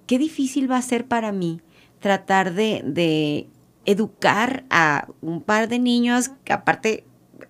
qué 0.07 0.19
difícil 0.19 0.71
va 0.71 0.77
a 0.77 0.83
ser 0.83 1.07
para 1.07 1.33
mí 1.33 1.63
tratar 2.01 2.53
de, 2.53 3.49
educar 3.87 4.65
a 4.69 5.09
un 5.23 5.41
par 5.41 5.69
de 5.69 5.79
niños 5.79 6.33
que 6.45 6.53
aparte, 6.53 7.05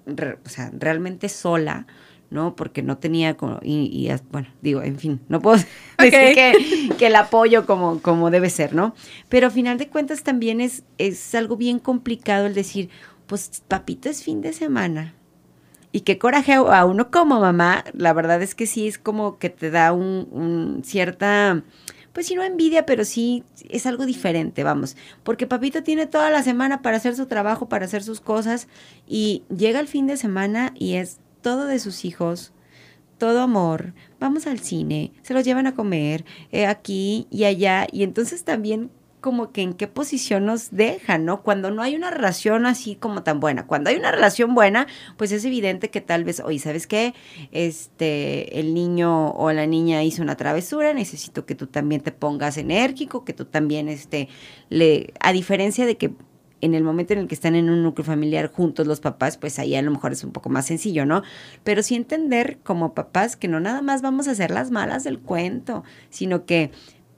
o 0.07 0.49
sea, 0.49 0.71
realmente 0.79 1.29
sola, 1.29 1.89
¿no? 2.31 2.55
Porque 2.57 2.83
no 2.83 2.99
tenía, 2.99 3.37
como- 3.37 3.59
y, 3.63 3.91
y 3.93 4.11
bueno, 4.31 4.49
digo, 4.63 4.83
en 4.83 4.99
fin, 4.99 5.21
no 5.29 5.41
puedo 5.41 5.57
decir 5.99 6.35
que, 6.35 6.89
que 6.99 7.07
el 7.09 7.17
apoyo 7.17 7.67
como, 7.67 8.01
como 8.01 8.31
debe 8.31 8.51
ser, 8.51 8.75
¿no? 8.75 8.95
Pero 9.29 9.49
a 9.49 9.51
final 9.51 9.79
de 9.79 9.89
cuentas 9.89 10.23
también 10.23 10.61
es, 10.61 10.85
es 10.99 11.35
algo 11.35 11.57
bien 11.57 11.79
complicado 11.79 12.47
el 12.47 12.55
decir, 12.55 12.89
pues 13.27 13.63
papito 13.69 14.09
es 14.09 14.23
fin 14.23 14.41
de 14.41 14.53
semana. 14.53 15.15
Y 15.93 16.01
qué 16.03 16.19
coraje 16.19 16.55
a 16.55 16.85
uno 16.85 17.11
como 17.11 17.41
mamá, 17.41 17.85
la 17.95 18.13
verdad 18.13 18.41
es 18.43 18.55
que 18.55 18.67
sí 18.67 18.87
es 18.87 18.97
como 18.97 19.39
que 19.39 19.51
te 19.51 19.73
da 19.73 19.93
un, 19.93 20.29
un 20.31 20.83
cierta, 20.85 21.65
pues 22.13 22.27
si 22.29 22.37
no 22.37 22.45
envidia, 22.45 22.87
pero 22.87 23.05
sí 23.05 23.43
es 23.69 23.87
algo 23.87 24.07
diferente, 24.07 24.63
vamos. 24.63 24.97
Porque 25.25 25.49
papito 25.49 25.83
tiene 25.83 26.07
toda 26.07 26.31
la 26.31 26.45
semana 26.45 26.81
para 26.81 26.99
hacer 26.99 27.17
su 27.17 27.27
trabajo, 27.27 27.69
para 27.69 27.87
hacer 27.87 28.05
sus 28.05 28.21
cosas, 28.21 28.69
y 29.09 29.43
llega 29.49 29.81
el 29.81 29.89
fin 29.89 30.07
de 30.07 30.17
semana 30.17 30.73
y 30.77 30.95
es 30.95 31.19
todo 31.43 31.67
de 31.67 31.79
sus 31.79 32.05
hijos, 32.05 32.53
todo 33.19 33.43
amor, 33.43 33.93
vamos 34.19 34.47
al 34.47 34.61
cine, 34.61 35.13
se 35.23 35.35
los 35.35 35.45
llevan 35.45 35.67
a 35.67 35.75
comer 35.75 36.25
eh, 36.53 36.67
aquí 36.67 37.27
y 37.31 37.45
allá, 37.45 37.87
y 37.91 38.03
entonces 38.03 38.45
también 38.45 38.91
como 39.21 39.53
que 39.53 39.63
en 39.63 39.75
qué 39.75 39.87
posición 39.87 40.47
nos 40.47 40.71
dejan, 40.71 41.25
¿no? 41.25 41.43
Cuando 41.43 41.71
no 41.71 41.83
hay 41.83 41.95
una 41.95 42.11
relación 42.11 42.67
así 42.67 42.97
como 42.97 43.23
tan 43.23 43.39
buena. 43.39 43.67
Cuando 43.67 43.91
hay 43.91 43.97
una 43.97 44.11
relación 44.11 44.55
buena, 44.55 44.87
pues 45.17 45.31
es 45.33 45.45
evidente 45.45 45.91
que 45.91 46.01
tal 46.01 46.25
vez, 46.25 46.41
oye, 46.41 46.59
¿sabes 46.59 46.87
qué? 46.87 47.15
Este, 47.53 48.59
el 48.59 48.75
niño 48.75 49.31
o 49.33 49.53
la 49.53 49.67
niña 49.67 50.03
hizo 50.03 50.23
una 50.23 50.37
travesura, 50.37 50.95
necesito 50.95 51.47
que 51.47 51.55
tú 51.55 51.67
también 51.67 52.01
te 52.01 52.13
pongas 52.13 52.57
enérgico, 52.57 53.25
que 53.25 53.35
tú 53.35 53.45
también, 53.45 53.89
este, 53.89 54.29
le, 54.71 55.13
a 55.21 55.33
diferencia 55.33 55.87
de 55.87 55.97
que 55.97 56.15
en 56.61 56.75
el 56.75 56.85
momento 56.85 57.13
en 57.13 57.21
el 57.21 57.29
que 57.29 57.35
están 57.35 57.55
en 57.55 57.71
un 57.71 57.83
núcleo 57.83 58.05
familiar 58.05 58.51
juntos 58.53 58.87
los 58.87 59.01
papás, 59.01 59.37
pues 59.37 59.59
ahí 59.59 59.75
a 59.75 59.83
lo 59.83 59.91
mejor 59.91 60.13
es 60.13 60.25
un 60.25 60.33
poco 60.33 60.51
más 60.51 60.67
sencillo, 60.67 61.07
¿no? 61.07 61.23
Pero 61.65 61.83
sí 61.83 61.95
entender 61.95 62.59
como 62.63 62.95
papás 62.95 63.37
que 63.37 63.49
no 63.49 63.61
nada 63.61 63.83
más 63.83 64.03
vamos 64.03 64.29
a 64.29 64.33
hacer 64.33 64.51
las 64.51 64.71
malas 64.71 65.05
del 65.05 65.21
cuento, 65.21 65.85
sino 66.11 66.45
que 66.45 66.71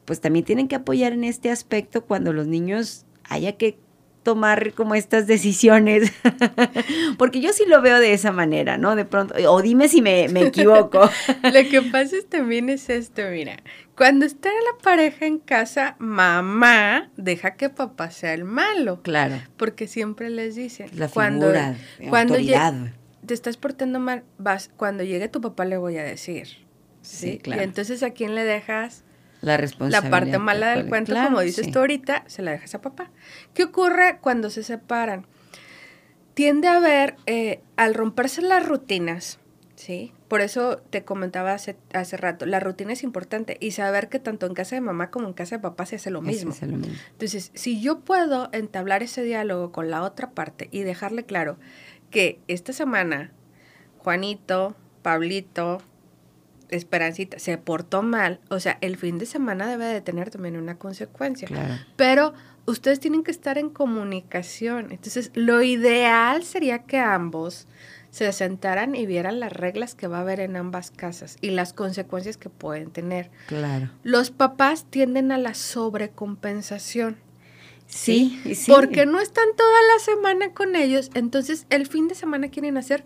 pues 0.05 0.21
también 0.21 0.45
tienen 0.45 0.69
que 0.69 0.77
apoyar 0.77 1.13
en 1.13 1.25
este 1.25 1.51
aspecto 1.51 2.05
cuando 2.05 2.33
los 2.33 2.47
niños 2.47 3.07
haya 3.25 3.53
que 3.53 3.79
tomar 4.23 4.73
como 4.75 4.95
estas 4.95 5.27
decisiones, 5.27 6.13
porque 7.19 7.41
yo 7.41 7.53
sí 7.53 7.65
lo 7.67 7.83
veo 7.83 7.99
de 7.99 8.13
esa 8.13 8.33
manera, 8.33 8.79
¿no? 8.79 8.97
De 8.97 9.05
pronto, 9.05 9.35
o 9.49 9.63
dime 9.63 9.89
si 9.89 10.03
me, 10.03 10.29
me 10.29 10.43
equivoco. 10.43 11.01
lo 11.43 11.71
que 11.71 11.83
pasa 11.91 12.17
es, 12.17 12.27
también 12.27 12.69
es 12.69 12.89
esto, 12.89 13.23
mira, 13.31 13.57
cuando 13.97 14.25
está 14.25 14.49
la 14.49 14.83
pareja 14.83 15.27
en 15.27 15.39
casa, 15.39 15.97
mamá 15.99 17.11
deja 17.17 17.57
que 17.57 17.69
papá 17.69 18.11
sea 18.11 18.35
el 18.35 18.45
malo. 18.45 19.03
Claro. 19.03 19.37
Porque 19.57 19.87
siempre 19.87 20.31
les 20.31 20.55
dice, 20.55 20.87
La 20.95 21.09
cuando, 21.09 21.47
figura 21.47 21.77
cuando 22.09 22.37
te 23.27 23.35
estás 23.35 23.57
portando 23.57 24.01
mal, 24.01 24.25
vas, 24.39 24.71
cuando 24.77 25.05
llegue 25.05 25.29
tu 25.29 25.41
papá 25.41 25.65
le 25.65 25.77
voy 25.77 25.99
a 25.99 26.03
decir. 26.03 26.49
Sí, 27.03 27.33
¿sí? 27.33 27.39
claro. 27.39 27.61
Y 27.61 27.65
entonces 27.65 28.03
a 28.03 28.11
quién 28.11 28.35
le 28.35 28.45
dejas 28.45 29.05
La 29.43 29.53
la 29.53 29.57
responsabilidad. 29.59 30.11
parte 30.11 30.39
mala 30.39 30.71
del 30.77 30.89
cuento, 30.89 31.13
Claro, 31.13 31.29
como 31.29 31.41
dices 31.43 31.67
sí. 31.67 31.73
tú 31.73 31.81
ahorita, 31.81 32.25
se 32.27 32.43
la 32.43 32.53
dejas 32.53 32.75
a 32.75 32.81
papá. 32.81 33.11
¿Qué 33.55 33.65
ocurre 33.65 34.19
cuando 34.21 34.49
se 34.51 34.63
separan? 34.63 35.27
Tiende 36.35 36.69
a 36.69 36.77
haber, 36.79 37.17
eh, 37.27 37.61
al 37.77 37.93
romperse 37.95 38.41
las 38.41 38.67
rutinas, 38.67 39.39
¿sí? 39.77 40.13
Por 40.29 40.41
eso 40.41 40.79
te 40.79 41.05
comentaba 41.05 41.53
hace, 41.53 41.77
hace 41.93 42.17
rato, 42.17 42.47
la 42.47 42.59
rutina 42.59 42.95
es 42.95 43.03
importante 43.03 43.59
y 43.61 43.73
saber 43.73 44.09
que 44.09 44.19
tanto 44.19 44.47
en 44.47 44.55
casa 44.55 44.77
de 44.77 44.81
mamá 44.81 45.11
como 45.11 45.27
en 45.27 45.35
casa 45.35 45.57
de 45.57 45.63
papá 45.63 45.85
se 45.85 45.97
hace 45.97 46.11
lo 46.11 46.23
mismo. 46.23 46.53
es 46.53 46.63
lo 46.63 46.79
mismo. 46.79 46.95
Entonces, 47.11 47.51
si 47.53 47.83
yo 47.83 48.01
puedo 48.01 48.49
entablar 48.53 49.03
ese 49.03 49.23
diálogo 49.23 49.73
con 49.73 49.91
la 49.91 50.03
otra 50.03 50.31
parte 50.31 50.69
y 50.71 50.83
dejarle 50.85 51.25
claro 51.27 51.59
que 52.11 52.41
esta 52.49 52.73
semana 52.73 53.33
Juanito, 53.99 54.75
Pablito, 55.03 55.83
Esperancita 56.73 57.39
se 57.39 57.59
portó 57.59 58.03
mal, 58.03 58.41
o 58.49 58.59
sea, 58.61 58.79
el 58.81 58.97
fin 58.97 59.19
de 59.19 59.27
semana 59.27 59.67
debe 59.67 59.85
de 59.85 60.01
tener 60.01 60.31
también 60.31 60.57
una 60.57 60.79
consecuencia. 60.79 61.47
Claro. 61.47 61.75
Pero 61.97 62.35
ustedes 62.67 63.01
tienen 63.01 63.23
que 63.23 63.31
estar 63.31 63.59
en 63.59 63.71
comunicación. 63.71 64.91
Entonces, 64.91 65.31
lo 65.35 65.63
ideal 65.63 66.43
sería 66.45 66.81
que 66.85 66.99
ambos 66.99 67.67
se 68.11 68.31
sentaran 68.33 68.95
y 68.95 69.07
vieran 69.07 69.41
las 69.41 69.53
reglas 69.53 69.95
que 69.95 70.07
va 70.07 70.19
a 70.19 70.21
haber 70.21 70.41
en 70.41 70.57
ambas 70.57 70.91
casas 70.91 71.39
y 71.41 71.51
las 71.51 71.73
consecuencias 71.73 72.37
que 72.37 72.51
pueden 72.51 72.91
tener. 72.91 73.31
Claro. 73.47 73.91
Los 74.03 74.31
papás 74.31 74.85
tienden 74.91 75.33
a 75.33 75.39
la 75.39 75.55
sobrecompensación. 75.55 77.17
Sí, 77.87 78.41
sí. 78.55 78.71
Porque 78.71 79.07
no 79.07 79.21
están 79.21 79.49
toda 79.57 79.79
la 79.95 79.99
semana 79.99 80.53
con 80.53 80.77
ellos, 80.77 81.11
entonces 81.15 81.67
el 81.69 81.87
fin 81.87 82.09
de 82.09 82.15
semana 82.15 82.49
quieren 82.49 82.77
hacer 82.79 83.05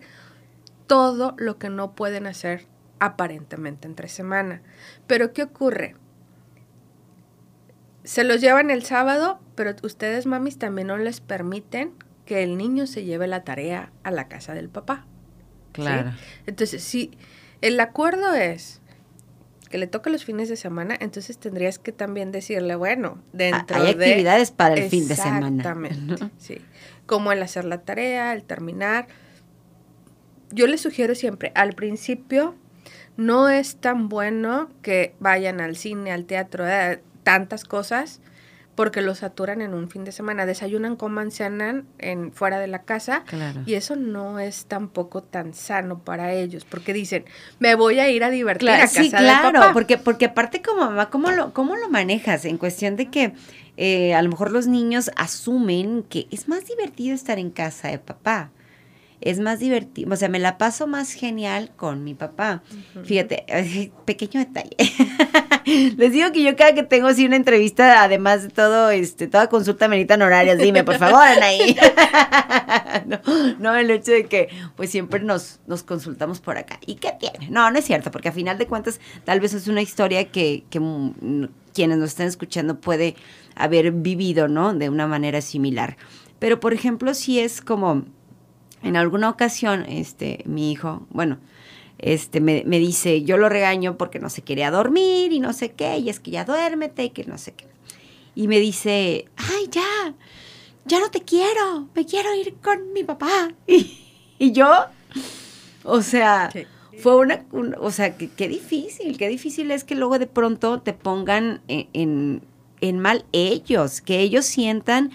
todo 0.87 1.35
lo 1.37 1.57
que 1.57 1.69
no 1.69 1.93
pueden 1.93 2.25
hacer 2.25 2.65
aparentemente 2.99 3.87
entre 3.87 4.07
semana. 4.07 4.61
Pero 5.05 5.33
¿qué 5.33 5.43
ocurre? 5.43 5.95
Se 8.03 8.23
los 8.23 8.41
llevan 8.41 8.71
el 8.71 8.83
sábado, 8.83 9.39
pero 9.55 9.75
ustedes, 9.83 10.25
mamis, 10.25 10.57
también 10.57 10.87
no 10.87 10.97
les 10.97 11.19
permiten 11.19 11.93
que 12.25 12.43
el 12.43 12.57
niño 12.57 12.87
se 12.87 13.03
lleve 13.03 13.27
la 13.27 13.43
tarea 13.43 13.91
a 14.03 14.11
la 14.11 14.27
casa 14.27 14.53
del 14.53 14.69
papá. 14.69 15.05
¿sí? 15.73 15.81
Claro. 15.81 16.13
Entonces, 16.45 16.83
si 16.83 17.11
el 17.61 17.79
acuerdo 17.79 18.33
es 18.33 18.81
que 19.69 19.77
le 19.77 19.87
toca 19.87 20.09
los 20.09 20.23
fines 20.23 20.49
de 20.49 20.55
semana, 20.55 20.95
entonces 20.99 21.37
tendrías 21.37 21.79
que 21.79 21.91
también 21.91 22.31
decirle, 22.31 22.75
bueno, 22.75 23.21
dentro 23.33 23.77
Hay 23.77 23.95
de... 23.95 24.05
actividades 24.05 24.51
para 24.51 24.75
el 24.75 24.89
fin 24.89 25.07
de 25.07 25.15
semana. 25.15 25.47
Exactamente, 25.47 26.23
¿no? 26.23 26.31
sí. 26.37 26.59
Como 27.05 27.31
el 27.31 27.41
hacer 27.41 27.65
la 27.65 27.81
tarea, 27.81 28.33
el 28.33 28.43
terminar. 28.43 29.07
Yo 30.51 30.67
les 30.67 30.81
sugiero 30.81 31.15
siempre, 31.15 31.51
al 31.55 31.73
principio, 31.73 32.55
no 33.17 33.49
es 33.49 33.75
tan 33.77 34.09
bueno 34.09 34.69
que 34.81 35.13
vayan 35.19 35.59
al 35.59 35.75
cine, 35.75 36.11
al 36.11 36.25
teatro, 36.25 36.67
eh, 36.67 37.01
tantas 37.23 37.65
cosas, 37.65 38.21
porque 38.75 39.01
los 39.01 39.17
saturan 39.17 39.61
en 39.61 39.73
un 39.73 39.89
fin 39.89 40.03
de 40.03 40.11
semana. 40.11 40.45
Desayunan, 40.45 40.95
coman, 40.95 41.31
cenan 41.31 41.87
en, 41.97 42.31
fuera 42.31 42.59
de 42.59 42.67
la 42.67 42.83
casa. 42.83 43.23
Claro. 43.25 43.61
Y 43.65 43.73
eso 43.73 43.95
no 43.95 44.37
es 44.39 44.65
tampoco 44.67 45.23
tan 45.23 45.55
sano 45.55 45.97
para 45.99 46.31
ellos, 46.33 46.63
porque 46.63 46.93
dicen, 46.93 47.25
me 47.57 47.73
voy 47.73 47.97
a 47.99 48.07
ir 48.09 48.23
a 48.23 48.29
divertir 48.29 48.69
a 48.69 48.73
Claro, 48.73 48.81
casa 48.87 49.01
sí, 49.03 49.09
de 49.09 49.17
claro, 49.17 49.59
papá. 49.59 49.73
porque, 49.73 49.97
porque 49.97 50.25
aparte 50.25 50.61
como 50.61 50.81
mamá, 50.85 51.09
¿cómo 51.09 51.31
lo, 51.31 51.53
cómo 51.55 51.75
lo 51.75 51.89
manejas? 51.89 52.45
En 52.45 52.59
cuestión 52.59 52.95
de 52.97 53.09
que 53.09 53.33
eh, 53.77 54.13
a 54.13 54.21
lo 54.21 54.29
mejor 54.29 54.51
los 54.51 54.67
niños 54.67 55.09
asumen 55.15 56.03
que 56.03 56.27
es 56.29 56.47
más 56.47 56.65
divertido 56.67 57.15
estar 57.15 57.39
en 57.39 57.49
casa 57.49 57.87
de 57.87 57.97
papá. 57.97 58.51
Es 59.19 59.39
más 59.39 59.59
divertido, 59.59 60.13
o 60.13 60.15
sea, 60.15 60.29
me 60.29 60.39
la 60.39 60.57
paso 60.57 60.85
más 60.85 61.13
genial 61.13 61.71
con 61.75 62.03
mi 62.03 62.13
papá. 62.13 62.61
Fíjate, 63.03 63.45
pequeño 64.05 64.39
detalle. 64.39 64.75
Les 65.97 66.13
digo 66.13 66.31
que 66.31 66.43
yo 66.43 66.55
cada 66.55 66.73
que 66.73 66.83
tengo 66.83 67.07
así 67.07 67.25
una 67.25 67.35
entrevista, 67.35 68.03
además 68.03 68.43
de 68.43 68.49
todo, 68.49 68.89
este, 68.89 69.27
toda 69.27 69.49
consulta 69.49 69.87
merita 69.87 70.13
honorarias, 70.13 70.57
dime, 70.59 70.83
por 70.83 70.97
favor, 70.97 71.21
Anaí. 71.21 71.75
no, 73.05 73.19
no, 73.59 73.75
el 73.75 73.89
hecho 73.91 74.11
de 74.11 74.25
que 74.25 74.47
pues 74.75 74.91
siempre 74.91 75.19
nos, 75.19 75.59
nos 75.67 75.83
consultamos 75.83 76.39
por 76.39 76.57
acá. 76.57 76.79
¿Y 76.85 76.95
qué 76.95 77.13
tiene? 77.19 77.49
No, 77.49 77.69
no 77.69 77.79
es 77.79 77.85
cierto, 77.85 78.11
porque 78.11 78.29
a 78.29 78.31
final 78.31 78.57
de 78.57 78.67
cuentas 78.67 79.01
tal 79.25 79.39
vez 79.39 79.53
es 79.53 79.67
una 79.67 79.81
historia 79.81 80.31
que, 80.31 80.63
que 80.69 80.79
quienes 81.73 81.97
nos 81.97 82.09
están 82.09 82.27
escuchando 82.27 82.79
puede 82.79 83.15
haber 83.55 83.91
vivido, 83.91 84.47
¿no? 84.47 84.73
De 84.73 84.89
una 84.89 85.07
manera 85.07 85.41
similar. 85.41 85.97
Pero, 86.39 86.59
por 86.59 86.73
ejemplo, 86.73 87.13
si 87.13 87.39
es 87.39 87.61
como 87.61 88.05
en 88.83 88.95
alguna 88.95 89.29
ocasión, 89.29 89.85
este, 89.87 90.43
mi 90.45 90.71
hijo, 90.71 91.05
bueno, 91.09 91.37
este, 91.99 92.41
me, 92.41 92.63
me 92.65 92.77
dice, 92.79 93.23
yo 93.23 93.37
lo 93.37 93.49
regaño 93.49 93.97
porque 93.97 94.19
no 94.19 94.29
se 94.29 94.41
quería 94.43 94.69
dormir 94.71 95.33
y 95.33 95.39
no 95.39 95.51
sé 95.53 95.71
qué, 95.71 95.97
y 95.97 96.09
es 96.09 96.19
que 96.19 96.31
ya 96.31 96.45
duérmete 96.45 97.05
y 97.05 97.09
que 97.09 97.23
no 97.25 97.37
sé 97.37 97.53
qué. 97.53 97.65
Y 98.35 98.47
me 98.47 98.59
dice, 98.59 99.25
ay, 99.35 99.67
ya, 99.71 100.13
ya 100.85 100.99
no 100.99 101.09
te 101.09 101.21
quiero, 101.21 101.87
me 101.95 102.05
quiero 102.05 102.33
ir 102.35 102.55
con 102.63 102.93
mi 102.93 103.03
papá. 103.03 103.49
Y, 103.67 103.97
y 104.37 104.51
yo, 104.51 104.69
o 105.83 106.01
sea, 106.03 106.51
Sí. 106.53 106.65
fue 106.99 107.15
una, 107.17 107.43
un- 107.51 107.75
o 107.79 107.89
sea, 107.91 108.15
que- 108.17 108.29
qué 108.29 108.47
difícil, 108.47 109.17
qué 109.17 109.27
difícil 109.27 109.71
es 109.71 109.83
que 109.83 109.95
luego 109.95 110.19
de 110.19 110.27
pronto 110.27 110.79
te 110.81 110.93
pongan 110.93 111.61
en, 111.67 111.87
en, 111.93 112.41
en 112.81 112.99
mal 112.99 113.25
ellos, 113.31 114.01
que 114.01 114.19
ellos 114.19 114.45
sientan 114.45 115.11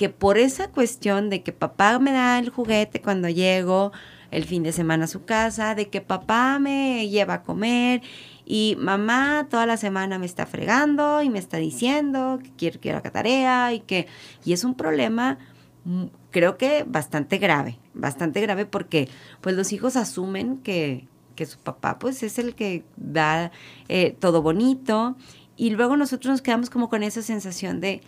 que 0.00 0.08
por 0.08 0.38
esa 0.38 0.68
cuestión 0.68 1.28
de 1.28 1.42
que 1.42 1.52
papá 1.52 1.98
me 1.98 2.10
da 2.10 2.38
el 2.38 2.48
juguete 2.48 3.02
cuando 3.02 3.28
llego 3.28 3.92
el 4.30 4.46
fin 4.46 4.62
de 4.62 4.72
semana 4.72 5.04
a 5.04 5.08
su 5.08 5.26
casa, 5.26 5.74
de 5.74 5.90
que 5.90 6.00
papá 6.00 6.58
me 6.58 7.06
lleva 7.10 7.34
a 7.34 7.42
comer 7.42 8.00
y 8.46 8.78
mamá 8.80 9.46
toda 9.50 9.66
la 9.66 9.76
semana 9.76 10.18
me 10.18 10.24
está 10.24 10.46
fregando 10.46 11.20
y 11.20 11.28
me 11.28 11.38
está 11.38 11.58
diciendo 11.58 12.38
que 12.42 12.50
quiero 12.56 12.80
que 12.80 12.92
haga 12.92 13.10
tarea 13.10 13.74
y 13.74 13.80
que 13.80 14.06
y 14.42 14.54
es 14.54 14.64
un 14.64 14.74
problema 14.74 15.36
mm, 15.84 16.04
creo 16.30 16.56
que 16.56 16.82
bastante 16.84 17.36
grave, 17.36 17.78
bastante 17.92 18.40
grave 18.40 18.64
porque 18.64 19.06
pues 19.42 19.54
los 19.54 19.70
hijos 19.70 19.96
asumen 19.96 20.56
que, 20.62 21.08
que 21.36 21.44
su 21.44 21.58
papá 21.58 21.98
pues 21.98 22.22
es 22.22 22.38
el 22.38 22.54
que 22.54 22.84
da 22.96 23.52
eh, 23.88 24.16
todo 24.18 24.40
bonito 24.40 25.18
y 25.58 25.68
luego 25.68 25.98
nosotros 25.98 26.30
nos 26.30 26.40
quedamos 26.40 26.70
como 26.70 26.88
con 26.88 27.02
esa 27.02 27.20
sensación 27.20 27.82
de, 27.82 28.00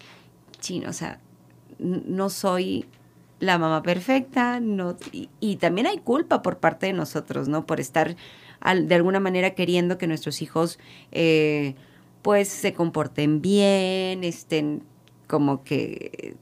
chino, 0.58 0.88
o 0.88 0.94
sea, 0.94 1.20
no 1.82 2.30
soy 2.30 2.86
la 3.40 3.58
mamá 3.58 3.82
perfecta, 3.82 4.60
no, 4.60 4.96
y, 5.10 5.28
y 5.40 5.56
también 5.56 5.88
hay 5.88 5.98
culpa 5.98 6.42
por 6.42 6.58
parte 6.58 6.86
de 6.86 6.92
nosotros, 6.92 7.48
¿no? 7.48 7.66
Por 7.66 7.80
estar 7.80 8.16
de 8.70 8.94
alguna 8.94 9.20
manera 9.20 9.50
queriendo 9.50 9.98
que 9.98 10.06
nuestros 10.06 10.42
hijos 10.42 10.78
eh, 11.10 11.74
pues 12.22 12.48
se 12.48 12.72
comporten 12.72 13.42
bien, 13.42 14.22
estén 14.22 14.82
como 15.26 15.64
que, 15.64 16.36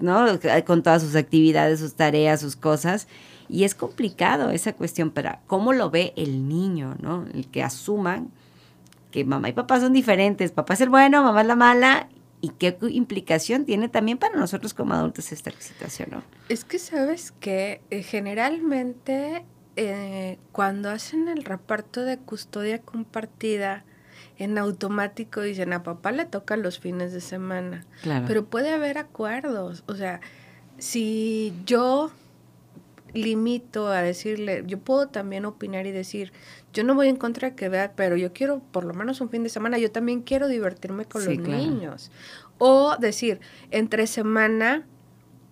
¿no? 0.00 0.26
Con 0.66 0.82
todas 0.82 1.02
sus 1.02 1.14
actividades, 1.14 1.80
sus 1.80 1.94
tareas, 1.94 2.40
sus 2.40 2.56
cosas. 2.56 3.08
Y 3.48 3.64
es 3.64 3.74
complicado 3.74 4.50
esa 4.50 4.72
cuestión, 4.72 5.10
pero 5.10 5.32
¿cómo 5.46 5.74
lo 5.74 5.90
ve 5.90 6.14
el 6.16 6.48
niño, 6.48 6.96
¿no? 7.00 7.26
El 7.34 7.48
que 7.48 7.62
asuma 7.62 8.24
que 9.10 9.24
mamá 9.26 9.50
y 9.50 9.52
papá 9.52 9.78
son 9.78 9.92
diferentes, 9.92 10.52
papá 10.52 10.72
es 10.72 10.80
el 10.80 10.88
bueno, 10.88 11.22
mamá 11.22 11.42
es 11.42 11.46
la 11.46 11.56
mala, 11.56 12.08
y 12.42 12.50
qué 12.50 12.76
implicación 12.90 13.64
tiene 13.64 13.88
también 13.88 14.18
para 14.18 14.36
nosotros 14.36 14.74
como 14.74 14.92
adultos 14.94 15.30
esta 15.30 15.52
situación, 15.58 16.08
¿no? 16.10 16.22
Es 16.48 16.64
que 16.64 16.80
sabes 16.80 17.30
que 17.30 17.80
eh, 17.90 18.02
generalmente 18.02 19.46
eh, 19.76 20.38
cuando 20.50 20.90
hacen 20.90 21.28
el 21.28 21.44
reparto 21.44 22.02
de 22.02 22.18
custodia 22.18 22.80
compartida, 22.80 23.84
en 24.38 24.58
automático 24.58 25.40
dicen 25.40 25.72
a 25.72 25.84
papá 25.84 26.10
le 26.10 26.24
tocan 26.24 26.62
los 26.62 26.80
fines 26.80 27.12
de 27.12 27.20
semana. 27.20 27.86
Claro. 28.02 28.24
Pero 28.26 28.44
puede 28.44 28.72
haber 28.72 28.98
acuerdos. 28.98 29.84
O 29.86 29.94
sea, 29.94 30.20
si 30.78 31.54
yo 31.64 32.10
limito 33.14 33.88
a 33.88 34.02
decirle, 34.02 34.64
yo 34.66 34.78
puedo 34.78 35.08
también 35.08 35.44
opinar 35.44 35.86
y 35.86 35.92
decir, 35.92 36.32
yo 36.72 36.84
no 36.84 36.94
voy 36.94 37.08
en 37.08 37.16
contra 37.16 37.50
de 37.50 37.56
que 37.56 37.68
vea, 37.68 37.92
pero 37.94 38.16
yo 38.16 38.32
quiero 38.32 38.60
por 38.72 38.84
lo 38.84 38.94
menos 38.94 39.20
un 39.20 39.28
fin 39.30 39.42
de 39.42 39.48
semana, 39.48 39.78
yo 39.78 39.90
también 39.90 40.22
quiero 40.22 40.48
divertirme 40.48 41.04
con 41.04 41.22
Sí, 41.22 41.36
los 41.36 41.38
claro. 41.44 41.62
niños. 41.62 42.10
O 42.58 42.96
decir, 42.98 43.40
entre 43.70 44.06
semana 44.06 44.86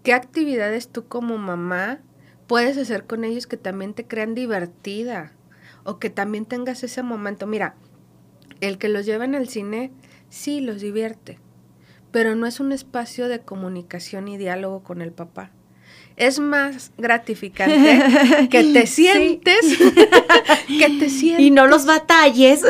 ¿qué 0.03 0.15
actividades 0.15 0.89
tú 0.89 1.07
como 1.07 1.39
mamá 1.39 2.01
puedes 2.47 2.79
hacer 2.79 3.05
con 3.05 3.25
ellos 3.25 3.47
que 3.47 3.57
también 3.57 3.95
te 3.95 4.07
crean 4.07 4.35
divertida? 4.35 5.33
O 5.85 5.99
que 5.99 6.11
también 6.11 6.47
tengas 6.47 6.83
ese 6.83 7.03
momento. 7.03 7.47
Mira, 7.47 7.75
el 8.61 8.79
que 8.79 8.89
los 8.89 9.07
lleven 9.07 9.35
al 9.35 9.49
cine, 9.49 9.91
sí, 10.29 10.61
los 10.61 10.81
divierte, 10.81 11.39
pero 12.13 12.35
no 12.35 12.47
es 12.47 12.61
un 12.61 12.73
espacio 12.73 13.29
de 13.29 13.41
comunicación 13.41 14.29
y 14.29 14.37
diálogo 14.37 14.83
con 14.83 15.01
el 15.01 15.13
papá 15.13 15.53
es 16.21 16.39
más 16.39 16.93
gratificante 16.99 18.03
que 18.51 18.65
te 18.65 18.87
sientes, 18.87 19.79
que 20.69 20.99
te 20.99 21.09
sientes. 21.09 21.41
Y 21.41 21.51
no 21.51 21.67
los 21.67 21.87
batalles, 21.87 22.63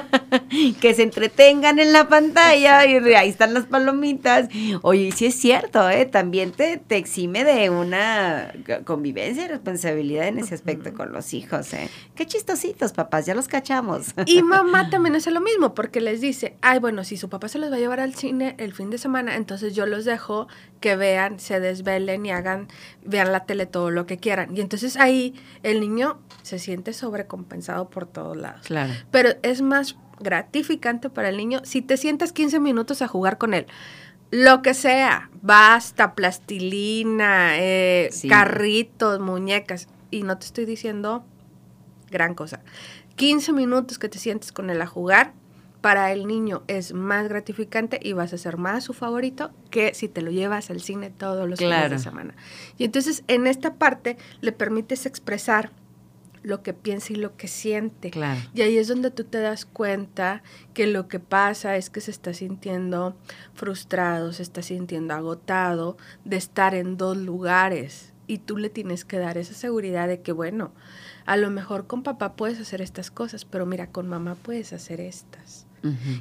que 0.80 0.94
se 0.94 1.02
entretengan 1.02 1.80
en 1.80 1.92
la 1.92 2.08
pantalla 2.08 2.86
y 2.86 2.96
ahí 3.14 3.28
están 3.28 3.54
las 3.54 3.66
palomitas. 3.66 4.48
Oye, 4.82 5.10
sí 5.12 5.26
es 5.26 5.34
cierto, 5.34 5.90
¿eh? 5.90 6.06
también 6.06 6.52
te, 6.52 6.76
te 6.78 6.96
exime 6.96 7.42
de 7.42 7.70
una 7.70 8.52
convivencia 8.84 9.44
y 9.44 9.48
responsabilidad 9.48 10.28
en 10.28 10.38
ese 10.38 10.54
aspecto 10.54 10.94
con 10.94 11.12
los 11.12 11.34
hijos. 11.34 11.74
¿eh? 11.74 11.90
Qué 12.14 12.24
chistositos, 12.26 12.92
papás, 12.92 13.26
ya 13.26 13.34
los 13.34 13.48
cachamos. 13.48 14.14
Y 14.26 14.42
mamá 14.42 14.90
también 14.90 15.16
hace 15.16 15.32
lo 15.32 15.40
mismo, 15.40 15.74
porque 15.74 16.00
les 16.00 16.20
dice, 16.20 16.54
ay, 16.62 16.78
bueno, 16.78 17.02
si 17.02 17.16
su 17.16 17.28
papá 17.28 17.48
se 17.48 17.58
los 17.58 17.72
va 17.72 17.76
a 17.76 17.80
llevar 17.80 17.98
al 17.98 18.14
cine 18.14 18.54
el 18.58 18.72
fin 18.72 18.90
de 18.90 18.98
semana, 18.98 19.34
entonces 19.34 19.74
yo 19.74 19.86
los 19.86 20.04
dejo 20.04 20.46
que 20.80 20.94
vean, 20.94 21.40
se 21.40 21.58
desvelen 21.58 22.26
y 22.26 22.30
hagan 22.30 22.68
vean 23.04 23.32
la 23.32 23.44
tele 23.44 23.66
todo 23.66 23.90
lo 23.90 24.06
que 24.06 24.18
quieran. 24.18 24.56
Y 24.56 24.60
entonces 24.60 24.96
ahí 24.96 25.34
el 25.62 25.80
niño 25.80 26.18
se 26.42 26.58
siente 26.58 26.92
sobrecompensado 26.92 27.88
por 27.88 28.06
todos 28.06 28.36
lados. 28.36 28.66
Claro. 28.66 28.92
Pero 29.10 29.30
es 29.42 29.62
más 29.62 29.96
gratificante 30.18 31.10
para 31.10 31.28
el 31.28 31.36
niño 31.36 31.60
si 31.64 31.82
te 31.82 31.96
sientas 31.96 32.32
15 32.32 32.60
minutos 32.60 33.02
a 33.02 33.08
jugar 33.08 33.38
con 33.38 33.54
él. 33.54 33.66
Lo 34.30 34.60
que 34.60 34.74
sea, 34.74 35.30
basta, 35.40 36.14
plastilina, 36.14 37.58
eh, 37.58 38.10
carritos, 38.28 39.20
muñecas. 39.20 39.88
Y 40.10 40.22
no 40.22 40.36
te 40.38 40.46
estoy 40.46 40.64
diciendo 40.64 41.24
gran 42.10 42.34
cosa. 42.34 42.60
15 43.16 43.52
minutos 43.52 43.98
que 43.98 44.08
te 44.08 44.18
sientes 44.18 44.52
con 44.52 44.70
él 44.70 44.82
a 44.82 44.86
jugar 44.86 45.32
para 45.86 46.10
el 46.10 46.26
niño 46.26 46.64
es 46.66 46.94
más 46.94 47.28
gratificante 47.28 48.00
y 48.02 48.12
vas 48.12 48.32
a 48.32 48.38
ser 48.38 48.56
más 48.56 48.82
su 48.82 48.92
favorito 48.92 49.52
que 49.70 49.94
si 49.94 50.08
te 50.08 50.20
lo 50.20 50.32
llevas 50.32 50.68
al 50.68 50.80
cine 50.80 51.10
todos 51.10 51.48
los 51.48 51.60
fines 51.60 51.90
de 51.92 52.00
semana. 52.00 52.34
Y 52.76 52.82
entonces 52.82 53.22
en 53.28 53.46
esta 53.46 53.74
parte 53.74 54.16
le 54.40 54.50
permites 54.50 55.06
expresar 55.06 55.70
lo 56.42 56.64
que 56.64 56.74
piensa 56.74 57.12
y 57.12 57.16
lo 57.16 57.36
que 57.36 57.46
siente. 57.46 58.10
Y 58.52 58.62
ahí 58.62 58.78
es 58.78 58.88
donde 58.88 59.12
tú 59.12 59.22
te 59.22 59.38
das 59.38 59.64
cuenta 59.64 60.42
que 60.74 60.88
lo 60.88 61.06
que 61.06 61.20
pasa 61.20 61.76
es 61.76 61.88
que 61.88 62.00
se 62.00 62.10
está 62.10 62.34
sintiendo 62.34 63.16
frustrado, 63.54 64.32
se 64.32 64.42
está 64.42 64.62
sintiendo 64.62 65.14
agotado 65.14 65.96
de 66.24 66.36
estar 66.36 66.74
en 66.74 66.96
dos 66.96 67.16
lugares. 67.16 68.12
Y 68.26 68.38
tú 68.38 68.56
le 68.56 68.70
tienes 68.70 69.04
que 69.04 69.20
dar 69.20 69.38
esa 69.38 69.54
seguridad 69.54 70.08
de 70.08 70.20
que, 70.20 70.32
bueno, 70.32 70.72
a 71.26 71.36
lo 71.36 71.48
mejor 71.50 71.86
con 71.86 72.02
papá 72.02 72.34
puedes 72.34 72.58
hacer 72.58 72.82
estas 72.82 73.12
cosas, 73.12 73.44
pero 73.44 73.66
mira, 73.66 73.92
con 73.92 74.08
mamá 74.08 74.34
puedes 74.34 74.72
hacer 74.72 75.00
estas. 75.00 75.65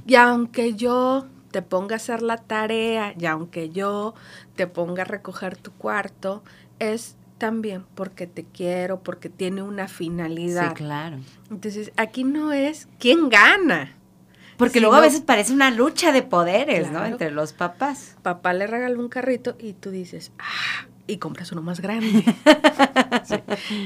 Y 0.06 0.16
aunque 0.16 0.76
yo 0.76 1.26
te 1.52 1.62
ponga 1.62 1.96
a 1.96 1.98
hacer 1.98 2.22
la 2.22 2.38
tarea 2.38 3.14
y 3.18 3.26
aunque 3.26 3.70
yo 3.70 4.14
te 4.56 4.68
ponga 4.68 5.04
a 5.04 5.06
recoger 5.06 5.56
tu 5.56 5.72
cuarto, 5.72 6.44
es 6.80 7.16
también 7.38 7.86
porque 7.96 8.28
te 8.28 8.44
quiero, 8.44 9.02
porque 9.02 9.30
tiene 9.30 9.62
una 9.62 9.88
finalidad. 9.88 10.70
Sí, 10.70 10.76
claro. 10.76 11.20
Entonces, 11.50 11.92
aquí 11.98 12.24
no 12.24 12.52
es 12.52 12.88
quién 13.00 13.30
gana. 13.30 13.94
Porque 14.58 14.80
luego 14.80 14.96
a 14.96 15.02
veces 15.02 15.22
parece 15.22 15.54
una 15.54 15.70
lucha 15.72 16.12
de 16.12 16.24
poderes, 16.24 16.92
¿no? 16.92 17.06
Entre 17.06 17.32
los 17.32 17.54
papás. 17.54 18.16
Papá 18.22 18.54
le 18.54 18.68
regaló 18.68 19.00
un 19.00 19.10
carrito 19.10 19.56
y 19.60 19.74
tú 19.74 19.92
dices, 19.92 20.32
ah, 20.40 20.88
y 21.08 21.18
compras 21.18 21.52
uno 21.52 21.62
más 21.62 21.82
grande. 21.82 22.24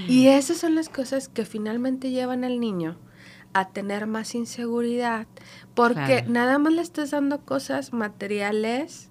Y 0.07 0.27
esas 0.27 0.57
son 0.57 0.75
las 0.75 0.89
cosas 0.89 1.27
que 1.27 1.45
finalmente 1.45 2.09
llevan 2.09 2.43
al 2.43 2.59
niño 2.59 2.97
a 3.53 3.69
tener 3.69 4.07
más 4.07 4.35
inseguridad, 4.35 5.27
porque 5.73 6.23
nada 6.27 6.59
más 6.59 6.73
le 6.73 6.81
estás 6.81 7.11
dando 7.11 7.39
cosas 7.45 7.93
materiales 7.93 9.09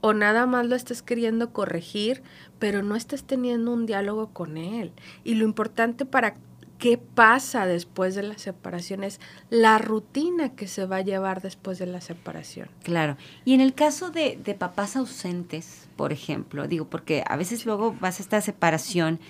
o 0.00 0.12
nada 0.12 0.46
más 0.46 0.66
lo 0.66 0.76
estás 0.76 1.02
queriendo 1.02 1.52
corregir, 1.52 2.22
pero 2.58 2.82
no 2.82 2.96
estás 2.96 3.24
teniendo 3.24 3.72
un 3.72 3.86
diálogo 3.86 4.28
con 4.32 4.56
él. 4.56 4.92
Y 5.24 5.34
lo 5.34 5.44
importante 5.44 6.04
para 6.04 6.36
qué 6.78 6.98
pasa 6.98 7.66
después 7.66 8.14
de 8.14 8.22
la 8.22 8.38
separación 8.38 9.04
es 9.04 9.20
la 9.50 9.78
rutina 9.78 10.54
que 10.54 10.68
se 10.68 10.86
va 10.86 10.96
a 10.96 11.02
llevar 11.02 11.40
después 11.40 11.78
de 11.78 11.86
la 11.86 12.00
separación. 12.00 12.68
Claro. 12.82 13.16
Y 13.44 13.54
en 13.54 13.60
el 13.60 13.74
caso 13.74 14.10
de, 14.10 14.38
de 14.42 14.54
papás 14.54 14.96
ausentes, 14.96 15.88
por 15.96 16.12
ejemplo, 16.12 16.68
digo, 16.68 16.86
porque 16.86 17.24
a 17.26 17.36
veces 17.36 17.66
luego 17.66 17.96
vas 17.98 18.20
a 18.20 18.22
esta 18.22 18.40
separación 18.40 19.20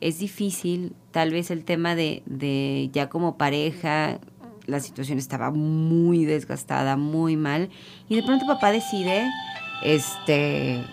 es 0.00 0.18
difícil, 0.18 0.94
tal 1.10 1.30
vez 1.30 1.50
el 1.50 1.64
tema 1.64 1.94
de, 1.94 2.22
de 2.26 2.90
ya 2.92 3.08
como 3.08 3.36
pareja, 3.36 4.18
la 4.66 4.80
situación 4.80 5.18
estaba 5.18 5.50
muy 5.50 6.24
desgastada, 6.24 6.96
muy 6.96 7.36
mal, 7.36 7.70
y 8.08 8.16
de 8.16 8.22
pronto 8.22 8.46
papá 8.46 8.72
decide, 8.72 9.28
este... 9.84 10.84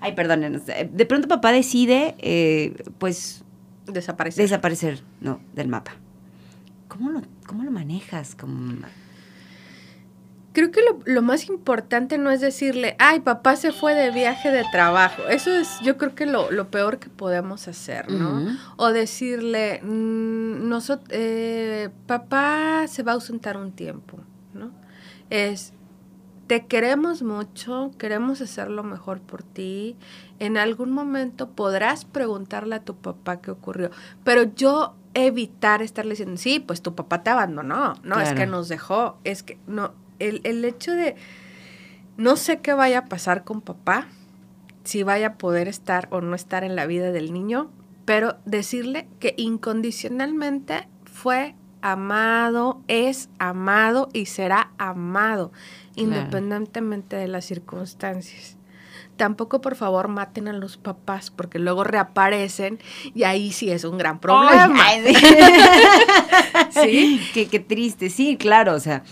Ay, 0.00 0.12
perdón, 0.14 0.62
de 0.92 1.06
pronto 1.06 1.28
papá 1.28 1.52
decide, 1.52 2.14
eh, 2.18 2.74
pues... 2.98 3.44
Desaparecer. 3.86 4.44
Desaparecer, 4.44 5.02
no, 5.20 5.40
del 5.54 5.68
mapa. 5.68 5.92
¿Cómo 6.88 7.10
lo, 7.10 7.22
cómo 7.46 7.64
lo 7.64 7.70
manejas 7.70 8.34
como 8.34 8.86
creo 10.54 10.70
que 10.70 10.80
lo, 11.04 11.20
más 11.20 11.48
importante 11.48 12.16
no 12.16 12.30
es 12.30 12.40
decirle, 12.40 12.96
ay, 13.00 13.20
papá 13.20 13.56
se 13.56 13.72
fue 13.72 13.94
de 13.94 14.12
viaje 14.12 14.50
de 14.50 14.64
trabajo. 14.70 15.22
Eso 15.28 15.52
es, 15.52 15.80
yo 15.82 15.98
creo 15.98 16.14
que 16.14 16.26
lo, 16.26 16.48
peor 16.70 16.98
que 16.98 17.10
podemos 17.10 17.66
hacer, 17.66 18.10
¿no? 18.10 18.56
O 18.76 18.92
decirle, 18.92 19.82
mm, 19.82 20.72
eh, 21.10 21.90
papá 22.06 22.86
se 22.86 23.02
va 23.02 23.12
a 23.12 23.14
ausentar 23.16 23.56
un 23.56 23.72
tiempo, 23.72 24.18
¿no? 24.54 24.70
Es, 25.28 25.72
te 26.46 26.66
queremos 26.66 27.22
mucho, 27.22 27.90
queremos 27.98 28.40
hacer 28.40 28.70
lo 28.70 28.84
mejor 28.84 29.20
por 29.20 29.42
ti. 29.42 29.96
En 30.38 30.56
algún 30.56 30.92
momento 30.92 31.50
podrás 31.50 32.04
preguntarle 32.04 32.76
a 32.76 32.84
tu 32.84 32.94
papá 32.94 33.40
qué 33.40 33.50
ocurrió, 33.50 33.90
pero 34.22 34.44
yo 34.44 34.94
evitar 35.14 35.82
estarle 35.82 36.10
diciendo, 36.10 36.36
sí, 36.36 36.60
pues 36.60 36.80
tu 36.80 36.94
papá 36.94 37.24
te 37.24 37.30
abandonó, 37.30 37.94
no, 38.04 38.20
es 38.20 38.32
que 38.34 38.46
nos 38.46 38.68
dejó, 38.68 39.18
es 39.24 39.42
que 39.42 39.58
no, 39.66 39.94
el, 40.18 40.64
hecho 40.64 40.92
de 40.92 41.16
no 42.16 42.36
sé 42.36 42.60
qué 42.60 42.72
vaya 42.72 42.98
a 42.98 43.04
pasar 43.06 43.44
con 43.44 43.60
papá, 43.60 44.06
si 44.84 45.02
vaya 45.02 45.28
a 45.28 45.34
poder 45.34 45.68
estar 45.68 46.08
o 46.10 46.20
no 46.20 46.34
estar 46.34 46.64
en 46.64 46.76
la 46.76 46.86
vida 46.86 47.10
del 47.12 47.32
niño, 47.32 47.70
pero 48.04 48.36
decirle 48.44 49.08
que 49.18 49.34
incondicionalmente 49.36 50.88
fue 51.04 51.54
amado, 51.80 52.80
es 52.88 53.28
amado 53.38 54.08
y 54.12 54.26
será 54.26 54.70
amado, 54.78 55.52
independientemente 55.96 57.16
de 57.16 57.28
las 57.28 57.44
circunstancias. 57.44 58.56
Tampoco, 59.16 59.60
por 59.60 59.76
favor, 59.76 60.08
maten 60.08 60.48
a 60.48 60.52
los 60.52 60.76
papás, 60.76 61.30
porque 61.30 61.60
luego 61.60 61.84
reaparecen 61.84 62.80
y 63.14 63.22
ahí 63.22 63.52
sí 63.52 63.70
es 63.70 63.84
un 63.84 63.96
gran 63.96 64.18
problema. 64.18 64.76
sí. 66.70 67.20
Qué, 67.34 67.46
qué 67.46 67.60
triste, 67.60 68.10
sí, 68.10 68.36
claro, 68.36 68.74
o 68.74 68.80
sea, 68.80 69.04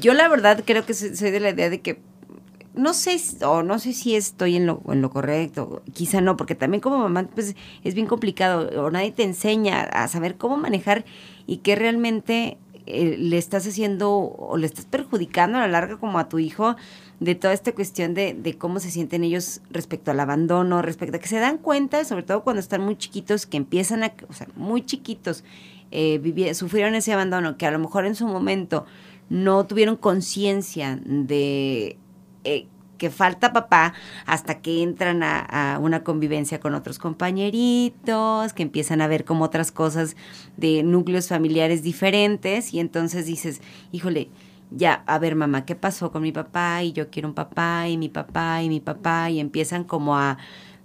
yo 0.00 0.14
la 0.14 0.28
verdad 0.28 0.62
creo 0.64 0.84
que 0.84 0.94
soy 0.94 1.30
de 1.30 1.40
la 1.40 1.50
idea 1.50 1.70
de 1.70 1.80
que 1.80 2.00
no 2.74 2.94
sé 2.94 3.20
o 3.44 3.62
no 3.62 3.78
sé 3.80 3.92
si 3.92 4.14
estoy 4.14 4.56
en 4.56 4.66
lo, 4.66 4.80
en 4.88 5.02
lo 5.02 5.10
correcto, 5.10 5.82
quizá 5.94 6.20
no, 6.20 6.36
porque 6.36 6.54
también 6.54 6.80
como 6.80 6.98
mamá 6.98 7.28
pues 7.34 7.56
es 7.82 7.94
bien 7.94 8.06
complicado 8.06 8.70
o 8.80 8.90
nadie 8.90 9.10
te 9.10 9.24
enseña 9.24 9.80
a 9.80 10.06
saber 10.06 10.36
cómo 10.36 10.56
manejar 10.56 11.04
y 11.46 11.58
qué 11.58 11.74
realmente 11.74 12.56
eh, 12.86 13.16
le 13.18 13.36
estás 13.36 13.66
haciendo 13.66 14.12
o 14.12 14.56
le 14.56 14.66
estás 14.66 14.84
perjudicando 14.84 15.58
a 15.58 15.62
la 15.62 15.68
larga 15.68 15.98
como 15.98 16.18
a 16.18 16.28
tu 16.28 16.38
hijo 16.38 16.76
de 17.20 17.34
toda 17.34 17.52
esta 17.52 17.72
cuestión 17.72 18.14
de, 18.14 18.54
cómo 18.58 18.78
se 18.80 18.90
sienten 18.90 19.24
ellos 19.24 19.60
respecto 19.70 20.12
al 20.12 20.20
abandono, 20.20 20.82
respecto 20.82 21.16
a 21.16 21.20
que 21.20 21.26
se 21.26 21.38
dan 21.38 21.58
cuenta, 21.58 22.04
sobre 22.04 22.22
todo 22.22 22.44
cuando 22.44 22.60
están 22.60 22.80
muy 22.80 22.96
chiquitos, 22.96 23.44
que 23.46 23.56
empiezan 23.56 24.04
a, 24.04 24.12
o 24.28 24.32
sea, 24.32 24.46
muy 24.54 24.82
chiquitos, 24.86 25.42
eh, 25.90 26.54
sufrieron 26.54 26.94
ese 26.94 27.12
abandono, 27.12 27.56
que 27.56 27.66
a 27.66 27.70
lo 27.70 27.78
mejor 27.78 28.06
en 28.06 28.14
su 28.14 28.26
momento 28.26 28.86
no 29.28 29.66
tuvieron 29.66 29.96
conciencia 29.96 30.98
de 31.04 31.98
eh, 32.44 32.66
que 32.98 33.10
falta 33.10 33.52
papá 33.52 33.94
hasta 34.26 34.60
que 34.60 34.82
entran 34.82 35.22
a, 35.22 35.78
una 35.80 36.02
convivencia 36.02 36.60
con 36.60 36.74
otros 36.74 36.98
compañeritos, 36.98 38.52
que 38.52 38.62
empiezan 38.62 39.00
a 39.00 39.06
ver 39.06 39.24
como 39.24 39.44
otras 39.44 39.72
cosas 39.72 40.16
de 40.56 40.82
núcleos 40.82 41.28
familiares 41.28 41.82
diferentes 41.82 42.74
y 42.74 42.80
entonces 42.80 43.24
dices, 43.24 43.62
híjole, 43.92 44.28
ya, 44.70 45.02
a 45.06 45.18
ver 45.18 45.34
mamá, 45.34 45.64
¿qué 45.64 45.76
pasó 45.76 46.10
con 46.10 46.22
mi 46.22 46.32
papá? 46.32 46.82
Y 46.82 46.92
yo 46.92 47.08
quiero 47.08 47.28
un 47.28 47.34
papá 47.34 47.88
y 47.88 47.96
mi 47.96 48.10
papá 48.10 48.62
y 48.62 48.68
mi 48.68 48.80
papá 48.80 49.30
y 49.30 49.40
empiezan 49.40 49.84
como 49.84 50.18
a, 50.18 50.36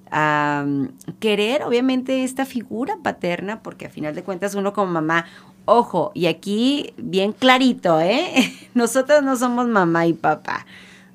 a 0.10 0.64
mm, 0.66 0.88
querer 1.20 1.64
obviamente 1.64 2.24
esta 2.24 2.46
figura 2.46 2.98
paterna 3.04 3.62
porque 3.62 3.88
a 3.88 3.90
final 3.90 4.16
de 4.16 4.24
cuentas 4.24 4.56
uno 4.56 4.72
como 4.72 4.94
mamá 4.94 5.26
Ojo, 5.66 6.12
y 6.14 6.26
aquí 6.26 6.94
bien 6.98 7.32
clarito, 7.32 8.02
¿eh? 8.02 8.54
Nosotros 8.74 9.24
no 9.24 9.36
somos 9.36 9.68
mamá 9.68 10.08
y 10.08 10.14
papá. 10.14 10.66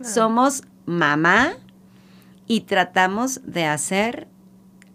Somos 0.03 0.63
mamá 0.87 1.55
y 2.47 2.61
tratamos 2.63 3.41
de 3.45 3.65
hacer 3.67 4.29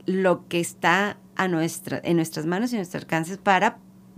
lo 0.06 0.48
que 0.48 0.60
está 0.60 1.18
a 1.36 1.48
nuestra, 1.48 2.00
en 2.04 2.16
nuestras 2.16 2.46
manos 2.46 2.72
y 2.72 2.76
en 2.76 2.80
nuestros 2.80 3.04
alcances 3.04 3.38
para 3.38 3.78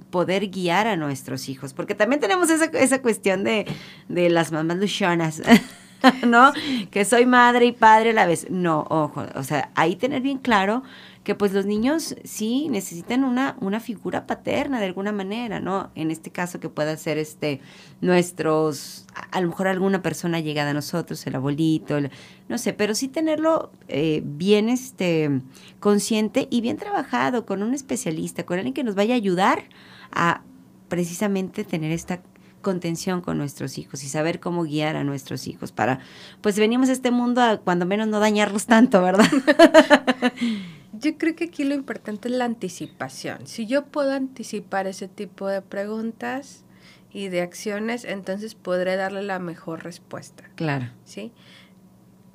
poder 0.10 0.48
guiar 0.48 0.88
a 0.88 0.96
nuestros 0.96 1.50
hijos, 1.50 1.74
porque 1.74 1.96
también 1.96 2.22
tenemos 2.22 2.50
esa, 2.50 2.66
esa 2.66 3.02
cuestión 3.02 3.44
de, 3.44 3.66
de 4.08 4.30
las 4.30 4.52
mamás 4.52 4.78
luchonas, 4.78 5.42
¿no? 6.28 6.54
Que 6.92 7.04
soy 7.04 7.26
madre 7.26 7.66
y 7.66 7.72
padre 7.72 8.12
a 8.12 8.14
la 8.14 8.26
vez. 8.26 8.48
No, 8.50 8.86
ojo, 8.90 9.26
o 9.36 9.44
sea, 9.44 9.72
ahí 9.76 9.96
tener 9.96 10.22
bien 10.22 10.38
claro 10.38 10.84
que 11.26 11.36
pues 11.36 11.52
los 11.52 11.66
niños 11.66 12.16
sí 12.24 12.70
necesitan 12.70 13.24
una, 13.24 13.58
una 13.60 13.80
figura 13.82 14.28
paterna 14.28 14.80
de 14.80 14.86
alguna 14.86 15.12
manera, 15.12 15.60
¿no? 15.60 15.90
En 15.96 16.12
este 16.12 16.30
caso 16.32 16.60
que 16.60 16.70
pueda 16.70 16.96
ser 16.96 17.18
este, 17.18 17.60
nuestros, 18.00 19.08
a, 19.32 19.42
lo 19.42 19.48
mejor 19.50 19.68
alguna 19.68 20.02
persona 20.04 20.40
llegada 20.40 20.70
a 20.70 20.74
nosotros, 20.74 21.26
el 21.28 21.36
abuelito, 21.36 21.98
el- 21.98 22.12
no 22.48 22.58
sé, 22.60 22.74
pero 22.74 22.94
sí 22.96 23.08
tenerlo 23.08 23.72
eh, 23.88 24.22
bien 24.24 24.70
este, 24.70 25.42
consciente 25.80 26.48
y 26.52 26.62
bien 26.62 26.78
trabajado 26.78 27.46
con 27.46 27.64
un 27.64 27.74
especialista, 27.74 28.46
con 28.46 28.58
alguien 28.60 28.74
que 28.76 28.84
nos 28.84 28.94
vaya 28.96 29.16
a 29.16 29.18
ayudar 29.18 29.64
a 30.12 30.44
precisamente 30.88 31.64
tener 31.64 31.92
esta 31.92 32.22
contención 32.62 33.22
con 33.22 33.38
nuestros 33.38 33.78
hijos 33.78 34.04
y 34.04 34.10
saber 34.10 34.40
cómo 34.40 34.64
guiar 34.64 34.96
a 34.96 35.04
nuestros 35.04 35.48
hijos 35.48 35.72
para, 35.72 36.00
pues 36.42 36.58
venimos 36.58 36.90
a 36.90 36.94
este 36.94 37.10
mundo 37.12 37.42
a 37.42 37.58
cuando 37.58 37.86
menos 37.88 38.08
no 38.08 38.20
dañarlos 38.20 38.68
tanto, 38.68 39.02
¿verdad? 39.02 39.26
Yo 41.00 41.18
creo 41.18 41.36
que 41.36 41.46
aquí 41.46 41.64
lo 41.64 41.74
importante 41.76 42.28
es 42.28 42.34
la 42.36 42.46
anticipación. 42.46 43.48
Si 43.48 43.66
yo 43.66 43.86
puedo 43.86 44.12
anticipar 44.14 44.88
ese 44.88 45.08
tipo 45.08 45.48
de 45.48 45.62
preguntas 45.62 46.64
y 47.12 47.30
de 47.30 47.42
acciones, 47.42 48.06
entonces 48.06 48.56
podré 48.56 48.96
darle 48.96 49.24
la 49.24 49.40
mejor 49.40 49.84
respuesta, 49.84 50.44
Claro. 50.56 50.88
¿sí? 51.06 51.32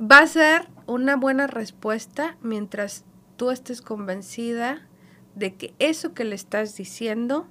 Va 0.01 0.19
a 0.21 0.27
ser 0.27 0.69
una 0.87 1.17
buena 1.17 1.47
respuesta 1.47 2.37
mientras 2.43 3.05
tú 3.37 3.51
estés 3.51 3.83
convencida 3.83 4.87
de 5.35 5.55
que 5.55 5.75
eso 5.79 6.15
que 6.15 6.25
le 6.25 6.35
estás 6.35 6.77
diciendo 6.77 7.47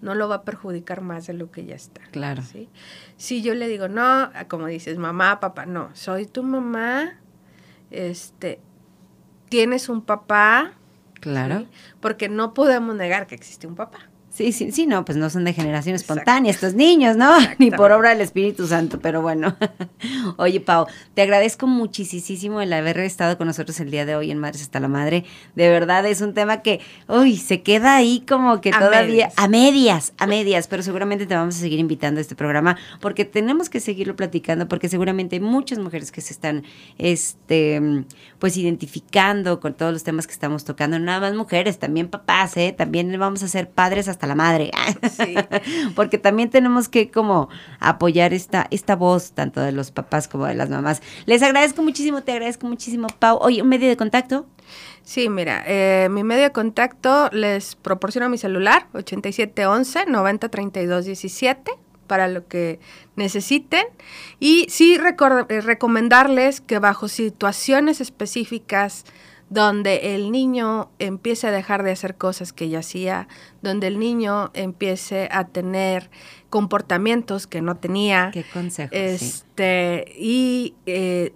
no 0.00 0.14
lo 0.14 0.28
va 0.28 0.36
a 0.36 0.42
perjudicar 0.42 1.00
más 1.02 1.26
de 1.26 1.34
lo 1.34 1.50
que 1.50 1.64
ya 1.64 1.76
está. 1.76 2.00
Claro. 2.10 2.42
¿sí? 2.42 2.68
Si 3.16 3.42
yo 3.42 3.54
le 3.54 3.68
digo, 3.68 3.88
no, 3.88 4.30
como 4.48 4.66
dices, 4.66 4.98
mamá, 4.98 5.38
papá, 5.38 5.64
no, 5.66 5.90
soy 5.94 6.26
tu 6.26 6.42
mamá, 6.42 7.20
este, 7.90 8.58
tienes 9.52 9.90
un 9.90 10.00
papá, 10.00 10.72
Claro. 11.20 11.58
¿sí? 11.60 11.68
porque 12.00 12.30
no 12.30 12.54
podemos 12.54 12.96
negar 12.96 13.26
que 13.26 13.34
existe 13.34 13.66
un 13.66 13.74
papá. 13.74 13.98
Sí, 14.32 14.50
sí, 14.52 14.72
sí, 14.72 14.86
no, 14.86 15.04
pues 15.04 15.18
no 15.18 15.28
son 15.28 15.44
de 15.44 15.52
generación 15.52 15.94
Exacto. 15.94 16.14
espontánea 16.14 16.50
estos 16.50 16.72
niños, 16.72 17.16
¿no? 17.18 17.30
Ni 17.58 17.70
por 17.70 17.92
obra 17.92 18.10
del 18.10 18.22
Espíritu 18.22 18.66
Santo, 18.66 18.98
pero 18.98 19.20
bueno. 19.20 19.54
Oye, 20.38 20.58
Pau, 20.58 20.86
te 21.12 21.20
agradezco 21.20 21.66
muchísimo 21.66 22.62
el 22.62 22.72
haber 22.72 22.98
estado 23.00 23.36
con 23.36 23.46
nosotros 23.46 23.78
el 23.80 23.90
día 23.90 24.06
de 24.06 24.16
hoy 24.16 24.30
en 24.30 24.38
Madres 24.38 24.62
hasta 24.62 24.80
la 24.80 24.88
Madre. 24.88 25.26
De 25.54 25.68
verdad 25.68 26.06
es 26.06 26.22
un 26.22 26.32
tema 26.32 26.62
que, 26.62 26.80
uy, 27.08 27.36
se 27.36 27.60
queda 27.60 27.94
ahí 27.94 28.24
como 28.26 28.62
que 28.62 28.70
A 28.70 28.78
todavía 28.78 29.02
medias. 29.02 29.34
a 29.36 29.48
medias, 29.48 30.12
a 30.16 30.26
medias, 30.26 30.66
pero 30.66 30.82
seguramente 30.82 31.26
te 31.26 31.34
vamos 31.34 31.56
a 31.56 31.58
seguir 31.58 31.78
invitando 31.78 32.16
a 32.16 32.22
este 32.22 32.34
programa 32.34 32.78
porque 33.02 33.26
tenemos 33.26 33.68
que 33.68 33.80
seguirlo 33.80 34.16
platicando 34.16 34.66
porque 34.66 34.88
seguramente 34.88 35.36
hay 35.36 35.40
muchas 35.40 35.78
mujeres 35.78 36.10
que 36.10 36.22
se 36.22 36.32
están, 36.32 36.64
este, 36.96 38.04
pues 38.38 38.56
identificando 38.56 39.60
con 39.60 39.74
todos 39.74 39.92
los 39.92 40.04
temas 40.04 40.26
que 40.26 40.32
estamos 40.32 40.64
tocando. 40.64 40.98
Nada 40.98 41.20
más 41.20 41.34
mujeres, 41.34 41.78
también 41.78 42.08
papás, 42.08 42.56
¿eh? 42.56 42.74
También 42.76 43.14
vamos 43.18 43.42
a 43.42 43.48
ser 43.48 43.68
padres 43.68 44.08
hasta 44.08 44.21
la 44.26 44.34
madre. 44.34 44.70
Sí. 45.10 45.34
Porque 45.94 46.18
también 46.18 46.50
tenemos 46.50 46.88
que 46.88 47.10
como 47.10 47.48
apoyar 47.80 48.32
esta, 48.34 48.66
esta 48.70 48.96
voz, 48.96 49.32
tanto 49.32 49.60
de 49.60 49.72
los 49.72 49.90
papás 49.90 50.28
como 50.28 50.46
de 50.46 50.54
las 50.54 50.70
mamás. 50.70 51.02
Les 51.26 51.42
agradezco 51.42 51.82
muchísimo, 51.82 52.22
te 52.22 52.32
agradezco 52.32 52.66
muchísimo, 52.66 53.08
Pau. 53.18 53.38
Oye, 53.40 53.62
un 53.62 53.68
medio 53.68 53.88
de 53.88 53.96
contacto. 53.96 54.46
Sí, 55.02 55.28
mira, 55.28 55.64
eh, 55.66 56.08
mi 56.10 56.22
medio 56.22 56.44
de 56.44 56.52
contacto 56.52 57.28
les 57.32 57.74
proporciono 57.74 58.28
mi 58.28 58.38
celular, 58.38 58.86
8711 58.92 60.06
903217 60.06 61.72
para 62.06 62.28
lo 62.28 62.46
que 62.46 62.78
necesiten. 63.16 63.86
Y 64.38 64.66
sí 64.68 64.96
eh, 64.96 65.60
recomendarles 65.60 66.60
que 66.60 66.78
bajo 66.78 67.08
situaciones 67.08 68.00
específicas 68.00 69.04
donde 69.52 70.14
el 70.14 70.32
niño 70.32 70.90
empiece 70.98 71.46
a 71.46 71.50
dejar 71.50 71.82
de 71.82 71.90
hacer 71.90 72.16
cosas 72.16 72.54
que 72.54 72.70
ya 72.70 72.78
hacía, 72.78 73.28
donde 73.60 73.86
el 73.86 73.98
niño 73.98 74.50
empiece 74.54 75.28
a 75.30 75.46
tener 75.46 76.10
comportamientos 76.48 77.46
que 77.46 77.60
no 77.60 77.76
tenía, 77.76 78.30
Qué 78.32 78.44
consejo. 78.44 78.90
sí. 78.92 78.98
este, 78.98 80.06
y 80.16 80.74
eh, 80.86 81.34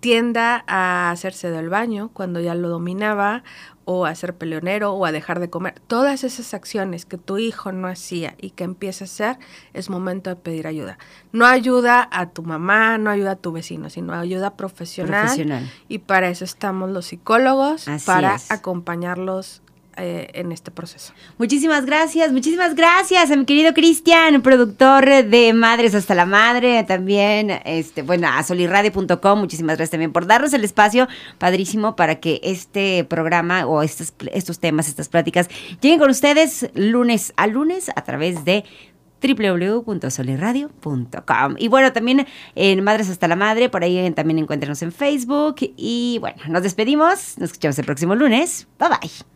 tienda 0.00 0.64
a 0.66 1.10
hacerse 1.10 1.50
del 1.50 1.68
baño 1.68 2.10
cuando 2.12 2.40
ya 2.40 2.54
lo 2.54 2.68
dominaba, 2.68 3.42
o 3.88 4.04
a 4.04 4.14
ser 4.16 4.34
peleonero, 4.34 4.92
o 4.94 5.06
a 5.06 5.12
dejar 5.12 5.38
de 5.38 5.48
comer. 5.48 5.80
Todas 5.86 6.24
esas 6.24 6.54
acciones 6.54 7.06
que 7.06 7.18
tu 7.18 7.38
hijo 7.38 7.70
no 7.70 7.86
hacía 7.86 8.34
y 8.36 8.50
que 8.50 8.64
empieza 8.64 9.04
a 9.04 9.06
hacer, 9.06 9.38
es 9.74 9.90
momento 9.90 10.28
de 10.28 10.34
pedir 10.34 10.66
ayuda. 10.66 10.98
No 11.30 11.46
ayuda 11.46 12.08
a 12.10 12.30
tu 12.30 12.42
mamá, 12.42 12.98
no 12.98 13.10
ayuda 13.10 13.32
a 13.32 13.36
tu 13.36 13.52
vecino, 13.52 13.88
sino 13.88 14.12
ayuda 14.12 14.56
profesional. 14.56 15.26
Profesional. 15.26 15.70
Y 15.86 15.98
para 15.98 16.28
eso 16.30 16.44
estamos 16.44 16.90
los 16.90 17.06
psicólogos, 17.06 17.86
Así 17.86 18.06
para 18.06 18.34
es. 18.34 18.50
acompañarlos 18.50 19.62
eh, 19.96 20.28
en 20.34 20.52
este 20.52 20.70
proceso. 20.70 21.12
Muchísimas 21.38 21.86
gracias, 21.86 22.32
muchísimas 22.32 22.74
gracias 22.74 23.30
a 23.30 23.36
mi 23.36 23.44
querido 23.44 23.72
Cristian, 23.72 24.42
productor 24.42 25.06
de 25.06 25.52
Madres 25.52 25.94
hasta 25.94 26.14
la 26.14 26.26
Madre, 26.26 26.84
también, 26.84 27.50
este, 27.64 28.02
bueno, 28.02 28.28
a 28.28 28.42
solirradio.com, 28.42 29.38
muchísimas 29.38 29.76
gracias 29.76 29.92
también 29.92 30.12
por 30.12 30.26
darnos 30.26 30.52
el 30.52 30.64
espacio, 30.64 31.08
padrísimo, 31.38 31.96
para 31.96 32.16
que 32.16 32.40
este 32.42 33.04
programa 33.04 33.66
o 33.66 33.82
estos, 33.82 34.12
estos 34.32 34.58
temas, 34.58 34.88
estas 34.88 35.08
pláticas, 35.08 35.48
lleguen 35.80 35.98
con 35.98 36.10
ustedes 36.10 36.70
lunes 36.74 37.32
a 37.36 37.46
lunes 37.46 37.90
a 37.94 38.04
través 38.04 38.44
de 38.44 38.64
www.solirradio.com 39.20 41.54
y 41.58 41.68
bueno 41.68 41.92
también 41.92 42.26
en 42.54 42.82
Madres 42.84 43.08
hasta 43.08 43.28
la 43.28 43.36
Madre 43.36 43.70
por 43.70 43.82
ahí 43.82 44.10
también 44.12 44.38
encuéntrenos 44.38 44.82
en 44.82 44.92
Facebook 44.92 45.56
y 45.58 46.18
bueno 46.20 46.36
nos 46.48 46.62
despedimos 46.62 47.38
nos 47.38 47.50
escuchamos 47.50 47.78
el 47.78 47.86
próximo 47.86 48.14
lunes. 48.14 48.68
Bye 48.78 48.90
bye 48.90 49.35